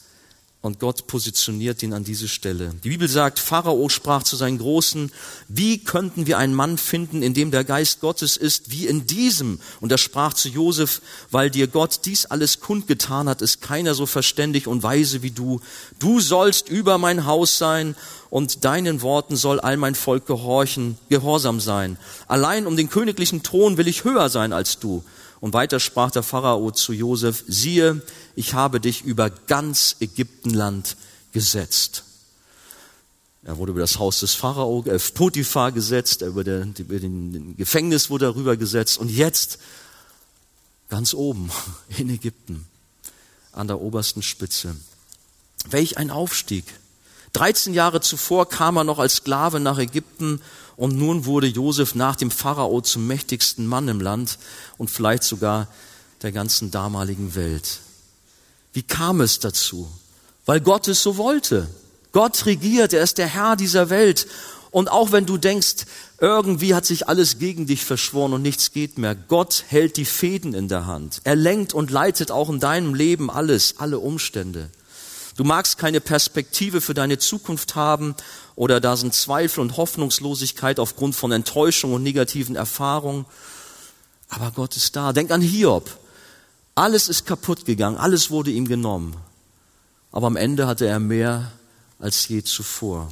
Und 0.61 0.81
Gott 0.81 1.07
positioniert 1.07 1.85
ihn 1.85 1.93
an 1.93 2.03
diese 2.03 2.27
Stelle. 2.27 2.75
Die 2.83 2.89
Bibel 2.89 3.09
sagt, 3.09 3.39
Pharao 3.39 3.89
sprach 3.89 4.25
zu 4.25 4.35
seinen 4.35 4.59
Großen, 4.59 5.13
wie 5.47 5.79
könnten 5.85 6.27
wir 6.27 6.37
einen 6.37 6.53
Mann 6.53 6.79
finden, 6.79 7.23
in 7.23 7.33
dem 7.33 7.53
der 7.53 7.63
Geist 7.63 8.01
Gottes 8.01 8.37
ist, 8.37 8.73
wie 8.73 8.89
in 8.89 9.07
diesem? 9.07 9.61
Und 9.81 9.93
er 9.93 9.99
sprach 9.99 10.35
zu 10.35 10.49
Josef, 10.49 11.01
weil 11.31 11.49
dir 11.49 11.69
Gott 11.69 12.01
dies 12.07 12.27
alles 12.27 12.59
kundgetan 12.59 13.29
hat, 13.29 13.41
ist 13.41 13.61
keiner 13.61 13.95
so 13.95 14.05
verständig 14.05 14.67
und 14.67 14.83
weise 14.83 15.23
wie 15.23 15.31
du. 15.31 15.61
Du 16.01 16.19
sollst 16.19 16.69
über 16.69 16.99
mein 16.99 17.25
Haus 17.25 17.57
sein 17.57 17.95
und 18.29 18.65
deinen 18.65 19.01
Worten 19.01 19.37
soll 19.37 19.61
all 19.61 19.77
mein 19.77 19.95
Volk 19.95 20.27
gehorchen, 20.27 20.99
gehorsam 21.09 21.61
sein. 21.61 21.99
Allein 22.27 22.67
um 22.67 22.77
den 22.77 22.91
königlichen 22.91 23.45
Thron 23.45 23.77
will 23.77 23.87
ich 23.87 24.03
höher 24.03 24.29
sein 24.29 24.53
als 24.53 24.81
du. 24.81 25.05
Und 25.41 25.53
weiter 25.53 25.79
sprach 25.79 26.11
der 26.11 26.23
Pharao 26.23 26.71
zu 26.73 26.93
Josef, 26.93 27.45
siehe, 27.47 28.03
ich 28.35 28.55
habe 28.55 28.81
dich 28.81 29.05
über 29.05 29.31
ganz 29.31 29.97
Ägyptenland 30.01 30.97
gesetzt. 31.33 32.05
Er 33.45 33.57
wurde 33.57 33.71
über 33.71 33.81
das 33.81 33.99
Haus 33.99 34.21
des 34.21 34.35
Pharao, 34.35 34.85
äh, 34.87 34.99
Potiphar 34.99 35.73
gesetzt, 35.73 36.23
über, 36.23 36.45
der, 36.45 36.67
über 36.79 36.99
den 36.99 37.57
Gefängnis 37.57 38.11
wurde 38.11 38.27
er 38.27 38.35
rüber 38.35 38.57
gesetzt 38.57 38.99
und 38.99 39.11
jetzt 39.11 39.59
ganz 40.89 41.15
oben 41.15 41.51
in 41.97 42.11
Ägypten 42.11 42.67
an 43.53 43.69
der 43.69 43.81
obersten 43.81 44.23
Spitze. 44.23 44.77
Welch 45.71 45.99
ein 45.99 46.11
Aufstieg. 46.11 46.65
13 47.33 47.75
Jahre 47.75 48.01
zuvor 48.01 48.49
kam 48.49 48.77
er 48.77 48.85
noch 48.85 48.99
als 48.99 49.17
Sklave 49.17 49.61
nach 49.61 49.79
Ägypten 49.79 50.41
und 50.79 50.97
nun 50.97 51.27
wurde 51.27 51.49
Josef 51.49 51.97
nach 51.97 52.15
dem 52.15 52.31
Pharao 52.31 52.81
zum 52.81 53.09
mächtigsten 53.09 53.67
Mann 53.67 53.89
im 53.89 54.01
Land 54.01 54.39
und 54.79 54.89
vielleicht 54.89 55.25
sogar 55.25 55.67
der 56.23 56.31
ganzen 56.31 56.71
damaligen 56.71 57.35
Welt. 57.35 57.81
Wie 58.73 58.85
kam 58.85 59.21
es 59.21 59.41
dazu? 59.41 59.91
Weil 60.47 60.61
Gott 60.61 60.87
es 60.87 61.03
so 61.03 61.17
wollte. 61.17 61.69
Gott 62.13 62.47
regiert, 62.47 62.93
er 62.93 63.03
ist 63.03 63.19
der 63.19 63.27
Herr 63.27 63.57
dieser 63.57 63.91
Welt. 63.91 64.29
Und 64.71 64.89
auch 64.89 65.11
wenn 65.11 65.27
du 65.27 65.37
denkst, 65.37 65.87
irgendwie 66.21 66.77
hat 66.77 66.87
sich 66.87 67.09
alles 67.09 67.41
gegen 67.41 67.67
dich 67.67 67.85
verschworen 67.85 68.33
und 68.33 68.43
nichts 68.43 68.71
geht 68.71 68.99
mehr, 68.99 69.17
Gott 69.17 69.65
hält 69.67 69.97
die 69.97 70.05
Fäden 70.05 70.55
in 70.55 70.69
der 70.69 70.87
Hand. 70.87 71.23
Er 71.25 71.35
lenkt 71.35 71.75
und 71.75 71.91
leitet 71.91 72.31
auch 72.31 72.49
in 72.51 72.61
deinem 72.61 72.95
Leben 72.95 73.31
alles, 73.31 73.75
alle 73.79 73.99
Umstände. 73.99 74.71
Du 75.37 75.43
magst 75.43 75.79
keine 75.79 76.01
Perspektive 76.01 76.81
für 76.81 76.95
deine 76.95 77.19
Zukunft 77.19 77.75
haben 77.75 78.15
oder 78.59 78.81
da 78.81 78.97
sind 78.97 79.15
Zweifel 79.15 79.61
und 79.61 79.77
Hoffnungslosigkeit 79.77 80.81
aufgrund 80.81 81.15
von 81.15 81.31
Enttäuschung 81.31 81.93
und 81.93 82.03
negativen 82.03 82.57
Erfahrungen. 82.57 83.25
Aber 84.29 84.51
Gott 84.51 84.77
ist 84.77 84.97
da. 84.97 85.13
Denk 85.13 85.31
an 85.31 85.41
Hiob. 85.41 85.89
Alles 86.75 87.09
ist 87.09 87.25
kaputt 87.25 87.67
gegangen, 87.67 87.97
alles 87.97 88.33
wurde 88.33 88.51
ihm 88.51 88.67
genommen. 88.67 89.15
Aber 90.11 90.27
am 90.27 90.35
Ende 90.35 90.67
hatte 90.67 90.89
er 90.89 90.99
mehr 90.99 91.53
als 92.01 92.27
je 92.27 92.43
zuvor. 92.43 93.09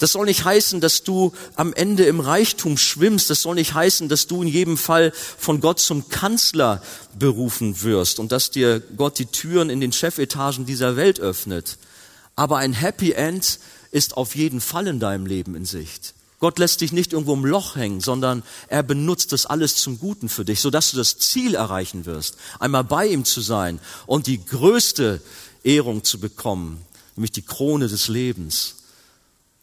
Das 0.00 0.12
soll 0.12 0.26
nicht 0.26 0.44
heißen, 0.44 0.82
dass 0.82 1.02
du 1.02 1.32
am 1.54 1.72
Ende 1.72 2.04
im 2.04 2.20
Reichtum 2.20 2.76
schwimmst. 2.76 3.30
Das 3.30 3.40
soll 3.40 3.54
nicht 3.54 3.72
heißen, 3.72 4.10
dass 4.10 4.26
du 4.26 4.42
in 4.42 4.48
jedem 4.48 4.76
Fall 4.76 5.12
von 5.14 5.62
Gott 5.62 5.80
zum 5.80 6.10
Kanzler 6.10 6.82
berufen 7.18 7.82
wirst 7.82 8.18
und 8.18 8.32
dass 8.32 8.50
dir 8.50 8.80
Gott 8.80 9.18
die 9.18 9.26
Türen 9.26 9.70
in 9.70 9.80
den 9.80 9.92
Chefetagen 9.92 10.66
dieser 10.66 10.96
Welt 10.96 11.20
öffnet. 11.20 11.78
Aber 12.36 12.58
ein 12.58 12.74
Happy 12.74 13.12
End 13.12 13.60
ist 13.90 14.16
auf 14.16 14.36
jeden 14.36 14.60
Fall 14.60 14.86
in 14.86 15.00
deinem 15.00 15.26
Leben 15.26 15.54
in 15.54 15.64
Sicht. 15.64 16.14
Gott 16.38 16.58
lässt 16.58 16.80
dich 16.80 16.92
nicht 16.92 17.12
irgendwo 17.12 17.34
im 17.34 17.44
Loch 17.44 17.76
hängen, 17.76 18.00
sondern 18.00 18.42
er 18.68 18.82
benutzt 18.82 19.32
das 19.32 19.44
alles 19.44 19.76
zum 19.76 19.98
Guten 19.98 20.30
für 20.30 20.46
dich, 20.46 20.60
sodass 20.60 20.90
du 20.90 20.96
das 20.96 21.18
Ziel 21.18 21.54
erreichen 21.54 22.06
wirst, 22.06 22.36
einmal 22.58 22.82
bei 22.82 23.06
ihm 23.06 23.26
zu 23.26 23.42
sein 23.42 23.78
und 24.06 24.26
die 24.26 24.42
größte 24.44 25.20
Ehrung 25.62 26.02
zu 26.02 26.18
bekommen, 26.18 26.82
nämlich 27.14 27.32
die 27.32 27.42
Krone 27.42 27.88
des 27.88 28.08
Lebens, 28.08 28.76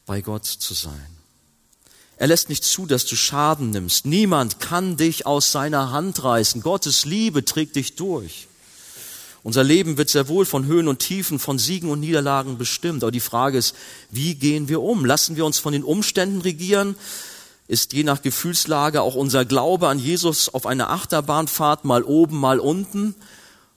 bei 0.05 0.21
Gott 0.21 0.45
zu 0.45 0.75
sein. 0.75 1.17
Er 2.17 2.27
lässt 2.27 2.49
nicht 2.49 2.63
zu, 2.63 2.85
dass 2.85 3.05
du 3.05 3.15
Schaden 3.15 3.71
nimmst. 3.71 4.05
Niemand 4.05 4.59
kann 4.59 4.97
dich 4.97 5.25
aus 5.25 5.51
seiner 5.51 5.91
Hand 5.91 6.23
reißen. 6.23 6.61
Gottes 6.61 7.05
Liebe 7.05 7.45
trägt 7.45 7.75
dich 7.75 7.95
durch. 7.95 8.47
Unser 9.47 9.63
Leben 9.63 9.97
wird 9.97 10.09
sehr 10.09 10.27
wohl 10.27 10.43
von 10.43 10.65
Höhen 10.65 10.89
und 10.89 10.99
Tiefen, 10.99 11.39
von 11.39 11.57
Siegen 11.57 11.89
und 11.89 12.01
Niederlagen 12.01 12.57
bestimmt. 12.57 13.01
Aber 13.01 13.13
die 13.13 13.21
Frage 13.21 13.57
ist, 13.57 13.77
wie 14.11 14.35
gehen 14.35 14.67
wir 14.67 14.81
um? 14.81 15.05
Lassen 15.05 15.37
wir 15.37 15.45
uns 15.45 15.57
von 15.57 15.71
den 15.71 15.85
Umständen 15.85 16.41
regieren? 16.41 16.97
Ist 17.69 17.93
je 17.93 18.03
nach 18.03 18.21
Gefühlslage 18.21 19.01
auch 19.01 19.15
unser 19.15 19.45
Glaube 19.45 19.87
an 19.87 19.99
Jesus 19.99 20.53
auf 20.53 20.65
einer 20.65 20.89
Achterbahnfahrt 20.89 21.85
mal 21.85 22.03
oben, 22.03 22.37
mal 22.37 22.59
unten? 22.59 23.15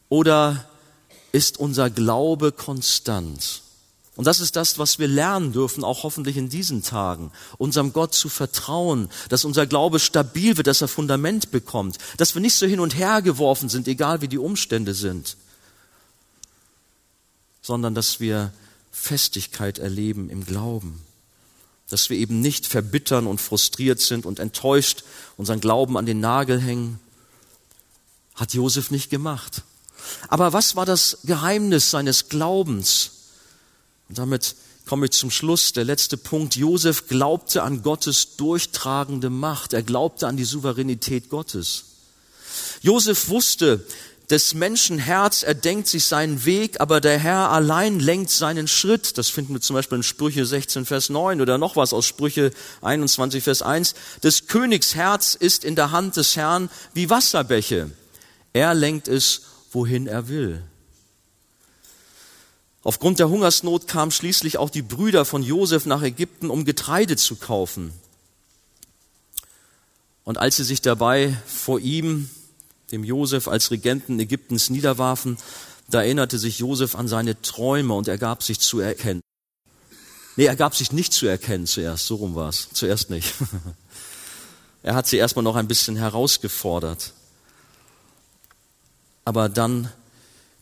Oder 0.08 0.68
ist 1.30 1.60
unser 1.60 1.88
Glaube 1.88 2.50
konstant? 2.50 3.62
Und 4.16 4.26
das 4.26 4.40
ist 4.40 4.56
das, 4.56 4.80
was 4.80 4.98
wir 4.98 5.06
lernen 5.06 5.52
dürfen, 5.52 5.84
auch 5.84 6.02
hoffentlich 6.02 6.36
in 6.36 6.48
diesen 6.48 6.82
Tagen, 6.82 7.30
unserem 7.58 7.92
Gott 7.92 8.12
zu 8.12 8.28
vertrauen, 8.28 9.08
dass 9.28 9.44
unser 9.44 9.68
Glaube 9.68 10.00
stabil 10.00 10.56
wird, 10.56 10.66
dass 10.66 10.80
er 10.80 10.88
Fundament 10.88 11.52
bekommt, 11.52 11.98
dass 12.16 12.34
wir 12.34 12.42
nicht 12.42 12.56
so 12.56 12.66
hin 12.66 12.80
und 12.80 12.96
her 12.96 13.22
geworfen 13.22 13.68
sind, 13.68 13.86
egal 13.86 14.20
wie 14.20 14.26
die 14.26 14.38
Umstände 14.38 14.94
sind 14.94 15.36
sondern 17.70 17.94
dass 17.94 18.18
wir 18.18 18.52
Festigkeit 18.90 19.78
erleben 19.78 20.28
im 20.28 20.44
Glauben. 20.44 21.00
Dass 21.88 22.10
wir 22.10 22.16
eben 22.16 22.40
nicht 22.40 22.66
verbittern 22.66 23.28
und 23.28 23.40
frustriert 23.40 24.00
sind 24.00 24.26
und 24.26 24.40
enttäuscht 24.40 25.04
unseren 25.36 25.60
Glauben 25.60 25.96
an 25.96 26.04
den 26.04 26.18
Nagel 26.18 26.60
hängen. 26.60 26.98
Hat 28.34 28.54
Josef 28.54 28.90
nicht 28.90 29.08
gemacht. 29.08 29.62
Aber 30.26 30.52
was 30.52 30.74
war 30.74 30.84
das 30.84 31.18
Geheimnis 31.22 31.92
seines 31.92 32.28
Glaubens? 32.28 33.12
Und 34.08 34.18
damit 34.18 34.56
komme 34.88 35.06
ich 35.06 35.12
zum 35.12 35.30
Schluss. 35.30 35.72
Der 35.72 35.84
letzte 35.84 36.16
Punkt. 36.16 36.56
Josef 36.56 37.06
glaubte 37.06 37.62
an 37.62 37.84
Gottes 37.84 38.34
durchtragende 38.34 39.30
Macht. 39.30 39.74
Er 39.74 39.84
glaubte 39.84 40.26
an 40.26 40.36
die 40.36 40.42
Souveränität 40.42 41.28
Gottes. 41.28 41.84
Josef 42.82 43.28
wusste, 43.28 43.86
des 44.30 44.54
Menschen 44.54 44.98
Herz, 44.98 45.42
er 45.42 45.54
denkt 45.54 45.88
sich 45.88 46.04
seinen 46.04 46.44
Weg, 46.44 46.80
aber 46.80 47.00
der 47.00 47.18
Herr 47.18 47.50
allein 47.50 47.98
lenkt 47.98 48.30
seinen 48.30 48.68
Schritt. 48.68 49.18
Das 49.18 49.28
finden 49.28 49.54
wir 49.54 49.60
zum 49.60 49.74
Beispiel 49.74 49.96
in 49.96 50.02
Sprüche 50.04 50.46
16, 50.46 50.86
Vers 50.86 51.10
9 51.10 51.40
oder 51.40 51.58
noch 51.58 51.74
was 51.74 51.92
aus 51.92 52.06
Sprüche 52.06 52.52
21, 52.80 53.42
Vers 53.42 53.62
1. 53.62 53.94
Des 54.22 54.46
Königs 54.46 54.94
Herz 54.94 55.34
ist 55.34 55.64
in 55.64 55.74
der 55.74 55.90
Hand 55.90 56.16
des 56.16 56.36
Herrn 56.36 56.70
wie 56.94 57.10
Wasserbäche. 57.10 57.90
Er 58.52 58.74
lenkt 58.74 59.08
es, 59.08 59.42
wohin 59.72 60.06
er 60.06 60.28
will. 60.28 60.62
Aufgrund 62.82 63.18
der 63.18 63.28
Hungersnot 63.28 63.88
kamen 63.88 64.12
schließlich 64.12 64.58
auch 64.58 64.70
die 64.70 64.82
Brüder 64.82 65.24
von 65.24 65.42
Josef 65.42 65.86
nach 65.86 66.02
Ägypten, 66.02 66.50
um 66.50 66.64
Getreide 66.64 67.16
zu 67.16 67.36
kaufen. 67.36 67.92
Und 70.22 70.38
als 70.38 70.56
sie 70.56 70.64
sich 70.64 70.80
dabei 70.80 71.36
vor 71.46 71.80
ihm, 71.80 72.30
dem 72.92 73.04
Josef, 73.04 73.48
als 73.48 73.70
Regenten 73.70 74.18
Ägyptens 74.18 74.70
niederwarfen, 74.70 75.38
da 75.88 76.02
erinnerte 76.02 76.38
sich 76.38 76.58
Josef 76.58 76.94
an 76.94 77.08
seine 77.08 77.40
Träume 77.42 77.94
und 77.94 78.08
er 78.08 78.18
gab 78.18 78.42
sich 78.42 78.60
zu 78.60 78.80
erkennen. 78.80 79.20
Nee, 80.36 80.44
er 80.44 80.56
gab 80.56 80.76
sich 80.76 80.92
nicht 80.92 81.12
zu 81.12 81.26
erkennen 81.26 81.66
zuerst, 81.66 82.06
so 82.06 82.16
rum 82.16 82.34
war's. 82.34 82.68
Zuerst 82.72 83.10
nicht. 83.10 83.34
er 84.82 84.94
hat 84.94 85.06
sie 85.06 85.16
erstmal 85.16 85.42
noch 85.42 85.56
ein 85.56 85.68
bisschen 85.68 85.96
herausgefordert. 85.96 87.12
Aber 89.24 89.48
dann 89.48 89.92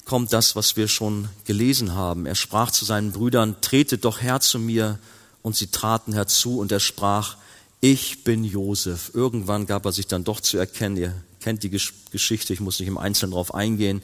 kommt 0.05 0.33
das, 0.33 0.57
was 0.57 0.77
wir 0.77 0.89
schon 0.89 1.29
gelesen 1.45 1.95
haben. 1.95 2.27
Er 2.27 2.35
sprach 2.35 2.71
zu 2.71 2.85
seinen 2.85 3.13
Brüdern, 3.13 3.61
tretet 3.61 4.05
doch 4.05 4.23
her 4.23 4.41
zu 4.41 4.59
mir. 4.59 4.99
Und 5.43 5.55
sie 5.55 5.69
traten 5.69 6.13
herzu 6.15 6.59
und 6.59 6.73
er 6.73 6.81
sprach, 6.81 7.37
ich 7.81 8.25
bin 8.25 8.43
Josef. 8.43 9.13
Irgendwann 9.15 9.67
gab 9.67 9.85
er 9.85 9.93
sich 9.93 10.07
dann 10.07 10.25
doch 10.25 10.41
zu 10.41 10.59
erkennen. 10.59 10.97
Ihr 10.97 11.15
kennt 11.41 11.63
die 11.63 11.71
Geschichte, 11.71 12.53
ich 12.53 12.61
muss 12.61 12.79
nicht 12.79 12.89
im 12.89 12.99
Einzelnen 12.99 13.33
darauf 13.33 13.55
eingehen. 13.55 14.03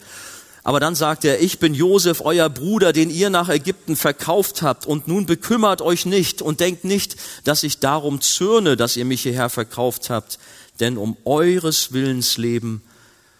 Aber 0.63 0.81
dann 0.81 0.95
sagt 0.95 1.27
er, 1.27 1.43
ich 1.43 1.59
bin 1.59 1.75
Josef, 1.75 2.23
euer 2.23 2.49
Bruder, 2.49 2.95
den 2.95 3.11
ihr 3.11 3.29
nach 3.29 3.51
Ägypten 3.51 3.97
verkauft 3.97 4.63
habt. 4.63 4.87
Und 4.87 5.07
nun 5.07 5.27
bekümmert 5.27 5.83
euch 5.83 6.07
nicht 6.07 6.41
und 6.41 6.61
denkt 6.61 6.85
nicht, 6.85 7.17
dass 7.45 7.63
ich 7.63 7.81
darum 7.81 8.23
zürne, 8.23 8.75
dass 8.75 8.97
ihr 8.97 9.05
mich 9.05 9.23
hierher 9.23 9.51
verkauft 9.51 10.09
habt. 10.09 10.39
Denn 10.81 10.97
um 10.97 11.19
eures 11.27 11.93
Willens 11.93 12.39
Leben, 12.39 12.83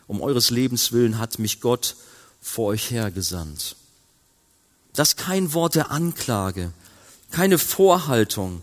um 0.07 0.21
eures 0.21 0.51
Lebens 0.51 0.93
willen 0.93 1.19
hat 1.19 1.39
mich 1.39 1.63
Gott 1.63 1.97
vor 2.43 2.67
euch 2.67 2.91
hergesandt. 2.91 3.77
Das 4.93 5.11
ist 5.11 5.17
kein 5.17 5.55
Wort 5.55 5.75
der 5.75 5.91
Anklage, 5.91 6.73
keine 7.31 7.59
Vorhaltung, 7.59 8.63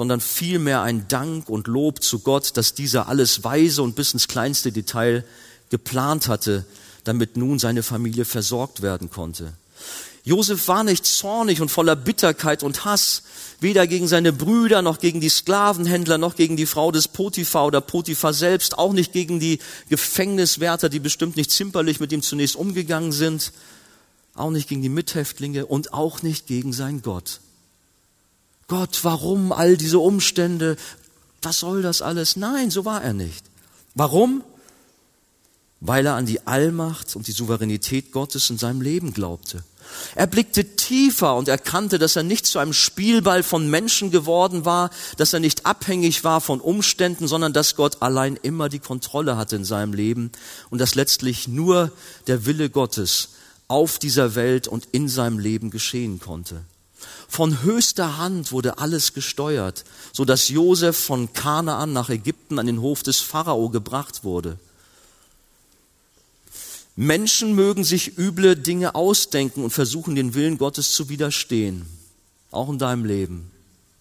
sondern 0.00 0.22
vielmehr 0.22 0.80
ein 0.80 1.08
Dank 1.08 1.50
und 1.50 1.66
Lob 1.66 2.02
zu 2.02 2.20
Gott, 2.20 2.56
dass 2.56 2.72
dieser 2.72 3.08
alles 3.08 3.44
weise 3.44 3.82
und 3.82 3.96
bis 3.96 4.14
ins 4.14 4.28
kleinste 4.28 4.72
Detail 4.72 5.26
geplant 5.68 6.26
hatte, 6.26 6.64
damit 7.04 7.36
nun 7.36 7.58
seine 7.58 7.82
Familie 7.82 8.24
versorgt 8.24 8.80
werden 8.80 9.10
konnte. 9.10 9.52
Josef 10.24 10.68
war 10.68 10.84
nicht 10.84 11.04
zornig 11.04 11.60
und 11.60 11.70
voller 11.70 11.96
Bitterkeit 11.96 12.62
und 12.62 12.86
Hass, 12.86 13.24
weder 13.60 13.86
gegen 13.86 14.08
seine 14.08 14.32
Brüder 14.32 14.80
noch 14.80 15.00
gegen 15.00 15.20
die 15.20 15.28
Sklavenhändler 15.28 16.16
noch 16.16 16.34
gegen 16.34 16.56
die 16.56 16.64
Frau 16.64 16.90
des 16.90 17.06
Potiphar 17.06 17.66
oder 17.66 17.82
Potiphar 17.82 18.32
selbst, 18.32 18.78
auch 18.78 18.94
nicht 18.94 19.12
gegen 19.12 19.38
die 19.38 19.58
Gefängniswärter, 19.90 20.88
die 20.88 21.00
bestimmt 21.00 21.36
nicht 21.36 21.50
zimperlich 21.50 22.00
mit 22.00 22.10
ihm 22.10 22.22
zunächst 22.22 22.56
umgegangen 22.56 23.12
sind, 23.12 23.52
auch 24.34 24.50
nicht 24.50 24.66
gegen 24.66 24.80
die 24.80 24.88
Mithäftlinge 24.88 25.66
und 25.66 25.92
auch 25.92 26.22
nicht 26.22 26.46
gegen 26.46 26.72
sein 26.72 27.02
Gott. 27.02 27.40
Gott, 28.70 29.00
warum 29.02 29.50
all 29.50 29.76
diese 29.76 29.98
Umstände? 29.98 30.76
Was 31.42 31.58
soll 31.58 31.82
das 31.82 32.02
alles? 32.02 32.36
Nein, 32.36 32.70
so 32.70 32.84
war 32.84 33.02
er 33.02 33.12
nicht. 33.12 33.44
Warum? 33.96 34.44
Weil 35.80 36.06
er 36.06 36.14
an 36.14 36.24
die 36.24 36.46
Allmacht 36.46 37.16
und 37.16 37.26
die 37.26 37.32
Souveränität 37.32 38.12
Gottes 38.12 38.48
in 38.48 38.58
seinem 38.58 38.80
Leben 38.80 39.12
glaubte. 39.12 39.64
Er 40.14 40.28
blickte 40.28 40.76
tiefer 40.76 41.34
und 41.34 41.48
erkannte, 41.48 41.98
dass 41.98 42.14
er 42.14 42.22
nicht 42.22 42.46
zu 42.46 42.60
einem 42.60 42.72
Spielball 42.72 43.42
von 43.42 43.68
Menschen 43.68 44.12
geworden 44.12 44.64
war, 44.64 44.90
dass 45.16 45.32
er 45.32 45.40
nicht 45.40 45.66
abhängig 45.66 46.22
war 46.22 46.40
von 46.40 46.60
Umständen, 46.60 47.26
sondern 47.26 47.52
dass 47.52 47.74
Gott 47.74 48.00
allein 48.02 48.38
immer 48.40 48.68
die 48.68 48.78
Kontrolle 48.78 49.36
hatte 49.36 49.56
in 49.56 49.64
seinem 49.64 49.94
Leben 49.94 50.30
und 50.70 50.80
dass 50.80 50.94
letztlich 50.94 51.48
nur 51.48 51.90
der 52.28 52.46
Wille 52.46 52.70
Gottes 52.70 53.30
auf 53.66 53.98
dieser 53.98 54.36
Welt 54.36 54.68
und 54.68 54.86
in 54.92 55.08
seinem 55.08 55.40
Leben 55.40 55.70
geschehen 55.72 56.20
konnte. 56.20 56.62
Von 57.28 57.62
höchster 57.62 58.18
Hand 58.18 58.52
wurde 58.52 58.78
alles 58.78 59.14
gesteuert, 59.14 59.84
so 60.12 60.24
dass 60.24 60.48
Josef 60.48 60.96
von 60.96 61.32
Kanaan 61.32 61.92
nach 61.92 62.10
Ägypten 62.10 62.58
an 62.58 62.66
den 62.66 62.80
Hof 62.80 63.02
des 63.02 63.20
Pharao 63.20 63.68
gebracht 63.68 64.24
wurde. 64.24 64.58
Menschen 66.96 67.54
mögen 67.54 67.84
sich 67.84 68.18
üble 68.18 68.56
Dinge 68.56 68.94
ausdenken 68.94 69.64
und 69.64 69.70
versuchen, 69.70 70.14
den 70.14 70.34
Willen 70.34 70.58
Gottes 70.58 70.92
zu 70.92 71.08
widerstehen. 71.08 71.86
Auch 72.50 72.68
in 72.68 72.78
deinem 72.78 73.04
Leben. 73.04 73.50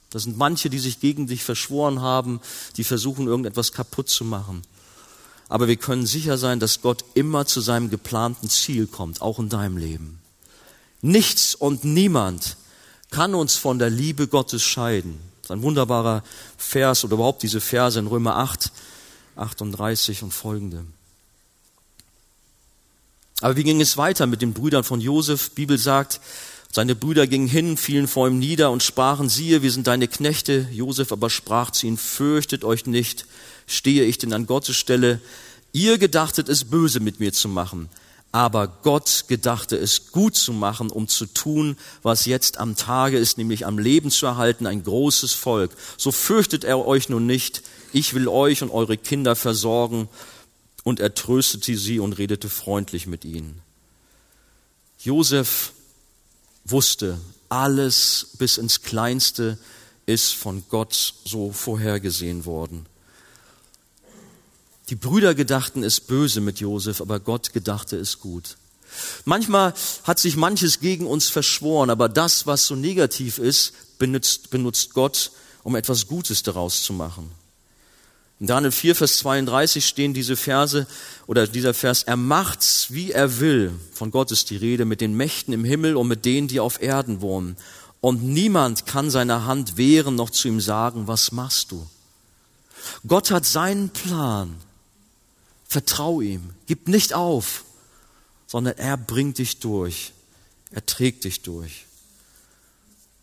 Das 0.10 0.24
sind 0.24 0.38
manche, 0.38 0.70
die 0.70 0.80
sich 0.80 1.00
gegen 1.00 1.28
dich 1.28 1.44
verschworen 1.44 2.02
haben, 2.02 2.42
die 2.78 2.84
versuchen, 2.84 3.28
irgendetwas 3.28 3.72
kaputt 3.72 4.10
zu 4.10 4.26
machen. 4.26 4.64
Aber 5.50 5.68
wir 5.68 5.78
können 5.78 6.06
sicher 6.06 6.38
sein, 6.38 6.60
dass 6.60 6.82
Gott 6.82 7.06
immer 7.14 7.46
zu 7.46 7.62
seinem 7.62 7.90
geplanten 7.90 8.50
Ziel 8.50 8.88
kommt, 8.88 9.22
auch 9.22 9.40
in 9.40 9.50
deinem 9.50 9.78
Leben. 9.78 10.20
Nichts 11.02 11.56
und 11.56 11.84
niemand 11.84 12.58
kann 13.12 13.36
uns 13.36 13.56
von 13.56 13.80
der 13.80 13.90
Liebe 13.90 14.28
Gottes 14.28 14.64
scheiden. 14.64 15.20
Das 15.42 15.50
ist 15.50 15.52
ein 15.52 15.62
wunderbarer 15.62 16.24
Vers 16.58 17.04
oder 17.04 17.16
überhaupt 17.16 17.44
diese 17.44 17.62
Verse 17.62 17.98
in 17.98 18.08
Römer 18.08 18.38
8, 18.38 18.72
38 19.36 20.24
und 20.24 20.32
folgende. 20.32 20.86
Aber 23.42 23.56
wie 23.56 23.64
ging 23.64 23.82
es 23.82 23.98
weiter 23.98 24.28
mit 24.28 24.42
den 24.42 24.54
Brüdern 24.54 24.84
von 24.84 25.00
Josef? 25.00 25.52
Bibel 25.52 25.78
sagt, 25.78 26.20
seine 26.72 26.96
Brüder 26.96 27.26
gingen 27.26 27.48
hin, 27.48 27.78
fielen 27.78 28.08
vor 28.08 28.28
ihm 28.28 28.38
nieder 28.38 28.70
und 28.70 28.84
sprachen, 28.84 29.28
siehe, 29.28 29.64
wir 29.64 29.72
sind 29.72 29.88
deine 29.88 30.08
Knechte. 30.08 30.68
Josef 30.72 31.12
aber 31.12 31.30
sprach 31.30 31.72
zu 31.72 31.88
ihnen, 31.88 31.98
fürchtet 31.98 32.64
euch 32.64 32.86
nicht, 32.86 33.26
stehe 33.66 34.04
ich 34.04 34.20
denn 34.20 34.34
an 34.34 34.46
Gottes 34.46 34.76
Stelle. 34.76 35.20
Ihr 35.72 35.98
gedachtet 35.98 36.48
es 36.48 36.66
böse 36.66 37.00
mit 37.00 37.20
mir 37.20 37.34
zu 37.34 37.48
machen, 37.48 37.90
aber 38.32 38.68
Gott 38.68 39.26
gedachte 39.28 39.76
es 39.76 40.12
gut 40.12 40.36
zu 40.36 40.54
machen, 40.54 40.92
um 40.92 41.08
zu 41.08 41.26
tun, 41.26 41.78
was 42.04 42.26
jetzt 42.26 42.60
am 42.60 42.76
Tage 42.76 43.18
ist, 43.18 43.38
nämlich 43.38 43.66
am 43.66 43.80
Leben 43.80 44.12
zu 44.12 44.28
erhalten, 44.28 44.68
ein 44.68 44.84
großes 44.84 45.34
Volk. 45.34 45.72
So 45.98 46.12
fürchtet 46.12 46.64
er 46.64 46.86
euch 46.86 47.10
nun 47.10 47.26
nicht. 47.26 47.64
Ich 47.92 48.14
will 48.14 48.28
euch 48.28 48.62
und 48.62 48.70
eure 48.70 48.98
Kinder 48.98 49.36
versorgen. 49.36 50.10
Und 50.84 51.00
er 51.00 51.16
tröstete 51.16 51.76
sie 51.76 52.00
und 52.00 52.14
redete 52.14 52.50
freundlich 52.50 53.08
mit 53.08 53.26
ihnen. 53.26 53.62
Josef 55.00 55.74
wusste, 56.66 57.20
alles 57.48 58.30
bis 58.38 58.58
ins 58.58 58.84
Kleinste 58.84 59.58
ist 60.06 60.34
von 60.34 60.64
Gott 60.70 61.16
so 61.26 61.52
vorhergesehen 61.52 62.46
worden. 62.46 62.86
Die 64.90 64.96
Brüder 64.96 65.36
gedachten 65.36 65.84
es 65.84 66.00
böse 66.00 66.42
mit 66.42 66.60
Josef, 66.60 67.00
aber 67.00 67.20
Gott 67.20 67.54
gedachte 67.54 67.96
es 67.96 68.20
gut. 68.20 68.58
Manchmal 69.24 69.76
hat 70.04 70.18
sich 70.18 70.36
manches 70.36 70.80
gegen 70.80 71.06
uns 71.06 71.30
verschworen, 71.30 71.92
aber 71.92 72.10
das, 72.10 72.48
was 72.48 72.66
so 72.66 72.76
negativ 72.76 73.38
ist, 73.38 74.00
benutzt, 74.00 74.50
benutzt 74.50 74.96
Gott, 74.96 75.32
um 75.62 75.76
etwas 75.76 76.08
Gutes 76.08 76.42
daraus 76.42 76.82
zu 76.84 76.94
machen. 76.94 77.32
In 78.40 78.48
Daniel 78.48 78.72
4, 78.72 78.96
Vers 78.96 79.18
32 79.18 79.86
stehen 79.86 80.16
diese 80.16 80.36
Verse 80.36 80.88
oder 81.28 81.46
dieser 81.46 81.76
Vers, 81.76 82.04
er 82.04 82.16
macht's, 82.16 82.88
wie 82.90 83.12
er 83.12 83.40
will. 83.40 83.74
Von 83.94 84.10
Gott 84.10 84.32
ist 84.32 84.50
die 84.50 84.58
Rede 84.58 84.86
mit 84.86 85.02
den 85.02 85.16
Mächten 85.16 85.54
im 85.54 85.66
Himmel 85.66 85.98
und 85.98 86.08
mit 86.08 86.26
denen, 86.26 86.48
die 86.48 86.62
auf 86.62 86.82
Erden 86.82 87.22
wohnen. 87.22 87.58
Und 88.02 88.24
niemand 88.24 88.88
kann 88.88 89.12
seine 89.12 89.46
Hand 89.46 89.78
wehren 89.78 90.16
noch 90.16 90.30
zu 90.30 90.48
ihm 90.48 90.62
sagen, 90.62 91.06
was 91.06 91.32
machst 91.32 91.72
du? 91.72 91.86
Gott 93.06 93.30
hat 93.30 93.46
seinen 93.46 93.90
Plan 93.90 94.56
Vertrau 95.70 96.20
ihm. 96.20 96.50
Gib 96.66 96.88
nicht 96.88 97.14
auf, 97.14 97.64
sondern 98.48 98.78
er 98.78 98.98
bringt 98.98 99.38
dich 99.38 99.60
durch. 99.60 100.14
Er 100.72 100.84
trägt 100.86 101.24
dich 101.24 101.44
durch. 101.44 101.86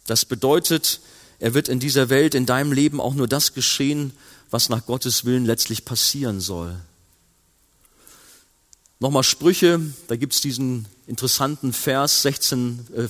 Das 0.07 0.25
bedeutet, 0.25 1.01
er 1.41 1.55
wird 1.55 1.69
in 1.69 1.81
dieser 1.81 2.09
Welt, 2.09 2.37
in 2.37 2.47
deinem 2.47 2.73
Leben 2.73 3.01
auch 3.01 3.15
nur 3.15 3.27
das 3.27 3.53
geschehen, 3.53 4.13
was 4.51 4.69
nach 4.69 4.87
Gottes 4.87 5.25
Willen 5.25 5.45
letztlich 5.45 5.85
passieren 5.85 6.41
soll. 6.41 6.81
Nochmal 9.01 9.25
Sprüche, 9.25 9.81
da 10.07 10.15
gibt's 10.17 10.41
diesen 10.41 10.87
interessanten 11.09 11.73
Vers 11.73 12.23
16, 12.23 12.87
äh, 12.97 13.09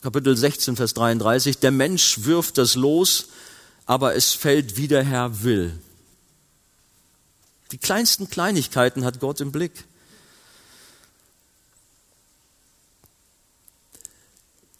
Kapitel 0.00 0.36
16, 0.36 0.76
Vers 0.76 0.94
33. 0.94 1.58
Der 1.58 1.70
Mensch 1.70 2.24
wirft 2.24 2.56
das 2.56 2.74
Los, 2.74 3.28
aber 3.84 4.16
es 4.16 4.32
fällt, 4.32 4.78
wie 4.78 4.88
der 4.88 5.04
Herr 5.04 5.42
will. 5.42 5.78
Die 7.72 7.78
kleinsten 7.78 8.28
Kleinigkeiten 8.28 9.04
hat 9.04 9.18
Gott 9.18 9.40
im 9.40 9.50
Blick. 9.50 9.84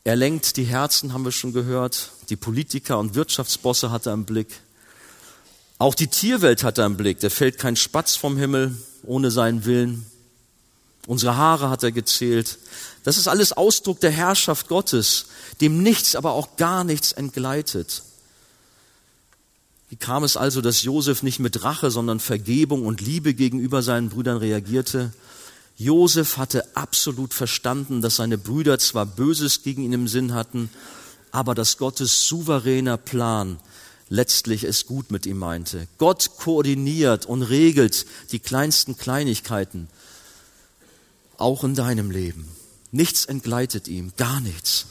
Er 0.04 0.16
lenkt 0.16 0.56
die 0.56 0.64
Herzen, 0.64 1.12
haben 1.12 1.24
wir 1.24 1.32
schon 1.32 1.52
gehört. 1.52 2.10
Die 2.28 2.36
Politiker 2.36 2.98
und 2.98 3.14
Wirtschaftsbosse 3.14 3.90
hat 3.90 4.06
er 4.06 4.12
im 4.12 4.24
Blick. 4.24 4.60
Auch 5.78 5.94
die 5.94 6.08
Tierwelt 6.08 6.64
hat 6.64 6.78
er 6.78 6.86
im 6.86 6.96
Blick. 6.96 7.20
Der 7.20 7.30
fällt 7.30 7.58
kein 7.58 7.76
Spatz 7.76 8.14
vom 8.14 8.36
Himmel 8.36 8.76
ohne 9.04 9.30
seinen 9.30 9.64
Willen. 9.64 10.06
Unsere 11.06 11.36
Haare 11.36 11.70
hat 11.70 11.82
er 11.82 11.92
gezählt. 11.92 12.58
Das 13.04 13.16
ist 13.16 13.26
alles 13.26 13.52
Ausdruck 13.52 14.00
der 14.00 14.10
Herrschaft 14.10 14.68
Gottes, 14.68 15.26
dem 15.60 15.82
nichts, 15.82 16.14
aber 16.14 16.32
auch 16.32 16.56
gar 16.56 16.84
nichts 16.84 17.12
entgleitet. 17.12 18.02
Wie 19.92 19.96
kam 19.96 20.24
es 20.24 20.38
also, 20.38 20.62
dass 20.62 20.84
Josef 20.84 21.22
nicht 21.22 21.38
mit 21.38 21.64
Rache, 21.64 21.90
sondern 21.90 22.18
Vergebung 22.18 22.86
und 22.86 23.02
Liebe 23.02 23.34
gegenüber 23.34 23.82
seinen 23.82 24.08
Brüdern 24.08 24.38
reagierte? 24.38 25.12
Josef 25.76 26.38
hatte 26.38 26.74
absolut 26.74 27.34
verstanden, 27.34 28.00
dass 28.00 28.16
seine 28.16 28.38
Brüder 28.38 28.78
zwar 28.78 29.04
Böses 29.04 29.62
gegen 29.62 29.82
ihn 29.82 29.92
im 29.92 30.08
Sinn 30.08 30.32
hatten, 30.32 30.70
aber 31.30 31.54
dass 31.54 31.76
Gottes 31.76 32.26
souveräner 32.26 32.96
Plan 32.96 33.58
letztlich 34.08 34.64
es 34.64 34.86
gut 34.86 35.10
mit 35.10 35.26
ihm 35.26 35.36
meinte. 35.36 35.86
Gott 35.98 36.38
koordiniert 36.38 37.26
und 37.26 37.42
regelt 37.42 38.06
die 38.32 38.38
kleinsten 38.38 38.96
Kleinigkeiten, 38.96 39.88
auch 41.36 41.64
in 41.64 41.74
deinem 41.74 42.10
Leben. 42.10 42.48
Nichts 42.92 43.26
entgleitet 43.26 43.88
ihm, 43.88 44.14
gar 44.16 44.40
nichts. 44.40 44.86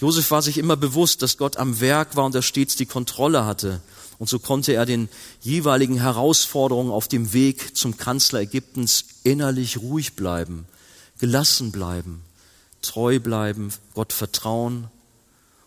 Josef 0.00 0.30
war 0.30 0.40
sich 0.40 0.56
immer 0.56 0.76
bewusst, 0.76 1.20
dass 1.20 1.36
Gott 1.36 1.58
am 1.58 1.80
Werk 1.80 2.16
war 2.16 2.24
und 2.24 2.34
er 2.34 2.42
stets 2.42 2.74
die 2.74 2.86
Kontrolle 2.86 3.44
hatte. 3.44 3.82
Und 4.18 4.28
so 4.28 4.38
konnte 4.38 4.72
er 4.72 4.86
den 4.86 5.10
jeweiligen 5.42 6.00
Herausforderungen 6.00 6.90
auf 6.90 7.06
dem 7.06 7.34
Weg 7.34 7.76
zum 7.76 7.98
Kanzler 7.98 8.40
Ägyptens 8.40 9.04
innerlich 9.24 9.78
ruhig 9.78 10.14
bleiben, 10.14 10.66
gelassen 11.18 11.70
bleiben, 11.70 12.22
treu 12.80 13.20
bleiben, 13.20 13.72
Gott 13.94 14.14
vertrauen. 14.14 14.88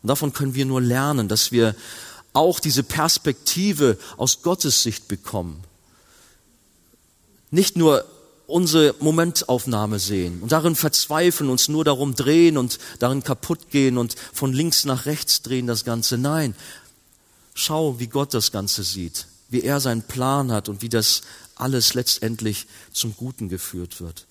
Und 0.01 0.07
davon 0.07 0.33
können 0.33 0.55
wir 0.55 0.65
nur 0.65 0.81
lernen, 0.81 1.27
dass 1.27 1.51
wir 1.51 1.75
auch 2.33 2.59
diese 2.59 2.83
Perspektive 2.83 3.99
aus 4.17 4.41
Gottes 4.41 4.81
Sicht 4.81 5.07
bekommen. 5.07 5.63
Nicht 7.51 7.77
nur 7.77 8.03
unsere 8.53 8.93
Momentaufnahme 8.99 9.97
sehen 9.97 10.39
und 10.41 10.51
darin 10.51 10.75
verzweifeln, 10.75 11.49
uns 11.49 11.69
nur 11.69 11.83
darum 11.83 12.13
drehen 12.13 12.55
und 12.55 12.77
darin 12.99 13.23
kaputt 13.23 13.71
gehen 13.71 13.97
und 13.97 14.15
von 14.31 14.53
links 14.53 14.85
nach 14.85 15.07
rechts 15.07 15.41
drehen 15.41 15.65
das 15.65 15.85
Ganze. 15.85 16.19
Nein, 16.19 16.53
schau, 17.55 17.99
wie 17.99 18.05
Gott 18.05 18.35
das 18.35 18.51
Ganze 18.51 18.83
sieht, 18.83 19.25
wie 19.49 19.61
er 19.61 19.79
seinen 19.79 20.03
Plan 20.03 20.51
hat 20.51 20.69
und 20.69 20.83
wie 20.83 20.89
das 20.89 21.23
alles 21.55 21.95
letztendlich 21.95 22.67
zum 22.91 23.15
Guten 23.17 23.49
geführt 23.49 23.99
wird. 23.99 24.27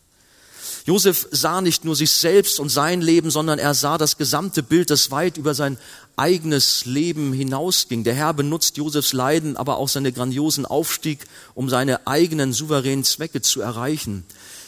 Josef 0.87 1.27
sah 1.33 1.61
nicht 1.61 1.85
nur 1.85 1.97
sich 1.97 2.13
selbst 2.13 2.61
und 2.61 2.69
sein 2.69 3.01
Leben, 3.01 3.31
sondern 3.31 3.59
er 3.59 3.75
sah 3.75 3.99
das 3.99 4.19
gesamte 4.19 4.63
Bild, 4.63 4.91
das 4.91 5.11
weit 5.11 5.37
über 5.37 5.55
sein 5.55 5.79
eigenes 6.17 6.85
Leben 6.85 7.33
hinausging. 7.33 8.05
Der 8.05 8.15
Herr 8.15 8.35
benutzt 8.35 8.77
Josefs 8.77 9.13
Leiden, 9.13 9.57
aber 9.57 9.79
auch 9.79 9.89
seine 9.89 10.13
grandiosen 10.13 10.67
Aufstieg, 10.67 11.21
um 11.55 11.69
seine 11.69 12.07
eigenen 12.07 12.53
souveränen 12.53 13.05
Zwecke 13.05 13.43
zu 13.43 13.61
erreichen. 13.61 14.25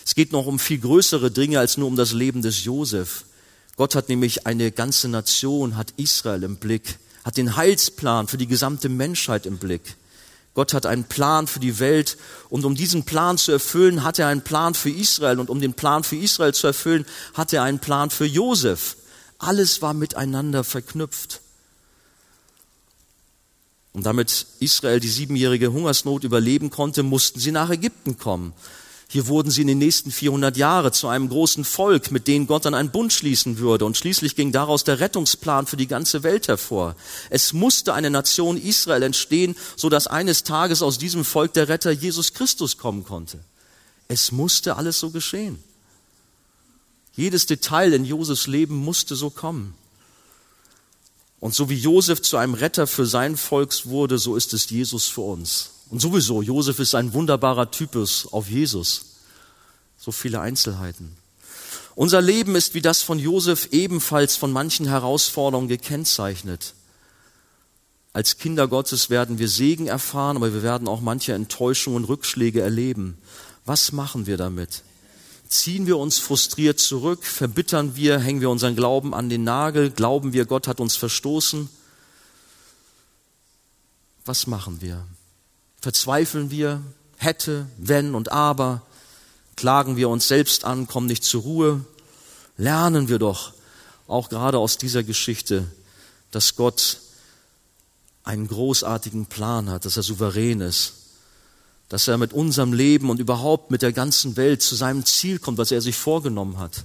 Es 0.07 0.15
geht 0.15 0.33
noch 0.33 0.47
um 0.47 0.59
viel 0.59 0.79
größere 0.79 1.31
Dinge 1.31 1.59
als 1.59 1.77
nur 1.77 1.89
um 1.89 1.97
das 1.97 2.13
Leben 2.13 2.43
des 2.43 2.65
Josef. 2.65 3.25
Gott 3.77 3.95
hat 3.95 4.09
nämlich 4.09 4.47
eine 4.47 4.71
ganze 4.71 5.09
Nation, 5.09 5.77
hat 5.77 5.93
Israel 5.97 6.43
im 6.43 6.57
Blick, 6.57 6.99
hat 7.25 7.37
den 7.37 7.57
Heilsplan 7.57 8.29
für 8.29 8.39
die 8.39 8.47
gesamte 8.47 8.89
Menschheit 8.89 9.47
im 9.47 9.59
Blick. 9.59 9.97
Gott 10.55 10.73
hat 10.73 10.87
einen 10.87 11.05
Plan 11.05 11.49
für 11.49 11.59
die 11.59 11.81
Welt 11.81 12.17
und 12.49 12.65
um 12.65 12.77
diesen 12.77 13.03
Plan 13.03 13.39
zu 13.39 13.51
erfüllen, 13.51 14.05
hat 14.05 14.21
er 14.21 14.29
einen 14.29 14.43
Plan 14.43 14.75
für 14.75 14.91
Israel 14.91 15.41
und 15.41 15.51
um 15.51 15.61
den 15.61 15.75
Plan 15.75 16.05
für 16.05 16.17
Israel 16.17 16.55
zu 16.55 16.69
erfüllen, 16.69 17.05
hat 17.35 17.53
er 17.53 17.65
einen 17.65 17.81
Plan 17.81 18.11
für 18.11 18.25
Josef. 18.25 18.97
Alles 19.39 19.83
war 19.83 19.95
miteinander 19.95 20.65
verknüpft. 20.65 21.41
Und 23.93 24.05
damit 24.07 24.47
Israel 24.59 24.99
die 24.99 25.09
siebenjährige 25.09 25.73
Hungersnot 25.73 26.25
überleben 26.25 26.71
konnte, 26.71 27.03
mussten 27.03 27.39
sie 27.39 27.53
nach 27.53 27.71
Ägypten 27.71 28.19
kommen. 28.19 28.53
Hier 29.07 29.29
wurden 29.29 29.53
sie 29.53 29.61
in 29.61 29.69
den 29.69 29.79
nächsten 29.79 30.11
400 30.11 30.57
Jahren 30.57 30.93
zu 30.93 31.07
einem 31.07 31.29
großen 31.29 31.65
Volk, 31.65 32.11
mit 32.11 32.27
dem 32.27 32.49
Gott 32.49 32.65
dann 32.65 32.75
einen 32.75 32.91
Bund 32.91 33.13
schließen 33.13 33.59
würde. 33.59 33.85
Und 33.85 33.97
schließlich 33.97 34.35
ging 34.35 34.51
daraus 34.51 34.83
der 34.83 34.99
Rettungsplan 34.99 35.67
für 35.67 35.77
die 35.77 35.87
ganze 35.87 36.25
Welt 36.25 36.49
hervor. 36.49 36.97
Es 37.31 37.53
musste 37.53 37.95
eine 37.95 38.11
Nation 38.11 38.57
Israel 38.57 39.05
entstehen, 39.05 39.55
so 39.77 39.89
dass 39.89 40.09
eines 40.09 40.43
Tages 40.43 40.83
aus 40.83 40.99
diesem 40.99 41.25
Volk 41.25 41.53
der 41.53 41.69
Retter 41.69 41.93
Jesus 41.93 42.33
Christus 42.33 42.77
kommen 42.77 43.05
konnte. 43.05 43.39
Es 44.09 44.33
musste 44.33 44.77
alles 44.77 44.99
so 44.99 45.11
geschehen. 45.11 45.63
Jedes 47.17 47.47
Detail 47.47 47.93
in 47.93 48.05
Josefs 48.05 48.47
Leben 48.47 48.77
musste 48.77 49.15
so 49.15 49.31
kommen. 49.31 49.75
Und 51.41 51.55
so 51.55 51.69
wie 51.69 51.77
Josef 51.77 52.23
zu 52.23 52.37
einem 52.37 52.55
Retter 52.55 52.87
für 52.87 53.07
sein 53.07 53.37
Volk 53.37 53.87
wurde, 53.87 54.19
so 54.19 54.35
ist 54.35 54.55
es 54.55 54.71
Jesus 54.71 55.09
für 55.09 55.21
uns. 55.21 55.71
Und 55.91 56.01
sowieso, 56.01 56.43
Josef 56.43 56.79
ist 56.79 56.95
ein 56.95 57.13
wunderbarer 57.13 57.71
Typus 57.71 58.27
auf 58.33 58.49
Jesus. 58.49 59.17
So 59.99 60.11
viele 60.11 60.41
Einzelheiten. 60.41 61.17
Unser 61.95 62.21
Leben 62.21 62.57
ist 62.57 62.75
wie 62.75 62.81
das 62.81 63.03
von 63.03 63.19
Josef 63.19 63.69
ebenfalls 63.71 64.37
von 64.37 64.53
manchen 64.53 64.87
Herausforderungen 64.87 65.69
gekennzeichnet. 65.69 66.75
Als 68.13 68.39
Kinder 68.39 68.67
Gottes 68.67 69.11
werden 69.11 69.39
wir 69.39 69.49
Segen 69.49 69.87
erfahren, 69.87 70.37
aber 70.37 70.53
wir 70.53 70.63
werden 70.63 70.89
auch 70.89 71.01
manche 71.01 71.35
Enttäuschungen 71.35 71.99
und 71.99 72.09
Rückschläge 72.09 72.61
erleben. 72.61 73.19
Was 73.65 73.93
machen 73.93 74.27
wir 74.27 74.37
damit? 74.37 74.83
Ziehen 75.55 75.87
wir 75.87 75.99
uns 75.99 76.19
frustriert 76.19 76.81
zurück? 76.81 77.25
Verbittern 77.25 77.97
wir? 77.97 78.19
Hängen 78.19 78.41
wir 78.41 78.51
unseren 78.51 78.77
Glauben 78.77 79.15
an 79.15 79.29
den 79.29 79.45
Nagel? 79.45 79.91
Glauben 79.91 80.33
wir, 80.33 80.47
Gott 80.47 80.67
hat 80.67 80.81
uns 80.81 80.97
verstoßen? 80.97 81.69
Was 84.25 84.47
machen 84.47 84.81
wir? 84.81 85.05
verzweifeln 85.85 86.51
wir, 86.51 86.83
hätte, 87.19 87.67
wenn 87.77 88.15
und 88.15 88.33
aber, 88.33 88.81
klagen 89.55 89.99
wir 89.99 90.09
uns 90.09 90.27
selbst 90.27 90.65
an, 90.65 90.87
kommen 90.87 91.07
nicht 91.07 91.25
zur 91.25 91.43
Ruhe, 91.43 91.85
lernen 92.57 93.09
wir 93.09 93.19
doch 93.19 93.53
auch 94.09 94.31
gerade 94.31 94.57
aus 94.59 94.79
dieser 94.79 95.03
Geschichte, 95.03 95.67
dass 96.31 96.57
Gott 96.57 97.01
einen 98.23 98.49
großartigen 98.49 99.27
Plan 99.27 99.69
hat, 99.69 99.85
dass 99.85 99.99
er 99.99 100.03
souverän 100.03 100.63
ist, 100.63 100.95
dass 101.89 102.09
er 102.09 102.19
mit 102.19 102.33
unserem 102.33 102.73
Leben 102.73 103.11
und 103.11 103.21
überhaupt 103.21 103.71
mit 103.71 103.83
der 103.83 103.93
ganzen 103.93 104.37
Welt 104.37 104.63
zu 104.63 104.75
seinem 104.75 105.05
Ziel 105.05 105.39
kommt, 105.39 105.59
was 105.59 105.71
er 105.71 105.81
sich 105.81 105.97
vorgenommen 105.97 106.59
hat. 106.59 106.85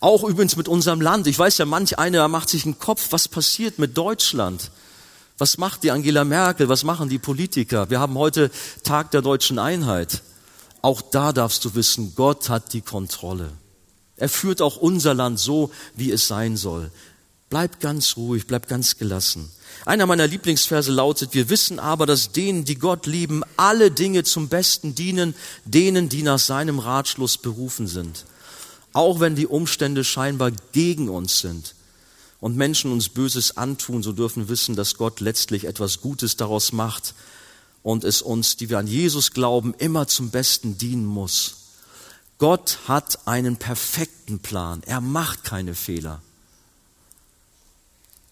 Auch 0.00 0.24
übrigens 0.24 0.56
mit 0.56 0.68
unserem 0.68 1.00
Land. 1.00 1.26
Ich 1.26 1.38
weiß 1.38 1.58
ja, 1.58 1.64
manch 1.64 1.98
einer 1.98 2.28
macht 2.28 2.48
sich 2.48 2.64
einen 2.64 2.78
Kopf, 2.78 3.08
was 3.10 3.28
passiert 3.28 3.78
mit 3.78 3.96
Deutschland. 3.96 4.70
Was 5.36 5.58
macht 5.58 5.82
die 5.82 5.90
Angela 5.90 6.24
Merkel? 6.24 6.68
Was 6.68 6.84
machen 6.84 7.08
die 7.08 7.18
Politiker? 7.18 7.90
Wir 7.90 7.98
haben 7.98 8.16
heute 8.16 8.50
Tag 8.84 9.10
der 9.10 9.22
deutschen 9.22 9.58
Einheit. 9.58 10.22
Auch 10.80 11.02
da 11.02 11.32
darfst 11.32 11.64
du 11.64 11.74
wissen, 11.74 12.14
Gott 12.14 12.48
hat 12.48 12.72
die 12.72 12.82
Kontrolle. 12.82 13.50
Er 14.16 14.28
führt 14.28 14.62
auch 14.62 14.76
unser 14.76 15.14
Land 15.14 15.40
so, 15.40 15.72
wie 15.96 16.12
es 16.12 16.28
sein 16.28 16.56
soll. 16.56 16.90
Bleib 17.54 17.78
ganz 17.78 18.16
ruhig, 18.16 18.48
bleib 18.48 18.66
ganz 18.66 18.96
gelassen. 18.96 19.48
Einer 19.86 20.06
meiner 20.06 20.26
Lieblingsverse 20.26 20.90
lautet, 20.90 21.34
wir 21.34 21.48
wissen 21.50 21.78
aber, 21.78 22.04
dass 22.04 22.32
denen, 22.32 22.64
die 22.64 22.74
Gott 22.74 23.06
lieben, 23.06 23.44
alle 23.56 23.92
Dinge 23.92 24.24
zum 24.24 24.48
Besten 24.48 24.96
dienen, 24.96 25.36
denen, 25.64 26.08
die 26.08 26.24
nach 26.24 26.40
seinem 26.40 26.80
Ratschluss 26.80 27.38
berufen 27.38 27.86
sind. 27.86 28.24
Auch 28.92 29.20
wenn 29.20 29.36
die 29.36 29.46
Umstände 29.46 30.02
scheinbar 30.02 30.50
gegen 30.72 31.08
uns 31.08 31.38
sind 31.38 31.76
und 32.40 32.56
Menschen 32.56 32.90
uns 32.90 33.08
Böses 33.08 33.56
antun, 33.56 34.02
so 34.02 34.10
dürfen 34.10 34.42
wir 34.42 34.48
wissen, 34.48 34.74
dass 34.74 34.96
Gott 34.96 35.20
letztlich 35.20 35.66
etwas 35.66 36.00
Gutes 36.00 36.36
daraus 36.36 36.72
macht 36.72 37.14
und 37.84 38.02
es 38.02 38.20
uns, 38.20 38.56
die 38.56 38.68
wir 38.68 38.80
an 38.80 38.88
Jesus 38.88 39.30
glauben, 39.30 39.74
immer 39.78 40.08
zum 40.08 40.30
Besten 40.30 40.76
dienen 40.76 41.06
muss. 41.06 41.54
Gott 42.38 42.78
hat 42.88 43.28
einen 43.28 43.58
perfekten 43.58 44.40
Plan. 44.40 44.82
Er 44.86 45.00
macht 45.00 45.44
keine 45.44 45.76
Fehler. 45.76 46.20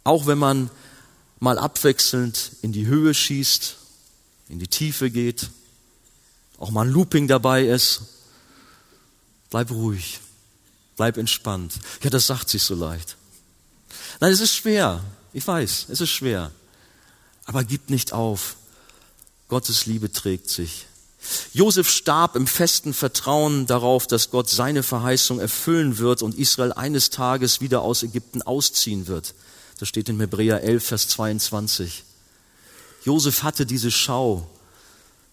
Auch 0.04 0.26
wenn 0.26 0.38
man 0.38 0.70
mal 1.40 1.58
abwechselnd 1.58 2.52
in 2.62 2.72
die 2.72 2.86
Höhe 2.86 3.14
schießt, 3.14 3.76
in 4.48 4.58
die 4.58 4.68
Tiefe 4.68 5.10
geht, 5.10 5.50
auch 6.58 6.70
mal 6.70 6.86
ein 6.86 6.92
Looping 6.92 7.28
dabei 7.28 7.64
ist, 7.64 8.02
bleib 9.50 9.70
ruhig, 9.70 10.20
bleib 10.96 11.16
entspannt. 11.16 11.74
Ja, 12.02 12.10
das 12.10 12.26
sagt 12.26 12.48
sich 12.48 12.62
so 12.62 12.74
leicht. 12.74 13.16
Nein, 14.20 14.32
es 14.32 14.40
ist 14.40 14.54
schwer. 14.54 15.02
Ich 15.32 15.46
weiß, 15.46 15.86
es 15.88 16.00
ist 16.00 16.10
schwer. 16.10 16.52
Aber 17.44 17.64
gib 17.64 17.90
nicht 17.90 18.12
auf. 18.12 18.56
Gottes 19.48 19.86
Liebe 19.86 20.12
trägt 20.12 20.48
sich. 20.48 20.86
Josef 21.52 21.88
starb 21.88 22.36
im 22.36 22.46
festen 22.46 22.94
Vertrauen 22.94 23.66
darauf, 23.66 24.06
dass 24.06 24.30
Gott 24.30 24.48
seine 24.48 24.82
Verheißung 24.82 25.40
erfüllen 25.40 25.98
wird 25.98 26.22
und 26.22 26.36
Israel 26.36 26.72
eines 26.72 27.10
Tages 27.10 27.60
wieder 27.60 27.82
aus 27.82 28.02
Ägypten 28.02 28.42
ausziehen 28.42 29.06
wird. 29.06 29.34
Das 29.82 29.88
steht 29.88 30.08
in 30.08 30.20
Hebräer 30.20 30.62
11, 30.62 30.84
Vers 30.84 31.08
22. 31.08 32.04
Josef 33.04 33.42
hatte 33.42 33.66
diese 33.66 33.90
Schau, 33.90 34.48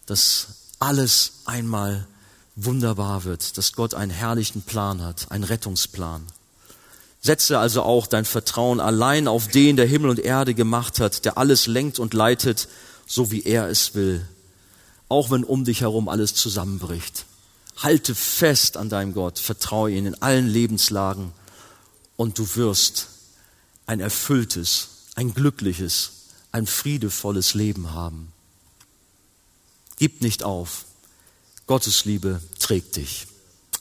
dass 0.08 0.48
alles 0.80 1.34
einmal 1.46 2.08
wunderbar 2.56 3.26
wird, 3.26 3.60
dass 3.60 3.74
Gott 3.74 3.94
einen 3.94 4.10
herrlichen 4.10 4.64
Plan 4.64 5.04
hat, 5.04 5.30
einen 5.30 5.44
Rettungsplan. 5.44 6.26
Setze 7.22 7.60
also 7.60 7.84
auch 7.84 8.08
dein 8.08 8.26
Vertrauen 8.26 8.80
allein 8.80 9.28
auf 9.28 9.50
den, 9.50 9.76
der 9.76 9.86
Himmel 9.86 10.10
und 10.10 10.18
Erde 10.18 10.56
gemacht 10.56 11.00
hat, 11.00 11.26
der 11.26 11.38
alles 11.38 11.68
lenkt 11.68 12.00
und 12.00 12.16
leitet, 12.16 12.70
so 13.06 13.30
wie 13.30 13.44
er 13.44 13.70
es 13.70 13.94
will. 13.94 14.28
Auch 15.10 15.30
wenn 15.30 15.44
um 15.44 15.64
dich 15.64 15.82
herum 15.82 16.10
alles 16.10 16.34
zusammenbricht. 16.34 17.26
Halte 17.78 18.16
fest 18.16 18.78
an 18.78 18.90
deinem 18.90 19.14
Gott, 19.14 19.38
vertraue 19.38 19.92
ihn 19.92 20.08
in 20.08 20.20
allen 20.24 20.48
Lebenslagen 20.48 21.34
und 22.16 22.40
du 22.40 22.56
wirst 22.56 23.10
ein 23.90 24.02
erfülltes, 24.02 24.90
ein 25.16 25.34
glückliches, 25.34 26.12
ein 26.52 26.68
friedevolles 26.68 27.56
Leben 27.56 27.92
haben. 27.92 28.32
Gib 29.98 30.22
nicht 30.22 30.44
auf. 30.44 30.86
Gottes 31.66 32.06
Liebe 32.06 32.40
trägt 32.60 32.98
dich. 32.98 33.26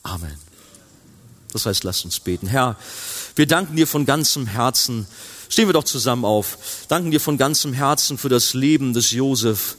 Amen. 0.01 0.35
Das 1.53 1.67
heißt, 1.67 1.83
lasst 1.83 2.05
uns 2.05 2.19
beten. 2.19 2.47
Herr, 2.47 2.75
wir 3.35 3.45
danken 3.45 3.75
dir 3.75 3.85
von 3.85 4.07
ganzem 4.07 4.47
Herzen. 4.47 5.05
Stehen 5.47 5.67
wir 5.67 5.73
doch 5.73 5.83
zusammen 5.83 6.25
auf. 6.25 6.57
Danken 6.87 7.11
dir 7.11 7.21
von 7.21 7.37
ganzem 7.37 7.73
Herzen 7.73 8.17
für 8.17 8.29
das 8.29 8.55
Leben 8.55 8.93
des 8.93 9.11
Josef. 9.11 9.77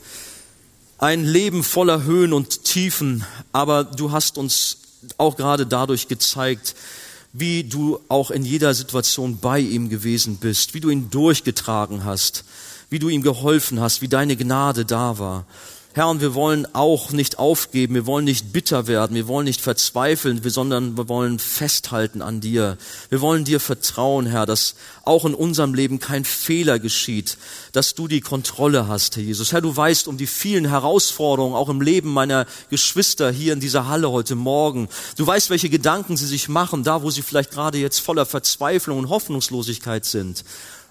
Ein 0.98 1.24
Leben 1.24 1.64
voller 1.64 2.04
Höhen 2.04 2.32
und 2.32 2.62
Tiefen, 2.62 3.24
aber 3.50 3.82
du 3.82 4.12
hast 4.12 4.38
uns 4.38 4.76
auch 5.16 5.36
gerade 5.36 5.66
dadurch 5.66 6.06
gezeigt, 6.06 6.76
wie 7.32 7.64
du 7.64 8.00
auch 8.08 8.30
in 8.30 8.44
jeder 8.44 8.74
Situation 8.74 9.38
bei 9.38 9.60
ihm 9.60 9.88
gewesen 9.88 10.36
bist, 10.36 10.74
wie 10.74 10.80
du 10.80 10.90
ihn 10.90 11.10
durchgetragen 11.10 12.04
hast, 12.04 12.44
wie 12.90 12.98
du 12.98 13.08
ihm 13.08 13.22
geholfen 13.22 13.80
hast, 13.80 14.02
wie 14.02 14.08
deine 14.08 14.36
Gnade 14.36 14.84
da 14.84 15.18
war. 15.18 15.46
Herr, 15.92 16.08
und 16.08 16.20
wir 16.20 16.34
wollen 16.34 16.72
auch 16.72 17.10
nicht 17.10 17.40
aufgeben, 17.40 17.96
wir 17.96 18.06
wollen 18.06 18.24
nicht 18.24 18.52
bitter 18.52 18.86
werden, 18.86 19.16
wir 19.16 19.26
wollen 19.26 19.46
nicht 19.46 19.60
verzweifeln, 19.60 20.40
sondern 20.48 20.96
wir 20.96 21.08
wollen 21.08 21.40
festhalten 21.40 22.22
an 22.22 22.40
dir. 22.40 22.78
Wir 23.08 23.20
wollen 23.20 23.44
dir 23.44 23.58
vertrauen, 23.58 24.26
Herr, 24.26 24.46
dass 24.46 24.76
auch 25.02 25.24
in 25.24 25.34
unserem 25.34 25.74
Leben 25.74 25.98
kein 25.98 26.24
Fehler 26.24 26.78
geschieht, 26.78 27.38
dass 27.72 27.94
du 27.94 28.06
die 28.06 28.20
Kontrolle 28.20 28.86
hast, 28.86 29.16
Herr 29.16 29.24
Jesus. 29.24 29.50
Herr, 29.50 29.62
du 29.62 29.76
weißt 29.76 30.06
um 30.06 30.16
die 30.16 30.28
vielen 30.28 30.68
Herausforderungen, 30.68 31.56
auch 31.56 31.68
im 31.68 31.80
Leben 31.80 32.12
meiner 32.12 32.46
Geschwister 32.68 33.32
hier 33.32 33.52
in 33.52 33.58
dieser 33.58 33.88
Halle 33.88 34.12
heute 34.12 34.36
Morgen. 34.36 34.88
Du 35.16 35.26
weißt, 35.26 35.50
welche 35.50 35.70
Gedanken 35.70 36.16
sie 36.16 36.26
sich 36.26 36.48
machen, 36.48 36.84
da 36.84 37.02
wo 37.02 37.10
sie 37.10 37.22
vielleicht 37.22 37.50
gerade 37.50 37.78
jetzt 37.78 37.98
voller 37.98 38.26
Verzweiflung 38.26 38.96
und 38.96 39.08
Hoffnungslosigkeit 39.08 40.04
sind. 40.04 40.44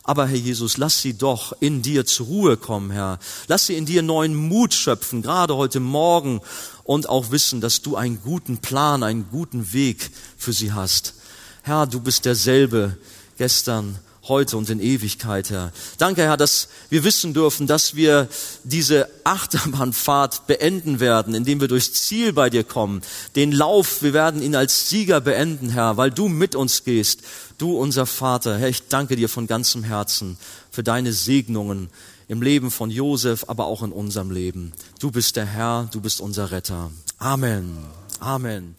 Aber 0.10 0.26
Herr 0.26 0.38
Jesus, 0.38 0.78
lass 0.78 1.04
sie 1.04 1.14
doch 1.14 1.54
in 1.60 1.84
dir 1.84 2.04
zur 2.04 2.26
Ruhe 2.26 2.58
kommen, 2.58 2.90
Herr. 2.90 3.20
Lass 3.46 3.68
sie 3.68 3.76
in 3.76 3.86
dir 3.86 4.02
neuen 4.02 4.34
Mut 4.34 4.74
schöpfen, 4.74 5.22
gerade 5.22 5.56
heute 5.56 5.80
Morgen 5.80 6.42
und 6.84 7.08
auch 7.08 7.30
wissen, 7.30 7.62
dass 7.62 7.84
du 7.84 7.96
einen 7.96 8.20
guten 8.20 8.58
Plan, 8.58 9.04
einen 9.04 9.28
guten 9.30 9.72
Weg 9.72 10.10
für 10.36 10.52
sie 10.52 10.74
hast. 10.74 11.14
Herr, 11.62 11.86
du 11.86 12.00
bist 12.00 12.26
derselbe 12.26 12.98
gestern, 13.38 14.00
heute 14.30 14.56
und 14.56 14.70
in 14.70 14.80
Ewigkeit, 14.80 15.50
Herr. 15.50 15.72
Danke, 15.98 16.22
Herr, 16.22 16.38
dass 16.38 16.70
wir 16.90 17.04
wissen 17.04 17.34
dürfen, 17.34 17.68
dass 17.68 17.96
wir 17.96 18.28
diese 18.64 19.10
Achterbahnfahrt 19.24 20.48
beenden 20.48 21.00
werden, 21.00 21.34
indem 21.34 21.60
wir 21.60 21.68
durchs 21.68 21.94
Ziel 21.94 22.32
bei 22.34 22.50
dir 22.50 22.64
kommen. 22.64 23.02
Den 23.36 23.52
Lauf, 23.52 24.02
wir 24.02 24.14
werden 24.14 24.42
ihn 24.42 24.56
als 24.56 24.90
Sieger 24.90 25.20
beenden, 25.20 25.70
Herr, 25.70 25.98
weil 25.98 26.12
du 26.12 26.28
mit 26.30 26.56
uns 26.56 26.84
gehst. 26.84 27.22
Du, 27.58 27.78
unser 27.78 28.06
Vater, 28.06 28.58
Herr, 28.58 28.70
ich 28.70 28.88
danke 28.88 29.16
dir 29.16 29.28
von 29.28 29.48
ganzem 29.48 29.84
Herzen 29.84 30.38
für 30.72 30.84
deine 30.84 31.12
Segnungen 31.12 31.90
im 32.30 32.42
Leben 32.42 32.72
von 32.72 32.92
Josef, 32.92 33.46
aber 33.48 33.66
auch 33.66 33.84
in 33.84 33.92
unserem 33.92 34.32
Leben. 34.32 34.72
Du 35.00 35.12
bist 35.12 35.36
der 35.36 35.46
Herr, 35.46 35.90
du 35.92 36.00
bist 36.00 36.22
unser 36.22 36.52
Retter. 36.52 36.92
Amen. 37.18 37.78
Amen. 38.20 38.76